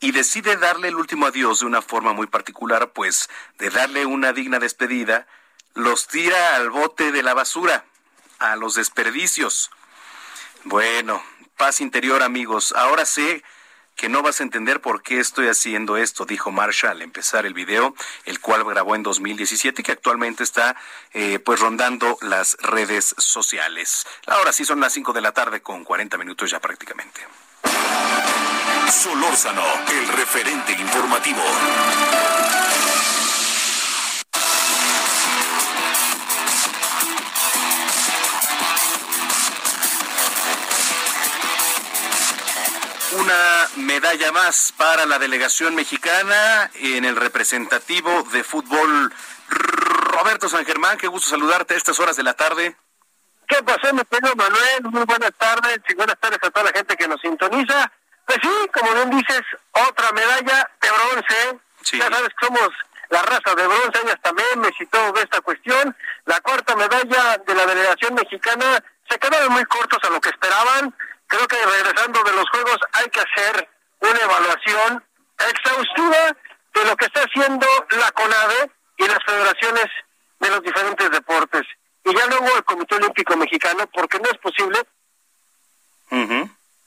y 0.05 0.11
decide 0.11 0.55
darle 0.57 0.89
el 0.89 0.97
último 0.97 1.25
adiós 1.25 1.61
de 1.61 1.65
una 1.65 1.81
forma 1.81 2.13
muy 2.13 2.27
particular, 2.27 2.91
pues 2.91 3.27
de 3.57 3.71
darle 3.71 4.05
una 4.05 4.33
digna 4.33 4.59
despedida, 4.59 5.25
los 5.73 6.07
tira 6.07 6.55
al 6.55 6.69
bote 6.69 7.11
de 7.11 7.23
la 7.23 7.33
basura, 7.33 7.85
a 8.37 8.55
los 8.55 8.75
desperdicios. 8.75 9.71
Bueno, 10.63 11.23
paz 11.57 11.81
interior 11.81 12.21
amigos, 12.21 12.71
ahora 12.77 13.03
sé 13.03 13.43
que 13.95 14.07
no 14.07 14.21
vas 14.21 14.41
a 14.41 14.43
entender 14.43 14.79
por 14.79 15.01
qué 15.01 15.19
estoy 15.19 15.47
haciendo 15.47 15.97
esto, 15.97 16.25
dijo 16.25 16.51
Marshall 16.51 16.91
al 16.91 17.01
empezar 17.01 17.47
el 17.47 17.55
video, 17.55 17.95
el 18.25 18.39
cual 18.39 18.63
grabó 18.63 18.93
en 18.93 19.01
2017 19.01 19.81
y 19.81 19.83
que 19.83 19.91
actualmente 19.91 20.43
está 20.43 20.75
eh, 21.13 21.39
pues 21.39 21.61
rondando 21.61 22.19
las 22.21 22.57
redes 22.61 23.15
sociales. 23.17 24.05
Ahora 24.27 24.53
sí 24.53 24.65
son 24.65 24.81
las 24.81 24.93
5 24.93 25.13
de 25.13 25.21
la 25.21 25.31
tarde 25.31 25.63
con 25.63 25.83
40 25.83 26.15
minutos 26.19 26.51
ya 26.51 26.59
prácticamente. 26.59 27.21
Solórzano, 28.91 29.63
el 29.91 30.07
referente 30.09 30.71
informativo. 30.73 31.41
una 43.17 43.67
medalla 43.77 44.31
más 44.31 44.73
para 44.75 45.05
la 45.05 45.17
delegación 45.17 45.73
mexicana 45.73 46.69
en 46.75 47.05
el 47.05 47.15
representativo 47.15 48.23
de 48.31 48.43
fútbol. 48.43 49.13
Roberto 49.47 50.49
San 50.49 50.65
Germán, 50.65 50.97
qué 50.97 51.07
gusto 51.07 51.29
saludarte 51.29 51.73
a 51.73 51.77
estas 51.77 51.99
horas 51.99 52.15
de 52.17 52.23
la 52.23 52.33
tarde. 52.33 52.75
¿Qué 53.47 53.61
pasó, 53.63 53.93
mi 53.93 54.01
querido 54.05 54.35
Manuel? 54.35 54.83
Muy 54.91 55.05
buenas 55.05 55.31
tardes 55.37 55.79
y 55.87 55.93
buenas 55.93 56.19
tardes 56.19 56.39
a 56.41 56.49
toda 56.49 56.65
la 56.65 56.77
gente 56.77 56.95
que 56.97 57.07
nos 57.07 57.21
sintoniza. 57.21 57.91
Pues 58.25 58.39
sí, 58.41 58.69
como 58.73 58.93
bien 58.93 59.09
dices, 59.11 59.41
otra 59.71 60.11
medalla 60.11 60.69
de 60.81 60.89
bronce. 60.89 61.59
Ya 61.93 62.09
sabes 62.09 62.29
que 62.29 62.45
somos 62.45 62.69
la 63.09 63.21
raza 63.21 63.55
de 63.55 63.67
bronce, 63.67 63.99
años 63.99 64.15
también 64.23 64.59
me 64.59 64.71
todo 64.87 65.11
de 65.13 65.21
esta 65.21 65.41
cuestión. 65.41 65.95
La 66.25 66.39
cuarta 66.41 66.75
medalla 66.75 67.37
de 67.45 67.53
la 67.53 67.65
delegación 67.65 68.15
mexicana 68.15 68.83
se 69.07 69.19
quedaron 69.19 69.53
muy 69.53 69.65
cortos 69.65 69.99
a 70.03 70.09
lo 70.09 70.19
que 70.19 70.29
esperaban 70.29 70.93
creo 71.27 71.47
que 71.47 71.57
regresando 71.65 72.23
de 72.23 72.31
los 72.33 72.49
Juegos 72.49 72.77
hay 72.93 73.09
que 73.09 73.19
hacer 73.19 73.69
una 73.99 74.19
evaluación 74.19 75.03
exhaustiva 75.49 76.37
de 76.73 76.85
lo 76.85 76.95
que 76.95 77.05
está 77.05 77.21
haciendo 77.21 77.67
la 77.91 78.11
CONADE 78.11 78.71
y 78.97 79.07
las 79.07 79.19
federaciones 79.25 79.85
de 80.39 80.49
los 80.49 80.61
diferentes 80.61 81.11
deportes. 81.11 81.61
Y 82.03 82.15
ya 82.15 82.27
luego 82.27 82.55
el 82.55 82.63
Comité 82.63 82.95
Olímpico 82.95 83.35
Mexicano, 83.35 83.87
porque 83.93 84.19
no 84.19 84.29
es 84.29 84.37
posible 84.37 84.79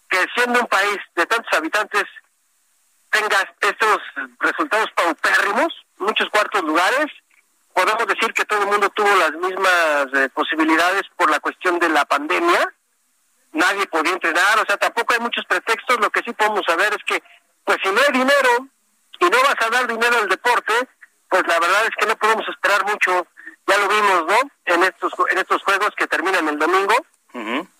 que 0.09 0.19
siendo 0.35 0.61
un 0.61 0.67
país 0.67 0.99
de 1.15 1.27
tantos 1.27 1.53
habitantes 1.53 2.05
tenga 3.11 3.55
estos 3.61 3.99
resultados 4.41 4.89
paupérrimos, 4.95 5.75
muchos 5.99 6.29
cuartos 6.31 6.63
lugares. 6.63 7.07
Podemos 7.73 8.07
decir 8.07 8.33
que 8.35 8.45
todo 8.45 8.63
el 8.63 8.69
mundo 8.69 8.91
tuvo 8.91 9.15
las 9.17 9.33
mismas 9.33 10.07
eh, 10.15 10.29
posibilidades 10.35 11.03
por 11.17 11.31
la 11.31 11.41
cuestión 11.41 11.79
de 11.79 11.89
la 11.89 12.05
pandemia 12.05 12.73
nadie 13.53 13.87
podía 13.87 14.13
entrenar, 14.13 14.59
o 14.59 14.67
sea, 14.67 14.77
tampoco 14.77 15.15
hay 15.15 15.21
muchos 15.21 15.45
pretextos, 15.47 16.01
lo 16.01 16.11
que 16.11 16.23
sí 16.23 16.33
podemos 16.33 16.63
saber 16.67 16.93
es 16.93 17.05
que, 17.05 17.23
pues 17.65 17.79
si 17.83 17.91
no 17.91 18.01
hay 18.07 18.13
dinero 18.13 18.69
y 19.21 19.25
no 19.25 19.39
vas 19.43 19.57
a 19.61 19.71
dar 19.71 19.87
dinero 19.87 20.19
al 20.19 20.29
deporte, 20.29 20.73
pues 21.29 21.43
la 21.47 21.59
verdad 21.59 21.85
es 21.85 21.97
que 21.99 22.07
no 22.07 22.17
podemos 22.17 22.49
esperar 22.49 22.85
mucho, 22.87 23.27
ya 23.67 23.79
lo 23.79 23.89
vimos, 23.89 24.27
¿no? 24.27 24.37
En 24.67 24.83
estos, 24.83 25.13
en 25.31 25.39
estos 25.39 25.63
juegos 25.63 25.91
que 25.97 26.07
terminan 26.07 26.49
el 26.49 26.59
domingo, 26.59 26.95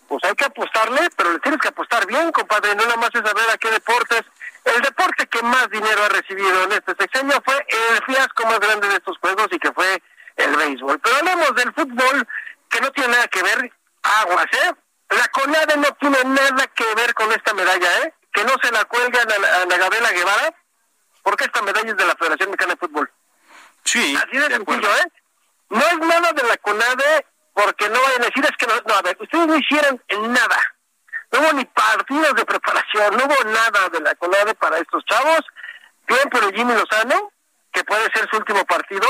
pues 0.09 0.23
hay 0.23 0.33
que 0.33 0.45
apostarle, 0.45 1.07
pero 1.15 1.31
le 1.31 1.39
tienes 1.39 1.61
que 1.61 1.67
apostar 1.67 2.05
bien, 2.07 2.31
compadre, 2.31 2.73
no 2.75 2.83
nada 2.83 2.97
más 2.97 3.11
es 3.13 3.21
saber 3.21 3.49
a 3.53 3.57
qué 3.57 3.69
deportes. 3.69 4.23
El 4.65 4.81
deporte 4.81 5.27
que 5.27 5.41
más 5.43 5.69
dinero 5.69 6.03
ha 6.03 6.09
recibido 6.09 6.63
en 6.63 6.71
este 6.71 6.95
sexenio 6.99 7.39
fue 7.45 7.55
el 7.69 8.03
fiasco 8.03 8.45
más 8.47 8.59
grande 8.59 8.87
de 8.87 8.95
estos 8.95 9.17
juegos 9.19 9.47
y 9.51 9.59
que 9.59 9.71
fue 9.71 10.01
el 10.35 10.55
béisbol. 10.55 10.99
Pero 10.99 11.15
hablemos 11.15 11.53
del 11.55 11.73
fútbol, 11.73 12.27
que 12.69 12.81
no 12.81 12.91
tiene 12.91 13.13
nada 13.13 13.27
que 13.27 13.43
ver, 13.43 13.71
aguas, 14.01 14.47
¿eh? 14.51 14.73
La 15.09 15.27
CONADE 15.27 15.77
no 15.77 15.91
tiene 15.99 16.23
nada 16.23 16.67
que 16.75 16.95
ver 16.95 17.13
con 17.13 17.31
esta 17.31 17.53
medalla, 17.53 18.03
¿eh? 18.03 18.13
Que 18.33 18.43
no 18.43 18.53
se 18.61 18.71
la 18.71 18.85
cuelgan 18.85 19.31
a 19.31 19.37
la, 19.37 19.61
a 19.61 19.77
Gabriela 19.77 20.11
Guevara, 20.11 20.55
porque 21.21 21.45
esta 21.45 21.61
medalla 21.61 21.89
es 21.89 21.97
de 21.97 22.05
la 22.05 22.15
Federación 22.15 22.49
Mexicana 22.49 22.73
de 22.73 22.79
Fútbol. 22.79 23.11
Sí. 23.83 24.17
Así 24.17 24.37
de, 24.37 24.47
sencillo, 24.47 24.89
¿eh? 24.89 25.11
No 25.69 25.81
es 25.81 25.99
nada 25.99 26.31
de 26.33 26.43
la 26.43 26.57
CONADE, 26.57 27.25
porque 27.59 27.89
no 27.89 28.01
vayan 28.01 28.21
a 28.21 28.25
decir, 28.25 28.45
es 28.45 28.57
que 28.57 28.67
no, 28.67 28.95
a 28.95 29.01
ver, 29.01 29.17
ustedes 29.19 29.47
no 29.47 29.55
hicieron 29.55 30.01
nada. 30.31 30.59
No 31.31 31.39
hubo 31.39 31.53
ni 31.53 31.65
partidos 31.65 32.33
de 32.35 32.45
preparación, 32.45 33.17
no 33.17 33.25
hubo 33.25 33.51
nada 33.51 33.89
de 33.89 33.99
la 33.99 34.15
CONADE 34.15 34.55
para 34.55 34.77
estos 34.77 35.03
chavos. 35.05 35.41
Bien 36.07 36.29
por 36.29 36.41
Jimmy 36.55 36.73
Lozano, 36.73 37.31
que 37.73 37.83
puede 37.83 38.09
ser 38.13 38.27
su 38.31 38.37
último 38.37 38.63
partido 38.65 39.07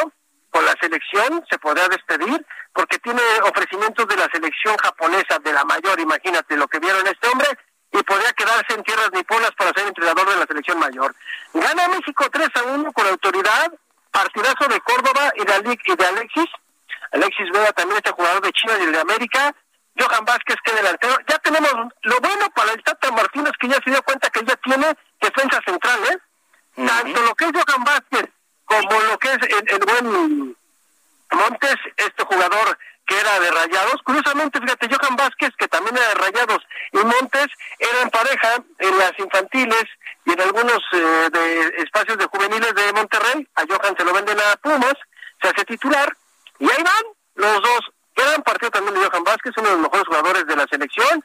con 0.49 0.65
la 0.65 0.73
selección, 0.81 1.45
se 1.49 1.59
podrá 1.59 1.87
despedir 1.89 2.43
porque 2.73 2.97
tiene 2.99 3.21
ofrecimientos 3.43 4.07
de 4.07 4.15
la 4.15 4.27
selección 4.33 4.75
japonesa, 4.77 5.37
de 5.43 5.53
la 5.53 5.63
mayor, 5.65 5.99
imagínate 5.99 6.57
lo 6.57 6.67
que 6.67 6.79
vieron 6.79 7.05
este 7.05 7.27
hombre, 7.27 7.47
y 7.91 8.03
podría 8.03 8.33
quedarse 8.33 8.73
en 8.73 8.83
tierras 8.83 9.11
niponas 9.13 9.51
para 9.57 9.71
ser 9.75 9.87
entrenador 9.87 10.27
de 10.27 10.37
la 10.37 10.45
selección 10.47 10.79
mayor. 10.79 11.15
Gana 11.53 11.87
México 11.89 12.25
3 12.31 12.49
a 12.55 12.63
1 12.63 12.93
con 12.93 13.07
autoridad, 13.07 13.71
partidazo 14.11 14.67
de 14.69 14.79
Córdoba 14.81 15.31
y 15.35 15.45
de 15.45 16.05
Alexis. 16.05 16.49
Alexis 17.11 17.49
Vega 17.51 17.71
también 17.73 17.97
este 17.97 18.11
jugador 18.11 18.41
de 18.41 18.51
China 18.51 18.73
y 18.79 18.83
el 18.83 18.91
de 18.91 18.99
América. 18.99 19.55
Johan 19.97 20.25
Vázquez 20.25 20.55
que 20.63 20.71
delantero. 20.71 21.17
Ya 21.27 21.37
tenemos 21.39 21.73
lo 22.03 22.19
bueno 22.19 22.49
para 22.55 22.71
el 22.71 22.83
Tata 22.83 23.11
Martínez 23.11 23.51
que 23.59 23.67
ya 23.67 23.77
se 23.83 23.89
dio 23.89 24.01
cuenta 24.03 24.29
que 24.29 24.45
ya 24.45 24.55
tiene 24.57 24.87
defensa 25.19 25.59
central, 25.65 25.99
¿eh? 26.11 26.17
Tanto 26.87 27.21
lo 27.21 27.35
que 27.35 27.45
es 27.45 27.51
Johan 27.51 27.83
Vázquez 27.83 28.29
como 28.65 29.01
lo 29.01 29.17
que 29.17 29.29
es 29.29 29.37
el 29.67 29.79
buen 29.79 30.55
Montes, 31.31 31.75
este 31.97 32.23
jugador 32.23 32.77
que 33.05 33.19
era 33.19 33.39
de 33.39 33.51
Rayados, 33.51 34.01
curiosamente, 34.03 34.61
fíjate, 34.61 34.87
Johan 34.87 35.15
Vázquez, 35.15 35.49
que 35.57 35.67
también 35.67 35.97
era 35.97 36.09
de 36.09 36.15
Rayados, 36.15 36.61
y 36.91 36.97
Montes 36.97 37.47
eran 37.79 38.09
pareja 38.11 38.63
en 38.77 38.97
las 38.99 39.11
infantiles 39.17 39.85
y 40.25 40.33
en 40.33 40.41
algunos 40.41 40.79
eh, 40.93 41.29
de 41.31 41.83
espacios 41.83 42.19
de 42.19 42.25
juveniles 42.27 42.73
de 42.75 42.93
Monterrey. 42.93 43.47
A 43.55 43.63
Johan 43.67 43.95
se 43.97 44.05
lo 44.05 44.13
venden 44.13 44.37
a 44.39 44.55
Pumas, 44.57 44.93
se 45.41 45.49
hace 45.49 45.65
titular, 45.65 46.15
y 46.59 46.65
ahí 46.65 46.83
van 46.83 47.03
los 47.35 47.61
dos. 47.61 47.79
Gran 48.15 48.41
partido 48.43 48.71
también 48.71 48.95
de 48.95 49.05
Johan 49.05 49.23
Vázquez, 49.23 49.53
uno 49.57 49.69
de 49.69 49.75
los 49.75 49.83
mejores 49.83 50.07
jugadores 50.07 50.45
de 50.45 50.55
la 50.55 50.65
selección. 50.69 51.23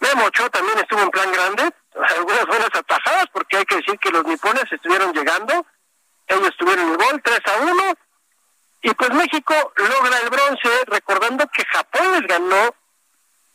Memo 0.00 0.24
Ochoa 0.26 0.48
también 0.50 0.78
estuvo 0.78 1.00
en 1.00 1.10
plan 1.10 1.32
grande, 1.32 1.62
algunas 2.16 2.46
buenas 2.46 2.70
atajadas, 2.72 3.26
porque 3.32 3.56
hay 3.56 3.64
que 3.64 3.76
decir 3.76 3.98
que 3.98 4.10
los 4.10 4.24
nipones 4.24 4.64
estuvieron 4.70 5.12
llegando. 5.12 5.66
Ellos 6.28 6.50
tuvieron 6.58 6.90
el 6.90 6.96
gol, 6.96 7.20
3 7.22 7.40
a 7.46 7.62
1 7.62 7.94
y 8.82 8.94
pues 8.94 9.10
México 9.10 9.54
logra 9.76 10.18
el 10.18 10.30
bronce, 10.30 10.70
recordando 10.86 11.46
que 11.48 11.64
Japón 11.64 12.12
les 12.12 12.22
ganó 12.28 12.74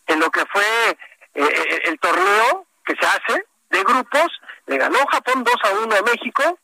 en 0.07 0.19
lo 0.19 0.29
que 0.29 0.45
fue 0.47 0.89
eh, 0.89 0.97
eh, 1.35 1.81
el 1.85 1.99
torneo 1.99 2.65
que 2.85 2.95
se 2.95 3.05
hace 3.05 3.45
de 3.69 3.83
grupos, 3.83 4.27
le 4.65 4.77
ganó 4.77 4.97
Japón 5.07 5.43
2 5.43 5.55
a 5.63 5.71
1 5.85 5.95
a 5.95 6.01
México 6.01 6.59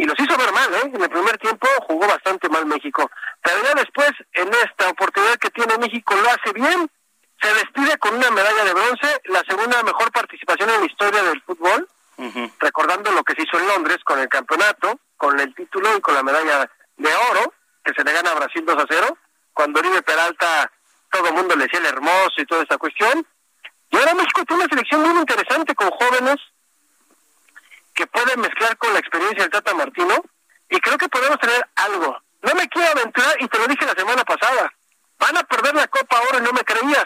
y 0.00 0.04
los 0.06 0.18
hizo 0.18 0.34
ver 0.38 0.50
mal, 0.50 0.72
¿eh? 0.72 0.90
En 0.94 1.02
el 1.02 1.10
primer 1.10 1.36
tiempo 1.36 1.68
jugó 1.86 2.06
bastante 2.08 2.48
mal 2.48 2.64
México, 2.64 3.10
pero 3.42 3.62
ya 3.62 3.74
después, 3.74 4.10
en 4.32 4.48
esta 4.48 4.88
oportunidad 4.88 5.36
que 5.36 5.50
tiene 5.50 5.76
México, 5.76 6.14
lo 6.16 6.30
hace 6.30 6.54
bien, 6.54 6.90
se 7.38 7.52
despide 7.52 7.98
con 7.98 8.14
una 8.14 8.30
medalla 8.30 8.64
de 8.64 8.72
bronce, 8.72 9.20
la 9.24 9.42
segunda 9.46 9.82
mejor 9.82 10.10
participación 10.10 10.70
en 10.70 10.80
la 10.80 10.86
historia 10.86 11.22
del 11.22 11.42
fútbol, 11.42 11.86
recordando 12.60 13.10
lo 13.12 13.22
que 13.22 13.34
se 13.34 13.42
hizo 13.42 13.58
en 13.58 13.68
Londres 13.68 13.98
con 14.02 14.18
el 14.18 14.28
campeonato, 14.28 14.98
con 15.18 15.38
el 15.38 15.54
título 15.54 15.94
y 15.94 16.00
con 16.00 16.14
la 16.14 16.22
medalla 16.22 16.70
de 16.96 17.10
oro, 17.30 17.52
que 17.84 17.92
se 17.92 18.02
le 18.02 18.12
gana 18.12 18.30
a 18.30 18.36
Brasil 18.36 18.64
2 18.64 18.82
a 18.82 18.86
0, 18.88 19.18
cuando 19.52 19.80
Oribe 19.80 20.00
Peralta 20.00 20.70
todo 21.10 21.28
el 21.28 21.34
mundo 21.34 21.56
le 21.56 21.64
decía 21.64 21.80
el 21.80 21.86
hermoso 21.86 22.38
y 22.38 22.46
toda 22.46 22.62
esa 22.62 22.78
cuestión. 22.78 23.26
Y 23.90 23.96
ahora 23.98 24.14
México 24.14 24.44
tiene 24.46 24.62
una 24.62 24.70
selección 24.70 25.02
muy 25.02 25.20
interesante 25.20 25.74
con 25.74 25.90
jóvenes 25.90 26.36
que 28.00 28.06
pueden 28.06 28.40
mezclar 28.40 28.78
con 28.78 28.94
la 28.94 28.98
experiencia 28.98 29.42
del 29.42 29.50
Tata 29.50 29.74
Martino 29.74 30.24
y 30.70 30.80
creo 30.80 30.96
que 30.96 31.08
podemos 31.10 31.38
tener 31.38 31.68
algo. 31.76 32.18
No 32.40 32.54
me 32.54 32.66
quiero 32.68 32.92
aventurar 32.92 33.36
y 33.38 33.46
te 33.46 33.58
lo 33.58 33.66
dije 33.66 33.84
la 33.84 33.92
semana 33.92 34.24
pasada. 34.24 34.72
Van 35.18 35.36
a 35.36 35.42
perder 35.42 35.74
la 35.74 35.86
Copa 35.88 36.16
ahora 36.16 36.38
y 36.38 36.42
no 36.42 36.52
me 36.52 36.64
creías. 36.64 37.04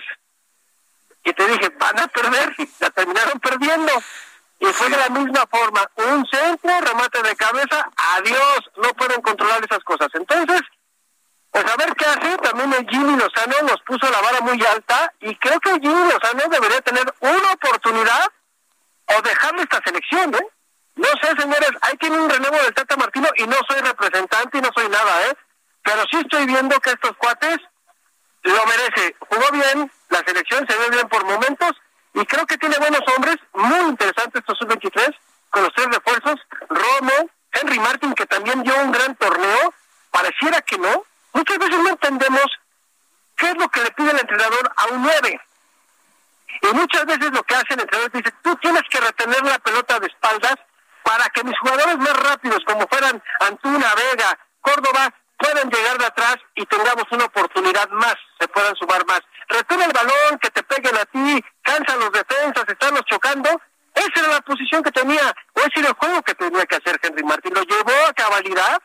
Y 1.24 1.32
te 1.32 1.48
dije, 1.48 1.68
van 1.70 1.98
a 1.98 2.06
perder. 2.06 2.54
La 2.78 2.90
terminaron 2.90 3.40
perdiendo. 3.40 3.92
Y 4.60 4.66
fue 4.66 4.88
de 4.88 4.96
la 4.96 5.08
misma 5.08 5.44
forma, 5.50 5.90
un 5.96 6.24
centro, 6.26 6.70
remate 6.80 7.22
de 7.22 7.34
cabeza, 7.34 7.90
adiós, 8.14 8.60
no 8.76 8.94
pueden 8.94 9.20
controlar 9.20 9.62
esas 9.64 9.82
cosas. 9.82 10.08
Entonces, 10.14 10.60
pues 11.50 11.64
a 11.66 11.76
ver 11.76 11.92
qué 11.96 12.04
hace, 12.04 12.38
también 12.38 12.72
el 12.72 12.86
Jimmy 12.88 13.16
Lozano 13.16 13.56
nos 13.62 13.82
puso 13.82 14.08
la 14.10 14.20
vara 14.20 14.40
muy 14.42 14.64
alta 14.64 15.12
y 15.20 15.34
creo 15.36 15.58
que 15.58 15.72
Jimmy 15.72 16.12
Lozano 16.12 16.48
debería 16.48 16.80
tener 16.82 17.04
una 17.20 17.52
oportunidad 17.52 18.26
o 19.06 19.22
dejarle 19.22 19.62
esta 19.62 19.82
selección, 19.84 20.34
¿eh? 20.36 20.48
No 20.96 21.08
sé, 21.20 21.28
señores, 21.38 21.70
hay 21.80 21.96
que 21.96 22.08
un 22.08 22.30
relevo 22.30 22.56
del 22.56 22.74
Tata 22.74 22.96
Martino 22.96 23.28
y 23.36 23.46
no 23.46 23.56
soy 23.68 23.80
representante 23.80 24.58
y 24.58 24.60
no 24.60 24.70
soy 24.74 24.88
nada, 24.88 25.28
¿eh? 25.28 25.36
Pero 25.82 26.02
sí 26.10 26.18
estoy 26.18 26.46
viendo 26.46 26.78
que 26.80 26.90
estos 26.90 27.16
cuates 27.16 27.58
lo 28.42 28.66
merece. 28.66 29.16
Jugó 29.28 29.50
bien, 29.52 29.90
la 30.08 30.18
selección 30.18 30.66
se 30.68 30.78
ve 30.78 30.90
bien 30.90 31.08
por 31.08 31.24
momentos 31.24 31.72
y 32.14 32.24
creo 32.26 32.46
que 32.46 32.58
tiene 32.58 32.76
buenos 32.78 33.00
hombres, 33.14 33.36
muy 33.54 33.88
interesantes 33.90 34.40
estos 34.40 34.56
sub-23, 34.58 35.14
con 35.50 35.62
los 35.62 35.72
tres 35.74 35.86
refuerzos, 35.86 36.40
Romo, 36.68 37.30
Henry 37.52 37.78
Martin, 37.80 38.14
que 38.14 38.26
también 38.26 38.62
dio 38.62 38.76
un 38.82 38.92
gran 38.92 39.14
torneo, 39.16 39.74
pareciera 40.10 40.62
que 40.62 40.78
no. 40.78 41.04
Muchas 41.32 41.58
veces 41.58 41.78
no 41.78 41.88
entendemos 41.88 42.46
qué 43.36 43.48
es 43.48 43.56
lo 43.56 43.68
que 43.68 43.82
le 43.82 43.90
pide 43.92 44.12
el 44.12 44.20
entrenador 44.20 44.72
a 44.76 44.86
un 44.86 45.02
9. 45.02 45.40
Y 46.62 46.66
muchas 46.74 47.04
veces 47.04 47.32
lo 47.32 47.42
que 47.42 47.54
hace 47.56 47.74
el 47.74 47.80
entrenador 47.80 48.12
dice, 48.12 48.32
tú 48.42 48.54
tienes 48.56 48.82
que 48.88 49.00
retener 49.00 49.42
la 49.44 49.58
pelota 49.58 49.98
de 49.98 50.06
espaldas 50.06 50.54
para 51.04 51.28
que 51.28 51.44
mis 51.44 51.58
jugadores 51.60 51.98
más 51.98 52.16
rápidos, 52.16 52.60
como 52.66 52.88
fueran 52.88 53.22
Antuna, 53.40 53.92
Vega, 53.94 54.38
Córdoba, 54.60 55.14
puedan 55.38 55.70
llegar 55.70 55.98
de 55.98 56.06
atrás 56.06 56.36
y 56.54 56.64
tengamos 56.66 57.04
una 57.10 57.26
oportunidad 57.26 57.88
más, 57.90 58.16
se 58.40 58.48
puedan 58.48 58.74
sumar 58.76 59.04
más. 59.06 59.20
Retira 59.48 59.84
el 59.84 59.92
balón, 59.92 60.38
que 60.40 60.50
te 60.50 60.62
peguen 60.62 60.96
a 60.96 61.04
ti, 61.04 61.44
cansan 61.62 62.00
los 62.00 62.10
defensas, 62.10 62.64
están 62.66 62.94
los 62.94 63.04
chocando. 63.04 63.50
Esa 63.94 64.20
era 64.20 64.28
la 64.28 64.40
posición 64.40 64.82
que 64.82 64.90
tenía, 64.90 65.34
o 65.52 65.60
ese 65.60 65.80
era 65.80 65.88
el 65.88 65.94
juego 65.94 66.22
que 66.22 66.34
tenía 66.34 66.64
que 66.66 66.76
hacer 66.76 66.98
Henry 67.02 67.22
Martín. 67.22 67.52
Lo 67.54 67.62
llevó 67.62 67.92
a 68.08 68.14
cabalidad, 68.14 68.82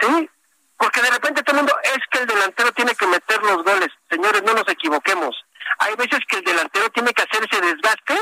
¿sí? 0.00 0.30
Porque 0.78 1.02
de 1.02 1.10
repente 1.10 1.42
todo 1.42 1.56
el 1.56 1.62
mundo 1.62 1.78
es 1.82 1.98
que 2.10 2.18
el 2.20 2.26
delantero 2.26 2.72
tiene 2.72 2.94
que 2.94 3.06
meter 3.06 3.42
los 3.42 3.62
goles. 3.62 3.88
Señores, 4.10 4.42
no 4.42 4.54
nos 4.54 4.68
equivoquemos. 4.68 5.36
Hay 5.78 5.94
veces 5.96 6.20
que 6.28 6.38
el 6.38 6.44
delantero 6.44 6.88
tiene 6.90 7.12
que 7.12 7.22
hacer 7.22 7.46
ese 7.48 7.60
desgaste 7.60 8.18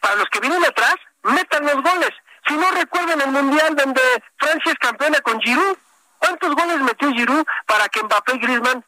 para 0.00 0.14
los 0.16 0.26
que 0.30 0.40
vienen 0.40 0.64
atrás, 0.64 0.94
metan 1.22 1.64
los 1.64 1.82
goles. 1.82 2.10
Si 2.46 2.54
no 2.56 2.70
recuerdan 2.70 3.20
el 3.20 3.30
Mundial 3.30 3.74
donde 3.74 4.02
Francia 4.38 4.72
es 4.72 4.78
campeona 4.78 5.18
con 5.20 5.40
Giroud, 5.40 5.76
¿cuántos 6.18 6.54
goles 6.54 6.78
metió 6.80 7.10
Giroud 7.10 7.44
para 7.66 7.88
que 7.88 8.02
Mbappé 8.02 8.36
y 8.36 8.38
Griezmann 8.38 8.84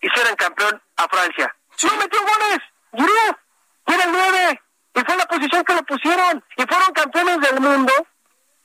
hicieran 0.00 0.36
campeón 0.36 0.80
a 0.96 1.08
Francia? 1.08 1.56
No 1.82 1.96
metió 1.96 2.20
goles, 2.20 2.58
Giroud, 2.92 3.36
era 3.86 4.04
el 4.04 4.12
9, 4.12 4.62
y 4.94 5.00
fue 5.00 5.16
la 5.16 5.26
posición 5.26 5.64
que 5.64 5.74
lo 5.74 5.82
pusieron, 5.82 6.44
y 6.56 6.62
fueron 6.62 6.92
campeones 6.92 7.40
del 7.40 7.60
mundo 7.60 7.92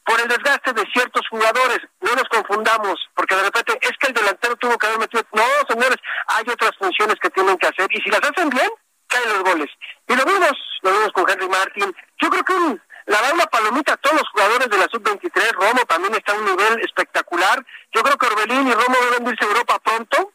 por 0.05 0.19
el 0.21 0.27
desgaste 0.27 0.73
de 0.73 0.83
ciertos 0.93 1.27
jugadores. 1.29 1.79
No 2.01 2.15
nos 2.15 2.29
confundamos, 2.29 2.95
porque 3.15 3.35
de 3.35 3.43
repente 3.43 3.79
es 3.81 3.91
que 3.99 4.07
el 4.07 4.13
delantero 4.13 4.55
tuvo 4.57 4.77
que 4.77 4.87
haber 4.87 4.99
metido. 4.99 5.23
No, 5.33 5.43
señores, 5.67 5.97
hay 6.27 6.43
otras 6.49 6.71
funciones 6.77 7.15
que 7.21 7.29
tienen 7.31 7.57
que 7.57 7.67
hacer, 7.67 7.87
y 7.91 8.01
si 8.01 8.09
las 8.09 8.21
hacen 8.21 8.49
bien, 8.49 8.69
caen 9.07 9.29
los 9.29 9.43
goles. 9.43 9.69
Y 10.07 10.15
lo 10.15 10.23
vimos, 10.25 10.53
lo 10.81 10.91
vimos 10.91 11.11
con 11.13 11.29
Henry 11.29 11.49
Martin. 11.49 11.95
Yo 12.21 12.29
creo 12.29 12.43
que 12.43 12.53
un, 12.53 12.81
la 13.09 13.21
da 13.21 13.33
una 13.33 13.47
palomita 13.47 13.93
a 13.93 13.97
todos 13.97 14.17
los 14.17 14.29
jugadores 14.29 14.69
de 14.69 14.77
la 14.77 14.87
sub-23. 14.91 15.53
Romo 15.53 15.83
también 15.87 16.13
está 16.13 16.33
a 16.33 16.35
un 16.35 16.45
nivel 16.45 16.79
espectacular. 16.81 17.65
Yo 17.91 18.03
creo 18.03 18.15
que 18.15 18.27
Orbelín 18.27 18.67
y 18.67 18.71
Romo 18.71 18.97
deben 19.09 19.27
irse 19.33 19.45
a 19.45 19.47
Europa 19.47 19.79
pronto. 19.79 20.31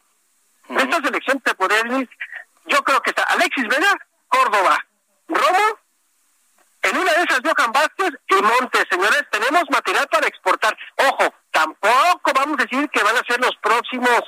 Esta 0.67 0.97
selección 1.01 1.39
te 1.39 1.55
podría 1.55 1.83
decir, 1.83 2.09
yo 2.65 2.83
creo 2.83 3.01
que 3.01 3.11
está 3.11 3.23
Alexis 3.23 3.67
Vega, 3.69 3.93
Córdoba, 4.27 4.85
Romo, 5.29 5.79
en 6.81 6.97
una 6.97 7.13
de 7.13 7.23
esas 7.23 7.39
Johan 7.45 7.71
Vázquez 7.71 8.11
y 8.27 8.35
Montes. 8.41 8.83
Señores, 8.89 9.23
tenemos 9.31 9.63
material 9.69 10.07
para 10.11 10.27
exportar. 10.27 10.77
Ojo, 10.97 11.33
tampoco 11.51 12.31
vamos 12.35 12.59
a 12.59 12.63
decir 12.63 12.89
que 12.89 13.03
van 13.03 13.15
a 13.15 13.23
ser 13.25 13.39
los 13.39 13.55
próximos 13.61 14.21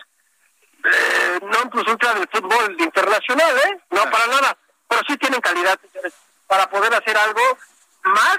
eh, 0.86 1.40
non 1.42 1.70
plus 1.70 1.84
ultra 1.84 2.14
del 2.14 2.30
fútbol 2.32 2.80
internacional, 2.80 3.58
¿eh? 3.58 3.82
No, 3.92 4.10
para 4.10 4.28
nada. 4.28 4.58
Pero 4.88 5.02
sí 5.06 5.18
tienen 5.18 5.42
calidad, 5.42 5.78
señores, 5.82 6.14
para 6.48 6.70
poder 6.70 6.94
hacer 6.94 7.18
algo 7.18 7.42
más 8.08 8.38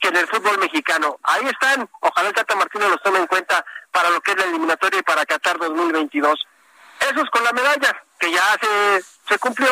que 0.00 0.08
en 0.08 0.16
el 0.16 0.28
fútbol 0.28 0.58
mexicano. 0.58 1.18
Ahí 1.22 1.46
están. 1.46 1.88
Ojalá 2.00 2.28
el 2.28 2.34
Tata 2.34 2.54
Martínez 2.56 2.88
los 2.88 3.02
tome 3.02 3.18
en 3.18 3.26
cuenta 3.26 3.64
para 3.90 4.10
lo 4.10 4.20
que 4.20 4.32
es 4.32 4.38
la 4.38 4.44
eliminatoria 4.44 5.00
y 5.00 5.02
para 5.02 5.26
Qatar 5.26 5.58
2022. 5.58 6.46
Eso 7.00 7.22
es 7.22 7.30
con 7.30 7.44
la 7.44 7.52
medalla, 7.52 8.02
que 8.18 8.32
ya 8.32 8.56
se, 8.60 9.02
se 9.28 9.38
cumplió. 9.38 9.70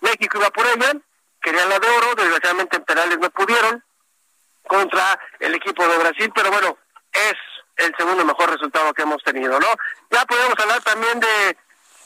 México 0.00 0.38
iba 0.38 0.50
por 0.50 0.66
ella, 0.66 0.92
querían 1.40 1.68
la 1.68 1.78
de 1.78 1.88
oro, 1.88 2.14
desgraciadamente 2.14 2.76
en 2.76 2.84
penales 2.84 3.18
no 3.18 3.30
pudieron 3.30 3.82
contra 4.66 5.18
el 5.40 5.54
equipo 5.54 5.86
de 5.86 5.98
Brasil, 5.98 6.32
pero 6.34 6.50
bueno, 6.50 6.76
es 7.12 7.34
el 7.76 7.94
segundo 7.96 8.24
mejor 8.24 8.50
resultado 8.50 8.92
que 8.94 9.02
hemos 9.02 9.22
tenido, 9.22 9.58
¿no? 9.58 9.66
Ya 10.10 10.24
podemos 10.24 10.58
hablar 10.58 10.82
también 10.82 11.20
de 11.20 11.56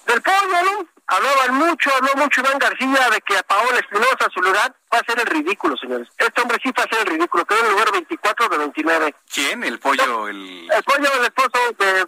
del 0.06 0.22
pollo, 0.22 0.62
¿no? 0.64 0.88
Hablaban 1.12 1.54
mucho, 1.56 1.90
habló 1.94 2.14
mucho 2.16 2.40
Iván 2.40 2.58
García 2.58 3.10
de 3.10 3.20
que 3.22 3.36
a 3.36 3.42
Paola 3.42 3.78
Espinosa 3.78 4.28
su 4.32 4.40
lugar 4.40 4.74
va 4.94 4.98
a 4.98 5.04
ser 5.04 5.18
el 5.18 5.26
ridículo, 5.26 5.76
señores. 5.76 6.08
Este 6.16 6.40
hombre 6.40 6.58
sí 6.62 6.70
va 6.78 6.84
a 6.84 6.88
ser 6.88 7.00
el 7.00 7.06
ridículo, 7.14 7.44
quedó 7.44 7.58
en 7.60 7.66
el 7.66 7.72
lugar 7.72 7.92
24 7.92 8.48
de 8.48 8.58
29. 8.58 9.14
¿Quién? 9.32 9.64
¿El 9.64 9.78
pollo? 9.80 10.28
El, 10.28 10.68
el 10.70 10.82
pollo, 10.84 11.12
el 11.18 11.24
esposo 11.24 11.50
de, 11.78 12.06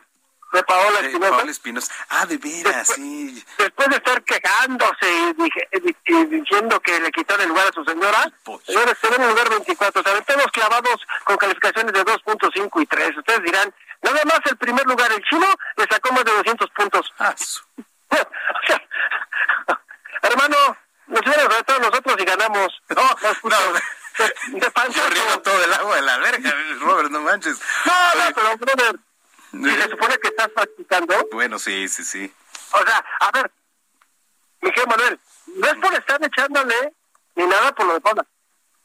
de 0.53 0.63
Paola 0.63 1.01
Espinosa. 1.01 1.31
Paola 1.37 1.51
Espinosa. 1.51 1.93
Ah, 2.11 2.27
de 2.27 2.39
veras, 2.39 2.77
Después- 2.89 2.97
sí. 2.97 3.45
Después 3.59 3.89
de 3.89 3.97
estar 3.97 4.23
quejándose 4.23 5.13
y, 5.13 5.33
dije- 5.33 5.69
y- 5.73 5.97
y 6.15 6.25
diciendo 6.27 6.79
que 6.81 7.01
le 7.01 7.11
quitaron 7.11 7.43
el 7.43 7.49
lugar 7.49 7.67
a 7.69 7.73
su 7.73 7.85
señora, 7.85 8.31
señores, 8.65 8.99
quedó 9.01 9.17
en 9.17 9.23
el 9.23 9.29
lugar 9.31 9.49
24. 9.51 10.01
O 10.01 10.05
sea, 10.05 10.21
tenemos 10.23 10.47
clavados 10.53 11.01
con 11.25 11.37
calificaciones 11.39 11.93
de 11.93 12.05
2.5 12.05 12.81
y 12.83 12.87
3. 12.87 13.17
Ustedes 13.19 13.43
dirán, 13.43 13.75
nada 14.03 14.21
más 14.27 14.41
el 14.49 14.57
primer 14.59 14.87
lugar, 14.87 15.11
el 15.11 15.23
chino, 15.25 15.47
le 15.77 15.85
sacó 15.91 16.13
más 16.13 16.25
de 16.25 16.33
200 16.37 16.71
puntos. 16.71 17.13
Ah, 17.19 17.35
o 18.13 18.67
sea, 18.67 18.83
hermano, 20.23 20.57
nos 21.07 21.21
hubieran 21.21 21.51
retado 21.51 21.81
nosotros 21.81 22.17
y 22.19 22.25
ganamos. 22.25 22.83
No, 22.97 23.03
no. 23.51 23.59
De, 24.19 24.61
de 24.61 24.71
panza. 24.73 25.01
Todo 25.43 25.65
el 25.65 25.73
agua 25.73 25.97
de 25.97 26.03
la 26.03 26.19
verga, 26.19 26.55
Robert, 26.81 27.11
no 27.11 27.23
manches. 27.23 27.59
No, 27.87 28.15
no, 28.15 28.35
pero, 28.35 28.57
brother, 28.59 29.01
si 29.53 29.71
se 29.71 29.89
supone 29.89 30.19
que 30.19 30.29
estás 30.29 30.49
practicando, 30.51 31.29
Bueno, 31.33 31.59
sí, 31.59 31.89
sí, 31.89 32.05
sí. 32.05 32.35
O 32.73 32.87
sea, 32.87 33.05
a 33.21 33.31
ver, 33.31 33.51
Miguel 34.61 34.87
Manuel, 34.87 35.21
no 35.47 35.67
es 35.67 35.75
por 35.77 35.95
estar 35.95 36.23
echándole 36.23 36.93
ni 37.35 37.47
nada 37.47 37.73
por 37.73 37.87
lo 37.87 37.95
de 37.95 38.01
Paula, 38.01 38.27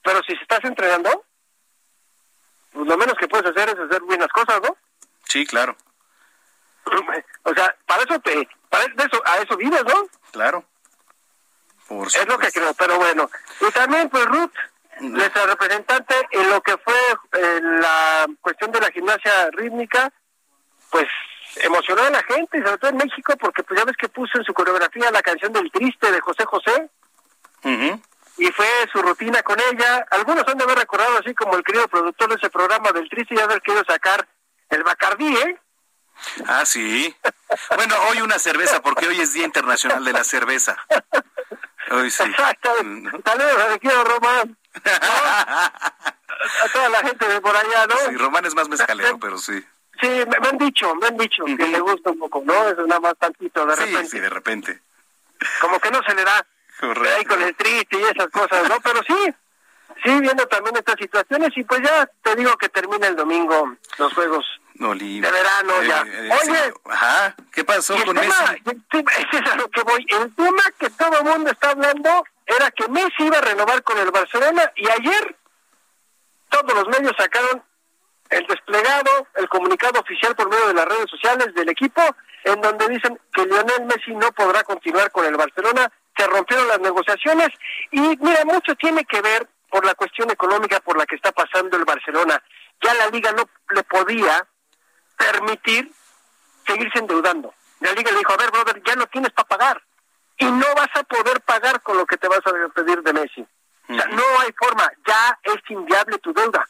pero 0.03 0.21
si 0.23 0.33
estás 0.33 0.63
entrenando, 0.63 1.25
pues 2.71 2.87
lo 2.87 2.97
menos 2.97 3.15
que 3.19 3.27
puedes 3.27 3.49
hacer 3.49 3.69
es 3.69 3.79
hacer 3.79 4.01
bien 4.03 4.19
las 4.19 4.29
cosas, 4.29 4.61
¿no? 4.61 4.75
Sí, 5.25 5.45
claro, 5.45 5.75
O 7.43 7.53
sea, 7.53 7.75
para 7.85 8.03
eso 8.03 8.19
te, 8.19 8.47
para 8.69 8.85
eso, 8.85 9.21
a 9.25 9.37
eso 9.37 9.57
vives, 9.57 9.83
¿no? 9.83 10.07
claro. 10.31 10.63
Por 11.87 12.07
Es 12.07 12.27
lo 12.27 12.37
que 12.37 12.51
creo, 12.51 12.73
pero 12.73 12.97
bueno. 12.97 13.29
Y 13.61 13.71
también, 13.71 14.09
pues, 14.09 14.25
Ruth, 14.25 14.51
nuestra 14.99 15.45
representante 15.45 16.15
en 16.31 16.49
lo 16.49 16.61
que 16.61 16.77
fue 16.77 16.93
eh, 17.33 17.59
la 17.61 18.27
cuestión 18.41 18.71
de 18.71 18.81
la 18.81 18.91
gimnasia 18.91 19.49
rítmica, 19.51 20.11
pues 20.89 21.07
emocionó 21.61 22.03
a 22.03 22.09
la 22.09 22.23
gente, 22.23 22.61
sobre 22.63 22.77
todo 22.77 22.91
en 22.91 22.97
México, 22.97 23.33
porque 23.39 23.63
pues 23.63 23.79
ya 23.79 23.85
ves 23.85 23.95
que 23.97 24.09
puso 24.09 24.37
en 24.37 24.43
su 24.43 24.53
coreografía 24.53 25.11
la 25.11 25.21
canción 25.21 25.53
del 25.53 25.71
triste 25.71 26.11
de 26.11 26.19
José 26.19 26.45
José, 26.45 26.89
y 28.37 28.45
fue 28.51 28.67
su 28.91 29.01
rutina 29.01 29.41
con 29.43 29.57
ella. 29.59 30.05
Algunos 30.11 30.47
han 30.47 30.57
de 30.57 30.63
haber 30.63 30.77
recordado, 30.77 31.17
así 31.17 31.33
como 31.33 31.55
el 31.55 31.63
querido 31.63 31.87
productor 31.87 32.29
de 32.29 32.35
ese 32.35 32.49
programa 32.49 32.91
del 32.91 33.09
triste, 33.09 33.35
y 33.35 33.39
haber 33.39 33.61
querido 33.61 33.83
sacar 33.85 34.27
el 34.69 34.83
Bacardí, 34.83 35.35
¿eh? 35.35 35.57
Ah, 36.47 36.65
sí. 36.65 37.15
Bueno, 37.75 37.95
hoy 38.09 38.21
una 38.21 38.39
cerveza, 38.39 38.81
porque 38.81 39.07
hoy 39.07 39.19
es 39.19 39.33
Día 39.33 39.45
Internacional 39.45 40.03
de 40.03 40.13
la 40.13 40.23
Cerveza. 40.23 40.77
Hoy 41.91 42.11
sí. 42.11 42.23
Exacto. 42.23 42.73
Saludos 43.23 43.63
a 43.73 43.77
quiero 43.79 44.03
Román. 44.03 44.57
¿no? 44.75 44.91
A 46.63 46.69
toda 46.71 46.89
la 46.89 46.99
gente 46.99 47.27
de 47.27 47.41
por 47.41 47.55
allá, 47.55 47.87
¿no? 47.87 47.95
Sí, 48.09 48.15
Román 48.17 48.45
es 48.45 48.53
más 48.55 48.69
mezcalero, 48.69 49.17
pero 49.19 49.37
sí. 49.37 49.63
Sí, 50.01 50.07
me, 50.07 50.39
me 50.39 50.47
han 50.49 50.57
dicho, 50.57 50.93
me 50.95 51.07
han 51.07 51.17
dicho 51.17 51.43
que 51.45 51.55
le 51.67 51.79
gusta 51.79 52.11
un 52.11 52.19
poco, 52.19 52.43
¿no? 52.45 52.69
Es 52.69 52.77
nada 52.85 52.99
más 52.99 53.17
tantito, 53.17 53.65
de 53.65 53.75
Sí, 53.75 53.81
repente. 53.85 54.09
sí, 54.09 54.19
de 54.19 54.29
repente. 54.29 54.81
Como 55.61 55.79
que 55.79 55.89
no 55.89 56.01
se 56.03 56.13
le 56.13 56.23
da 56.23 56.45
Correcto. 56.79 57.15
ahí 57.17 57.25
con 57.25 57.41
el 57.41 57.55
triste 57.55 57.97
y 57.97 58.03
esas 58.03 58.27
cosas, 58.27 58.69
¿no? 58.69 58.79
Pero 58.81 59.01
sí, 59.07 59.33
sí, 60.03 60.19
viendo 60.21 60.45
también 60.47 60.75
estas 60.77 60.95
situaciones 60.99 61.49
y 61.55 61.63
pues 61.63 61.81
ya 61.81 62.07
te 62.21 62.35
digo 62.35 62.55
que 62.57 62.69
termina 62.69 63.07
el 63.07 63.15
domingo 63.15 63.75
los 63.97 64.13
juegos 64.13 64.45
De 65.21 65.31
verano 65.31 65.83
ya. 65.83 66.01
eh, 66.07 66.29
Oye, 66.31 66.63
sí. 66.65 66.73
Ajá, 66.85 67.35
¿qué 67.51 67.63
pasó 67.63 67.95
con 68.05 68.15
tema, 68.15 68.35
Messi? 68.63 68.77
ese 68.93 69.43
es 69.43 69.51
a 69.51 69.55
lo 69.55 69.69
que 69.69 69.81
voy. 69.81 70.05
El 70.09 70.33
tema 70.35 70.63
que 70.79 70.89
todo 70.91 71.17
el 71.19 71.23
mundo 71.25 71.51
está 71.51 71.71
hablando 71.71 72.23
era 72.45 72.71
que 72.71 72.87
Messi 72.87 73.23
iba 73.25 73.37
a 73.37 73.41
renovar 73.41 73.83
con 73.83 73.97
el 73.97 74.11
Barcelona 74.11 74.71
y 74.75 74.87
ayer 74.89 75.35
todos 76.49 76.73
los 76.73 76.87
medios 76.87 77.13
sacaron 77.17 77.63
el 78.29 78.45
desplegado, 78.47 79.27
el 79.35 79.47
comunicado 79.49 79.99
oficial 79.99 80.35
por 80.35 80.49
medio 80.49 80.67
de 80.67 80.73
las 80.73 80.85
redes 80.85 81.09
sociales 81.09 81.53
del 81.55 81.69
equipo, 81.69 82.01
en 82.43 82.61
donde 82.61 82.87
dicen 82.89 83.19
que 83.33 83.45
Lionel 83.45 83.85
Messi 83.85 84.11
no 84.15 84.31
podrá 84.33 84.63
continuar 84.63 85.11
con 85.11 85.25
el 85.25 85.35
Barcelona, 85.35 85.91
se 86.15 86.27
rompieron 86.27 86.67
las 86.67 86.79
negociaciones 86.79 87.49
y 87.91 87.99
mira, 87.99 88.43
mucho 88.45 88.75
tiene 88.75 89.03
que 89.05 89.21
ver 89.21 89.47
por 89.69 89.85
la 89.85 89.93
cuestión 89.95 90.29
económica 90.31 90.79
por 90.81 90.97
la 90.97 91.05
que 91.05 91.15
está 91.15 91.31
pasando 91.31 91.77
el 91.77 91.85
Barcelona. 91.85 92.41
Ya 92.81 92.93
la 92.93 93.07
liga 93.07 93.31
no 93.33 93.43
le 93.71 93.83
podía 93.83 94.45
permitir 95.17 95.91
seguirse 96.65 96.99
endeudando. 96.99 97.53
La 97.79 97.91
liga 97.93 98.11
le 98.11 98.19
dijo, 98.19 98.33
a 98.33 98.37
ver, 98.37 98.51
brother, 98.51 98.81
ya 98.83 98.95
no 98.95 99.07
tienes 99.07 99.31
para 99.31 99.47
pagar. 99.47 99.83
Y 100.37 100.45
no 100.45 100.65
vas 100.75 100.89
a 100.93 101.03
poder 101.03 101.41
pagar 101.41 101.81
con 101.81 101.97
lo 101.97 102.05
que 102.05 102.17
te 102.17 102.27
vas 102.27 102.41
a 102.45 102.73
pedir 102.73 103.01
de 103.01 103.13
Messi. 103.13 103.45
O 103.89 103.95
sea, 103.95 104.05
no 104.07 104.23
hay 104.41 104.51
forma, 104.57 104.91
ya 105.07 105.39
es 105.43 105.57
inviable 105.69 106.17
tu 106.19 106.33
deuda. 106.33 106.67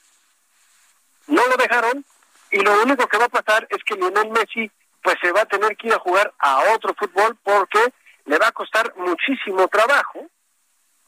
No 1.27 1.41
lo 1.47 1.57
dejaron 1.57 2.05
y 2.51 2.59
lo 2.59 2.81
único 2.81 3.07
que 3.07 3.17
va 3.17 3.25
a 3.25 3.29
pasar 3.29 3.67
es 3.69 3.83
que 3.83 3.95
Lionel 3.95 4.29
Messi 4.29 4.71
pues 5.01 5.15
se 5.21 5.31
va 5.31 5.41
a 5.41 5.45
tener 5.45 5.75
que 5.77 5.87
ir 5.87 5.93
a 5.93 5.99
jugar 5.99 6.33
a 6.39 6.73
otro 6.73 6.93
fútbol 6.93 7.37
porque 7.43 7.93
le 8.25 8.37
va 8.37 8.47
a 8.47 8.51
costar 8.51 8.93
muchísimo 8.97 9.67
trabajo. 9.67 10.27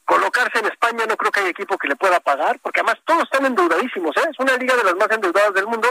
Colocarse 0.05 0.59
en 0.59 0.65
España 0.65 1.05
no 1.05 1.15
creo 1.15 1.31
que 1.31 1.41
haya 1.41 1.49
equipo 1.49 1.77
que 1.77 1.87
le 1.87 1.95
pueda 1.95 2.19
pagar, 2.19 2.59
porque 2.61 2.79
además 2.79 2.99
todos 3.05 3.23
están 3.23 3.45
endeudadísimos, 3.45 4.15
¿eh? 4.17 4.27
es 4.31 4.39
una 4.39 4.57
liga 4.57 4.75
de 4.75 4.83
las 4.83 4.95
más 4.95 5.11
endeudadas 5.11 5.53
del 5.53 5.67
mundo 5.67 5.89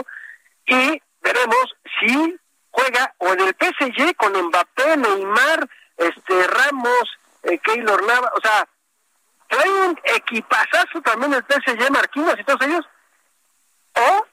y 0.65 1.01
veremos 1.21 1.75
si 1.99 2.37
juega 2.71 3.13
o 3.17 3.33
en 3.33 3.41
el 3.41 3.55
PSG 3.59 4.15
con 4.15 4.33
Mbappé, 4.33 4.97
Neymar, 4.97 5.69
este 5.97 6.47
Ramos, 6.47 7.17
eh, 7.43 7.59
Keylor 7.59 8.05
Nava, 8.05 8.31
o 8.35 8.41
sea, 8.41 8.67
trae 9.47 9.69
un 9.69 9.99
equipazazo 10.03 11.01
también 11.03 11.33
el 11.33 11.43
PSG, 11.43 11.91
Marquinhos 11.91 12.39
y 12.39 12.43
todos 12.43 12.61
ellos, 12.61 12.85
o 13.95 14.25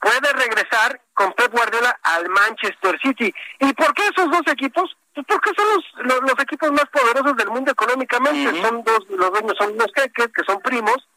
puede 0.00 0.32
regresar 0.32 1.00
con 1.14 1.32
Pep 1.32 1.50
Guardiola 1.52 1.98
al 2.02 2.28
Manchester 2.28 2.98
City. 3.02 3.32
¿Y 3.60 3.72
por 3.74 3.92
qué 3.94 4.02
esos 4.08 4.30
dos 4.30 4.42
equipos? 4.46 4.96
Pues 5.14 5.26
porque 5.26 5.50
son 5.56 5.66
los, 6.06 6.22
los, 6.22 6.38
equipos 6.40 6.70
más 6.70 6.84
poderosos 6.92 7.36
del 7.36 7.48
mundo 7.48 7.72
económicamente. 7.72 8.62
Son 8.62 8.84
dos, 8.84 9.00
los 9.08 9.30
dueños 9.32 9.54
son 9.58 9.76
los 9.76 9.90
que, 9.92 10.08
que 10.12 10.44
son 10.46 10.60
primos 10.60 11.08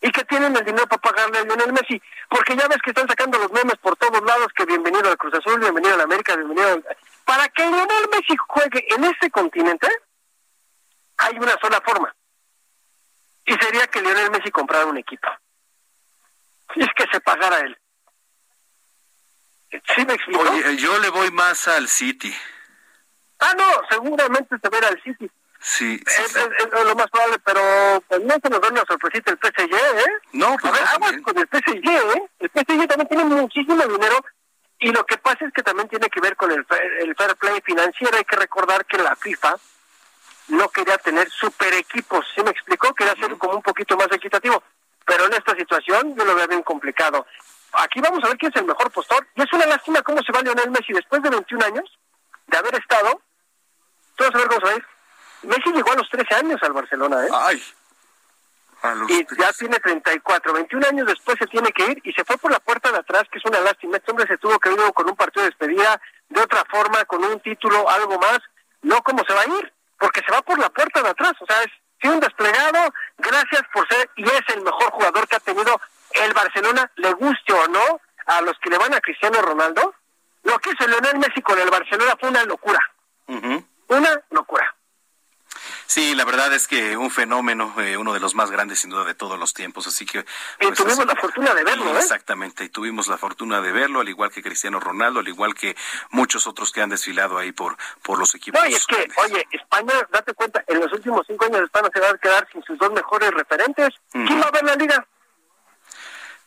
y 0.00 0.10
que 0.10 0.24
tienen 0.24 0.56
el 0.56 0.64
dinero 0.64 0.86
para 0.86 1.02
pagarle 1.02 1.38
a 1.38 1.44
Lionel 1.44 1.72
Messi. 1.72 2.00
Porque 2.28 2.56
ya 2.56 2.66
ves 2.68 2.78
que 2.82 2.90
están 2.90 3.08
sacando 3.08 3.38
los 3.38 3.52
memes 3.52 3.76
por 3.76 3.96
todos 3.96 4.22
lados, 4.22 4.48
que 4.54 4.64
bienvenido 4.64 5.10
al 5.10 5.18
Cruz 5.18 5.34
Azul, 5.34 5.60
bienvenido 5.60 5.94
a 5.94 5.98
la 5.98 6.04
América, 6.04 6.36
bienvenido 6.36 6.68
al... 6.68 6.84
Para 7.24 7.48
que 7.48 7.62
Lionel 7.62 8.08
Messi 8.10 8.36
juegue 8.48 8.86
en 8.94 9.04
este 9.04 9.30
continente, 9.30 9.88
hay 11.18 11.36
una 11.36 11.56
sola 11.60 11.80
forma. 11.84 12.14
Y 13.44 13.52
sería 13.54 13.86
que 13.88 14.00
Lionel 14.00 14.30
Messi 14.30 14.50
comprara 14.50 14.86
un 14.86 14.96
equipo. 14.96 15.28
Y 16.76 16.82
es 16.82 16.88
que 16.96 17.06
se 17.12 17.20
pagara 17.20 17.58
él. 17.60 17.76
¿Sí 19.94 20.04
me 20.06 20.14
explico? 20.14 20.40
Oye, 20.40 20.76
yo 20.76 20.98
le 20.98 21.10
voy 21.10 21.30
más 21.30 21.68
al 21.68 21.88
City. 21.88 22.34
Ah, 23.38 23.54
no, 23.56 23.64
seguramente 23.88 24.56
se 24.60 24.68
verá 24.68 24.88
al 24.88 25.02
City. 25.02 25.30
Sí, 25.62 26.00
es, 26.06 26.34
lo 26.72 26.94
más 26.94 27.10
probable, 27.10 27.38
pero 27.44 28.02
pues, 28.08 28.22
no 28.22 28.34
se 28.42 28.48
nos 28.48 28.60
da 28.62 28.68
una 28.68 28.84
sorpresita 28.86 29.30
el 29.30 29.38
PSG, 29.38 29.74
¿eh? 29.74 30.04
No, 30.32 30.56
pues 30.58 30.72
A 30.72 30.98
ver, 30.98 31.20
con 31.20 31.36
el 31.36 31.46
PSG, 31.46 31.86
¿eh? 31.86 32.28
El 32.38 32.50
PSG 32.50 32.88
también 32.88 33.08
tiene 33.08 33.24
muchísimo 33.24 33.86
dinero 33.86 34.24
y 34.78 34.90
lo 34.90 35.04
que 35.04 35.18
pasa 35.18 35.44
es 35.44 35.52
que 35.52 35.62
también 35.62 35.88
tiene 35.88 36.08
que 36.08 36.20
ver 36.20 36.34
con 36.36 36.50
el, 36.50 36.64
el 37.00 37.14
fair 37.14 37.36
play 37.36 37.60
financiero. 37.62 38.16
Hay 38.16 38.24
que 38.24 38.36
recordar 38.36 38.86
que 38.86 38.96
la 38.96 39.14
FIFA 39.14 39.56
no 40.48 40.68
quería 40.70 40.96
tener 40.96 41.30
super 41.30 41.72
equipos, 41.74 42.26
¿sí 42.34 42.42
me 42.42 42.50
explicó? 42.50 42.94
Quería 42.94 43.14
ser 43.16 43.36
como 43.36 43.56
un 43.56 43.62
poquito 43.62 43.96
más 43.98 44.08
equitativo, 44.10 44.62
pero 45.04 45.26
en 45.26 45.34
esta 45.34 45.54
situación 45.54 46.16
yo 46.16 46.24
lo 46.24 46.34
veo 46.34 46.48
bien 46.48 46.62
complicado. 46.62 47.26
Aquí 47.74 48.00
vamos 48.00 48.24
a 48.24 48.28
ver 48.28 48.38
quién 48.38 48.50
es 48.52 48.60
el 48.60 48.66
mejor 48.66 48.90
postor. 48.90 49.26
Y 49.34 49.42
es 49.42 49.52
una 49.52 49.66
lástima 49.66 50.00
cómo 50.02 50.22
se 50.22 50.32
va 50.32 50.40
Lionel 50.40 50.70
Messi 50.70 50.94
después 50.94 51.22
de 51.22 51.30
21 51.30 51.66
años 51.66 51.98
de 52.46 52.56
haber 52.56 52.74
estado. 52.76 53.20
Todos 54.16 54.34
a 54.34 54.38
ver 54.38 54.48
cómo 54.48 54.60
se 54.60 54.72
va 54.72 54.86
Messi 55.42 55.72
llegó 55.72 55.92
a 55.92 55.96
los 55.96 56.08
13 56.10 56.34
años 56.34 56.62
al 56.62 56.72
Barcelona, 56.72 57.24
¿eh? 57.24 57.28
Ay. 57.32 57.62
y 59.08 59.26
ya 59.38 59.52
tiene 59.52 59.78
34, 59.78 60.52
21 60.52 60.86
años 60.86 61.06
después 61.06 61.36
se 61.38 61.46
tiene 61.46 61.70
que 61.72 61.84
ir 61.84 62.00
y 62.04 62.12
se 62.12 62.24
fue 62.24 62.38
por 62.38 62.50
la 62.50 62.60
puerta 62.60 62.90
de 62.90 62.98
atrás, 62.98 63.24
que 63.30 63.38
es 63.38 63.44
una 63.44 63.60
lástima. 63.60 63.96
Este 63.96 64.10
hombre 64.10 64.26
se 64.26 64.38
tuvo 64.38 64.58
que 64.58 64.70
ir 64.70 64.78
con 64.94 65.08
un 65.08 65.16
partido 65.16 65.42
de 65.44 65.50
despedida, 65.50 66.00
de 66.28 66.40
otra 66.40 66.64
forma, 66.70 67.04
con 67.04 67.24
un 67.24 67.40
título, 67.40 67.88
algo 67.88 68.18
más. 68.18 68.40
No 68.82 69.02
como 69.02 69.22
se 69.26 69.34
va 69.34 69.42
a 69.42 69.46
ir, 69.46 69.72
porque 69.98 70.22
se 70.24 70.32
va 70.32 70.40
por 70.42 70.58
la 70.58 70.70
puerta 70.70 71.02
de 71.02 71.10
atrás. 71.10 71.32
O 71.40 71.46
sea, 71.46 71.62
es 71.62 71.70
un 72.10 72.20
desplegado. 72.20 72.92
Gracias 73.18 73.62
por 73.72 73.86
ser 73.88 74.08
y 74.16 74.24
es 74.24 74.42
el 74.54 74.62
mejor 74.62 74.90
jugador 74.92 75.28
que 75.28 75.36
ha 75.36 75.40
tenido 75.40 75.80
el 76.12 76.32
Barcelona, 76.32 76.90
le 76.96 77.12
guste 77.12 77.52
o 77.52 77.68
no, 77.68 78.00
a 78.26 78.40
los 78.40 78.58
que 78.58 78.70
le 78.70 78.78
van 78.78 78.94
a 78.94 79.00
Cristiano 79.00 79.40
Ronaldo. 79.42 79.94
Lo 80.42 80.58
que 80.58 80.70
hizo 80.70 80.86
Leonel 80.86 81.18
Messi 81.18 81.42
con 81.42 81.58
el 81.58 81.70
Barcelona 81.70 82.16
fue 82.18 82.30
una 82.30 82.44
locura. 82.44 82.80
Una 83.26 84.22
locura. 84.30 84.74
Sí, 85.90 86.14
la 86.14 86.24
verdad 86.24 86.54
es 86.54 86.68
que 86.68 86.96
un 86.96 87.10
fenómeno, 87.10 87.74
eh, 87.80 87.96
uno 87.96 88.14
de 88.14 88.20
los 88.20 88.36
más 88.36 88.48
grandes 88.52 88.78
sin 88.78 88.90
duda 88.90 89.02
de 89.02 89.16
todos 89.16 89.36
los 89.36 89.52
tiempos, 89.54 89.88
así 89.88 90.06
que... 90.06 90.20
y 90.20 90.24
pues, 90.60 90.78
tuvimos 90.78 91.04
la 91.04 91.16
fortuna 91.16 91.52
de 91.52 91.64
verlo, 91.64 91.96
¿eh? 91.96 91.98
Exactamente, 91.98 92.62
y 92.62 92.68
tuvimos 92.68 93.08
la 93.08 93.18
fortuna 93.18 93.60
de 93.60 93.72
verlo, 93.72 93.98
al 93.98 94.08
igual 94.08 94.30
que 94.30 94.40
Cristiano 94.40 94.78
Ronaldo, 94.78 95.18
al 95.18 95.26
igual 95.26 95.52
que 95.52 95.76
muchos 96.10 96.46
otros 96.46 96.70
que 96.70 96.80
han 96.80 96.90
desfilado 96.90 97.38
ahí 97.38 97.50
por, 97.50 97.76
por 98.04 98.20
los 98.20 98.32
equipos. 98.36 98.60
Oye, 98.62 98.76
es 98.76 98.86
que, 98.86 99.08
oye, 99.16 99.48
España, 99.50 99.94
date 100.12 100.32
cuenta, 100.32 100.62
en 100.68 100.78
los 100.78 100.92
últimos 100.92 101.26
cinco 101.26 101.46
años 101.46 101.62
España 101.62 101.88
se 101.92 101.98
va 101.98 102.10
a 102.10 102.18
quedar 102.18 102.48
sin 102.52 102.62
sus 102.62 102.78
dos 102.78 102.92
mejores 102.92 103.32
referentes. 103.32 103.88
¿Quién 104.12 104.40
va 104.40 104.46
a 104.46 104.50
ver 104.52 104.62
la 104.62 104.76
liga? 104.76 105.04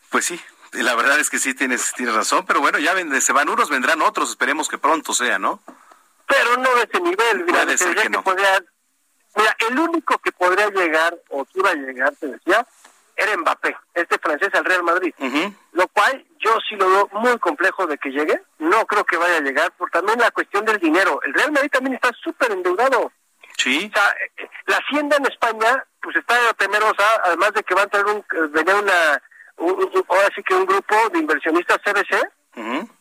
Pues 0.10 0.24
sí, 0.24 0.41
la 0.72 0.96
verdad 0.96 1.20
es 1.20 1.30
que 1.30 1.39
sí 1.39 1.54
tienes, 1.54 1.91
tienes 1.98 2.16
razón, 2.16 2.46
pero 2.46 2.62
bueno, 2.62 2.80
ya 2.80 2.96
se 3.20 3.34
van 3.34 3.50
unos, 3.50 3.70
vendrán 3.70 4.02
otros, 4.04 4.30
esperemos 4.30 4.70
que 4.70 4.78
pronto 4.78 5.14
sea, 5.14 5.38
¿no? 5.38 5.62
Pero 6.28 6.56
no 6.56 6.74
de 6.76 6.84
ese 6.84 7.02
nivel, 7.02 7.44
mira, 7.44 7.64
Puede 7.64 7.78
ser 7.78 7.96
que, 7.98 8.10
no. 8.10 8.24
Mira, 9.36 9.56
el 9.68 9.80
único 9.80 10.18
que 10.20 10.32
podría 10.32 10.70
llegar, 10.70 11.18
o 11.30 11.44
que 11.46 11.60
iba 11.60 11.72
a 11.72 11.76
llegar, 11.76 12.14
te 12.16 12.28
decía, 12.28 12.66
era 13.16 13.38
Mbappé, 13.38 13.76
este 13.94 14.18
francés 14.18 14.50
al 14.54 14.66
Real 14.66 14.84
Madrid. 14.84 15.14
Lo 15.72 15.88
cual 15.88 16.26
yo 16.40 16.58
sí 16.68 16.76
lo 16.76 16.90
veo 16.90 17.10
muy 17.14 17.38
complejo 17.40 17.88
de 17.88 17.98
que 17.98 18.10
llegue. 18.10 18.42
No 18.60 18.86
creo 18.86 19.04
que 19.04 19.18
vaya 19.18 19.38
a 19.38 19.42
llegar, 19.42 19.72
por 19.74 19.90
también 19.90 20.20
la 20.20 20.32
cuestión 20.32 20.66
del 20.66 20.80
dinero. 20.80 21.20
El 21.24 21.34
Real 21.34 21.52
Madrid 21.52 21.72
también 21.72 21.96
está 21.96 22.12
súper 22.24 22.52
endeudado. 22.52 23.12
Sí. 23.58 23.92
O 23.92 23.96
sea, 23.96 24.16
la 24.66 24.78
hacienda 24.78 25.18
en 25.18 25.26
España, 25.26 25.86
pues 26.02 26.16
está 26.16 26.36
temerosa, 26.54 27.04
además 27.26 27.54
de 27.54 27.64
que 27.64 27.76
va 27.76 27.84
a 27.84 27.88
tener 27.88 28.06
un, 28.08 28.26
venir 28.52 28.76
una, 28.76 29.22
ahora 29.58 30.30
sí 30.36 30.44
que 30.44 30.56
un 30.56 30.66
grupo 30.66 30.96
de 31.12 31.20
inversionistas 31.20 31.80
CBC. 31.84 32.94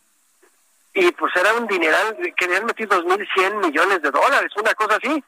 Y 0.95 1.11
pues 1.13 1.35
era 1.35 1.53
un 1.55 1.65
dineral, 1.65 2.15
querían 2.37 2.65
meter 2.65 2.87
2.100 2.87 3.65
millones 3.65 4.01
de 4.03 4.11
dólares, 4.11 4.51
una 4.55 4.75
cosa 4.75 4.97
así 4.97 5.23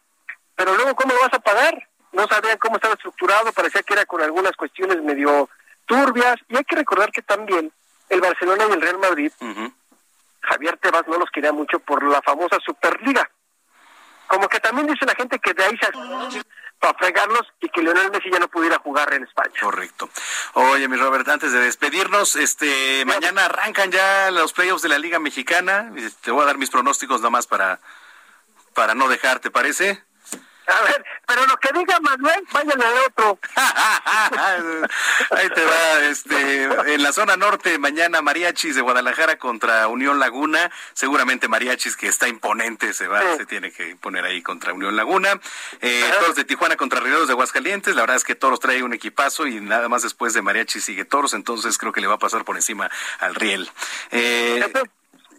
pero 0.56 0.76
luego 0.76 0.96
¿cómo 0.96 1.14
lo 1.14 1.22
vas 1.22 1.34
a 1.34 1.40
pagar? 1.40 1.88
No 2.12 2.28
sabían 2.28 2.58
cómo 2.58 2.76
estaba 2.76 2.94
estructurado, 2.94 3.52
parecía 3.52 3.84
que 3.84 3.94
era 3.94 4.06
con 4.06 4.22
algunas 4.22 4.56
cuestiones 4.56 5.02
medio 5.02 5.50
turbias, 5.86 6.36
y 6.50 6.58
hay 6.58 6.64
que 6.64 6.76
recordar 6.76 7.12
que 7.12 7.22
también 7.22 7.72
el 8.10 8.22
Barcelona 8.22 8.66
y 8.70 8.74
el 8.74 8.82
Real 8.82 8.98
Madrid, 9.00 9.32
Javier 10.42 10.78
Tebas 10.78 11.08
no 11.08 11.18
los 11.18 11.30
quería 11.32 11.52
mucho 11.52 11.80
por 11.80 12.04
la 12.04 12.22
famosa 12.22 12.58
Superliga. 12.66 13.30
Como 14.28 14.48
que 14.48 14.60
también 14.60 14.88
dice 14.88 15.06
la 15.06 15.16
gente 15.16 15.40
que 15.40 15.54
de 15.54 15.64
ahí 15.64 15.78
se 15.78 15.92
para 16.80 16.98
fregarlos 16.98 17.42
y 17.62 17.70
que 17.70 17.82
Leonel 17.82 18.12
Messi 18.12 18.30
ya 18.30 18.40
no 18.40 18.48
pudiera 18.48 18.78
jugar 18.80 19.14
en 19.14 19.24
España. 19.24 19.54
Correcto. 19.62 20.10
Oye, 20.54 20.88
mi 20.88 20.98
Robert, 20.98 21.28
antes 21.30 21.52
de 21.52 21.60
despedirnos, 21.60 22.36
este 22.36 23.06
mañana 23.06 23.46
arrancan 23.46 23.92
ya 23.92 24.30
los 24.32 24.54
playoffs 24.54 24.82
de 24.82 24.90
la 24.90 25.00
Liga 25.00 25.20
Mexicana. 25.20 25.92
Te 26.22 26.32
voy 26.32 26.44
a 26.44 26.48
dar 26.48 26.58
mis 26.58 26.70
pronósticos 26.70 27.22
nada 27.22 27.30
más 27.30 27.48
para 27.48 27.80
para 28.74 28.94
no 28.94 29.08
dejar, 29.08 29.40
¿te 29.40 29.52
parece? 29.52 30.04
A 30.68 30.82
ver, 30.82 31.06
pero 31.28 31.46
lo 31.46 31.58
que 31.58 31.70
diga 31.74 32.00
Manuel, 32.00 32.44
vayan 32.52 32.82
al 32.82 32.94
otro. 33.08 33.40
Ahí 35.32 35.50
te 35.50 35.66
va, 35.66 36.00
este, 36.10 36.94
en 36.94 37.04
la 37.04 37.14
zona 37.14 37.38
norte, 37.38 37.78
mañana 37.78 38.22
Mariachis 38.22 38.76
de 38.76 38.82
Guadalajara 38.82 39.38
contra 39.38 39.88
Unión 39.88 40.20
Laguna. 40.20 40.72
Seguramente 40.94 41.48
Mariachis, 41.48 41.96
que 41.96 42.08
está 42.08 42.28
imponente, 42.28 42.94
se 42.94 43.08
va, 43.08 43.22
se 43.38 43.46
tiene 43.46 43.72
que 43.72 43.96
poner 43.96 44.26
ahí 44.26 44.42
contra 44.42 44.74
Unión 44.74 44.96
Laguna. 44.96 45.40
Eh, 45.82 46.04
Toros 46.20 46.36
de 46.36 46.46
Tijuana 46.46 46.76
contra 46.76 47.00
Rineros 47.00 47.28
de 47.28 47.34
Aguascalientes. 47.34 47.96
La 47.96 48.02
verdad 48.02 48.18
es 48.18 48.24
que 48.24 48.36
Toros 48.36 48.60
trae 48.60 48.84
un 48.84 48.94
equipazo 48.94 49.48
y 49.48 49.60
nada 49.62 49.90
más 49.90 50.04
después 50.04 50.34
de 50.34 50.42
Mariachis 50.42 50.86
sigue 50.86 51.06
Toros, 51.06 51.34
entonces 51.34 51.78
creo 51.78 51.92
que 51.92 52.02
le 52.02 52.08
va 52.08 52.16
a 52.16 52.20
pasar 52.20 52.46
por 52.46 52.56
encima 52.56 52.90
al 53.20 53.36
Riel. 53.36 53.70
Eh, 54.12 54.64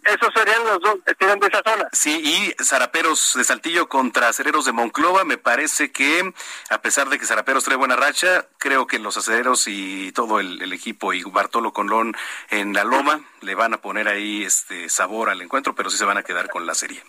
esos 0.07 0.33
serían 0.33 0.63
los 0.63 0.79
dos 0.79 0.95
que 1.17 1.25
de 1.25 1.47
esa 1.47 1.61
zona. 1.63 1.89
Sí, 1.91 2.21
y 2.23 2.63
Zaraperos 2.63 3.33
de 3.35 3.43
Saltillo 3.43 3.89
contra 3.89 4.29
Acereros 4.29 4.65
de 4.65 4.71
Monclova. 4.71 5.23
Me 5.25 5.37
parece 5.37 5.91
que, 5.91 6.33
a 6.69 6.81
pesar 6.81 7.09
de 7.09 7.19
que 7.19 7.25
Zaraperos 7.25 7.65
trae 7.65 7.75
buena 7.75 7.95
racha, 7.95 8.47
creo 8.57 8.87
que 8.87 8.99
los 8.99 9.17
Acereros 9.17 9.67
y 9.67 10.11
todo 10.13 10.39
el, 10.39 10.71
equipo 10.71 11.13
y 11.13 11.23
Bartolo 11.23 11.73
Colón 11.73 12.15
en 12.49 12.73
la 12.73 12.83
Loma 12.83 13.21
le 13.41 13.55
van 13.55 13.73
a 13.73 13.81
poner 13.81 14.07
ahí 14.07 14.43
este 14.43 14.89
sabor 14.89 15.29
al 15.29 15.41
encuentro, 15.41 15.75
pero 15.75 15.89
sí 15.89 15.97
se 15.97 16.05
van 16.05 16.17
a 16.17 16.23
quedar 16.23 16.49
con 16.49 16.65
la 16.65 16.75
serie. 16.75 17.03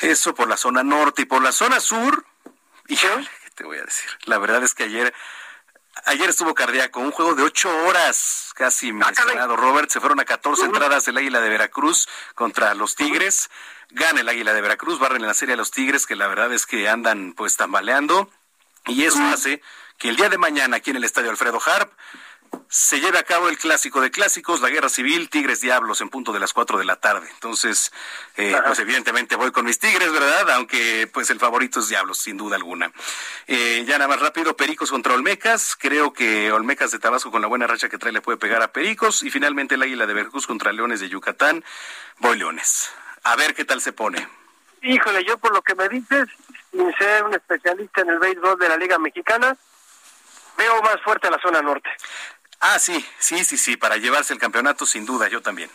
Eso 0.00 0.34
por 0.34 0.48
la 0.48 0.56
zona 0.56 0.82
norte 0.82 1.22
y 1.22 1.26
por 1.26 1.42
la 1.42 1.52
zona 1.52 1.80
sur. 1.80 2.24
Y 2.88 2.96
¿qué 2.96 3.08
te 3.54 3.64
voy 3.64 3.78
a 3.78 3.84
decir? 3.84 4.10
La 4.24 4.38
verdad 4.38 4.62
es 4.62 4.74
que 4.74 4.84
ayer 4.84 5.12
Ayer 6.06 6.30
estuvo 6.30 6.54
cardíaco, 6.54 7.00
un 7.00 7.10
juego 7.10 7.34
de 7.34 7.42
ocho 7.42 7.70
horas, 7.86 8.52
casi 8.54 8.90
ah, 8.90 8.94
mencionado. 8.94 9.56
Robert, 9.56 9.90
se 9.90 10.00
fueron 10.00 10.20
a 10.20 10.24
14 10.24 10.64
entradas 10.64 11.06
el 11.06 11.18
Águila 11.18 11.40
de 11.40 11.50
Veracruz 11.50 12.08
contra 12.34 12.74
los 12.74 12.96
Tigres. 12.96 13.50
Gana 13.90 14.22
el 14.22 14.28
Águila 14.28 14.54
de 14.54 14.62
Veracruz, 14.62 14.98
barren 14.98 15.20
en 15.20 15.28
la 15.28 15.34
serie 15.34 15.54
a 15.54 15.58
los 15.58 15.70
Tigres, 15.70 16.06
que 16.06 16.16
la 16.16 16.28
verdad 16.28 16.52
es 16.52 16.64
que 16.64 16.88
andan 16.88 17.34
pues 17.34 17.56
tambaleando. 17.56 18.30
Y 18.86 19.04
eso 19.04 19.22
hace 19.24 19.62
que 19.98 20.08
el 20.08 20.16
día 20.16 20.28
de 20.28 20.38
mañana 20.38 20.78
aquí 20.78 20.90
en 20.90 20.96
el 20.96 21.04
Estadio 21.04 21.30
Alfredo 21.30 21.60
Harp 21.64 21.92
se 22.74 23.00
lleve 23.00 23.18
a 23.18 23.22
cabo 23.22 23.50
el 23.50 23.58
clásico 23.58 24.00
de 24.00 24.10
clásicos, 24.10 24.62
la 24.62 24.70
guerra 24.70 24.88
civil, 24.88 25.28
Tigres 25.28 25.60
Diablos, 25.60 26.00
en 26.00 26.08
punto 26.08 26.32
de 26.32 26.40
las 26.40 26.54
cuatro 26.54 26.78
de 26.78 26.86
la 26.86 26.96
tarde. 26.96 27.28
Entonces, 27.34 27.92
eh, 28.38 28.56
pues 28.64 28.78
evidentemente 28.78 29.36
voy 29.36 29.52
con 29.52 29.66
mis 29.66 29.78
Tigres, 29.78 30.10
¿verdad? 30.10 30.50
Aunque 30.52 31.06
pues 31.12 31.28
el 31.28 31.38
favorito 31.38 31.80
es 31.80 31.88
Diablos, 31.88 32.16
sin 32.18 32.38
duda 32.38 32.56
alguna. 32.56 32.90
Eh, 33.46 33.84
ya 33.86 33.98
nada 33.98 34.08
más 34.08 34.20
rápido, 34.20 34.56
Pericos 34.56 34.90
contra 34.90 35.12
Olmecas. 35.12 35.76
Creo 35.78 36.14
que 36.14 36.50
Olmecas 36.50 36.92
de 36.92 36.98
Tabasco 36.98 37.30
con 37.30 37.42
la 37.42 37.48
buena 37.48 37.66
racha 37.66 37.90
que 37.90 37.98
trae 37.98 38.10
le 38.10 38.22
puede 38.22 38.38
pegar 38.38 38.62
a 38.62 38.72
Pericos. 38.72 39.22
Y 39.22 39.30
finalmente 39.30 39.74
el 39.74 39.82
Águila 39.82 40.06
de 40.06 40.14
Veracruz 40.14 40.46
contra 40.46 40.72
Leones 40.72 41.00
de 41.00 41.10
Yucatán. 41.10 41.62
Voy 42.20 42.38
Leones. 42.38 42.90
A 43.24 43.36
ver 43.36 43.54
qué 43.54 43.66
tal 43.66 43.82
se 43.82 43.92
pone. 43.92 44.26
Híjole, 44.80 45.24
yo 45.24 45.36
por 45.36 45.52
lo 45.52 45.60
que 45.60 45.74
me 45.74 45.90
dices, 45.90 46.26
sin 46.70 46.90
ser 46.94 47.22
un 47.24 47.34
especialista 47.34 48.00
en 48.00 48.08
el 48.08 48.18
béisbol 48.18 48.58
de 48.58 48.68
la 48.70 48.78
Liga 48.78 48.98
Mexicana, 48.98 49.54
veo 50.56 50.82
más 50.82 51.00
fuerte 51.02 51.28
a 51.28 51.30
la 51.30 51.38
zona 51.38 51.60
norte. 51.60 51.90
Ah, 52.62 52.78
sí, 52.78 53.04
sí, 53.18 53.44
sí, 53.44 53.58
sí, 53.58 53.76
para 53.76 53.96
llevarse 53.96 54.32
el 54.32 54.38
campeonato 54.38 54.86
sin 54.86 55.04
duda, 55.04 55.28
yo 55.28 55.42
también. 55.42 55.68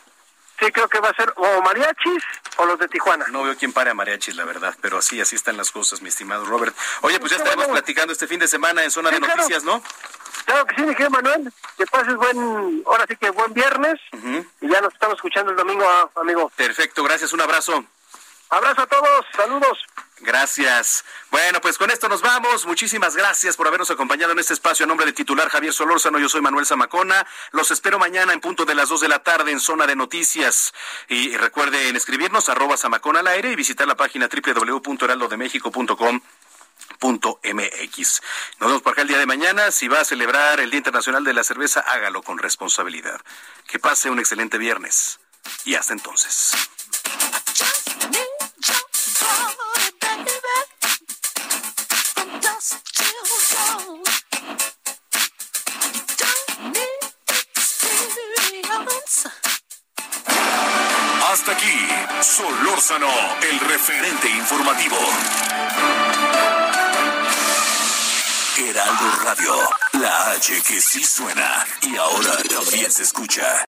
Sí, 0.58 0.72
creo 0.72 0.88
que 0.88 1.00
va 1.00 1.10
a 1.10 1.14
ser 1.14 1.32
o 1.36 1.62
mariachis 1.62 2.24
o 2.56 2.66
los 2.66 2.80
de 2.80 2.88
Tijuana. 2.88 3.26
No 3.28 3.44
veo 3.44 3.56
quién 3.58 3.74
pare 3.74 3.92
a 3.92 3.94
mariachis, 3.94 4.36
la 4.36 4.46
verdad, 4.46 4.76
pero 4.82 4.98
así, 4.98 5.20
así 5.22 5.36
están 5.36 5.58
las 5.58 5.70
cosas, 5.70 6.02
mi 6.02 6.10
estimado 6.10 6.46
Robert. 6.46 6.76
Oye, 7.02 7.20
pues 7.20 7.32
ya 7.32 7.38
estaremos 7.38 7.68
platicando 7.68 8.14
este 8.14 8.26
fin 8.26 8.40
de 8.40 8.48
semana 8.48 8.84
en 8.84 8.90
Zona 8.90 9.12
de 9.12 9.20
Noticias, 9.20 9.64
¿no? 9.64 9.84
Claro 10.46 10.66
que 10.66 10.76
sí, 10.76 10.82
mi 10.82 10.96
querido 10.96 11.10
Manuel. 11.10 11.52
Que 11.78 11.86
pases 11.86 12.16
buen, 12.16 12.84
ahora 12.88 13.06
sí 13.08 13.18
que 13.18 13.30
buen 13.32 13.54
viernes. 13.54 14.00
Y 14.62 14.70
ya 14.70 14.80
nos 14.80 14.94
estamos 14.94 15.18
escuchando 15.18 15.52
el 15.52 15.58
domingo, 15.58 15.86
ah, 15.86 16.10
amigo. 16.22 16.50
Perfecto, 16.56 17.04
gracias, 17.04 17.34
un 17.34 17.42
abrazo. 17.42 17.84
Abrazo 18.50 18.82
a 18.82 18.88
todos, 18.88 19.26
saludos. 19.36 19.78
Gracias. 20.20 21.06
Bueno, 21.30 21.62
pues 21.62 21.78
con 21.78 21.92
esto 21.92 22.10
nos 22.10 22.22
vamos. 22.22 22.66
Muchísimas 22.66 23.16
gracias 23.16 23.56
por 23.56 23.68
habernos 23.68 23.92
acompañado 23.92 24.32
en 24.32 24.40
este 24.40 24.54
espacio. 24.54 24.86
A 24.86 24.88
nombre 24.88 25.06
de 25.06 25.14
titular 25.14 25.50
Javier 25.50 25.74
Solórzano, 25.74 26.18
yo 26.18 26.28
soy 26.28 26.42
Manuel 26.42 26.66
Zamacona. 26.66 27.28
Los 27.52 27.70
espero 27.72 28.00
mañana 28.00 28.34
en 28.34 28.40
punto 28.40 28.66
de 28.66 28.74
las 28.74 28.90
2 28.90 29.02
de 29.02 29.10
la 29.10 29.20
tarde 29.20 29.52
en 29.52 29.60
Zona 29.60 29.86
de 29.86 29.96
Noticias. 29.96 30.74
Y 31.08 31.36
recuerden 31.38 31.96
escribirnos 31.96 32.50
arroba 32.50 32.78
Zamacona 32.78 33.20
al 33.20 33.28
aire 33.28 33.52
y 33.52 33.56
visitar 33.56 33.88
la 33.88 33.96
página 33.96 34.28
www.heraldodemexico.com 34.28 36.22
Punto 37.00 37.40
MX. 37.44 38.22
Nos 38.60 38.70
vemos 38.70 38.82
por 38.82 38.94
acá 38.94 39.04
el 39.04 39.08
día 39.08 39.20
de 39.20 39.26
mañana. 39.28 39.72
Si 39.72 39.88
va 39.88 40.00
a 40.02 40.06
celebrar 40.06 40.60
el 40.60 40.72
Día 40.72 40.80
Internacional 40.80 41.24
de 41.24 41.34
la 41.34 41.44
Cerveza, 41.44 41.82
hágalo 41.82 42.24
con 42.24 42.40
responsabilidad. 42.40 43.22
Que 43.68 43.78
pase 43.78 44.10
un 44.10 44.20
excelente 44.20 44.58
viernes. 44.58 45.20
Y 45.66 45.76
hasta 45.76 45.94
entonces. 45.94 46.54
Hasta 61.40 61.52
aquí, 61.52 61.88
Solórzano, 62.20 63.08
el 63.48 63.60
referente 63.60 64.28
informativo. 64.28 64.98
Heraldo 68.58 69.12
Radio, 69.24 69.54
la 70.02 70.32
H 70.32 70.64
que 70.64 70.82
sí 70.82 71.04
suena 71.04 71.64
y 71.84 71.96
ahora 71.96 72.32
también 72.50 72.92
se 72.92 73.04
escucha. 73.04 73.68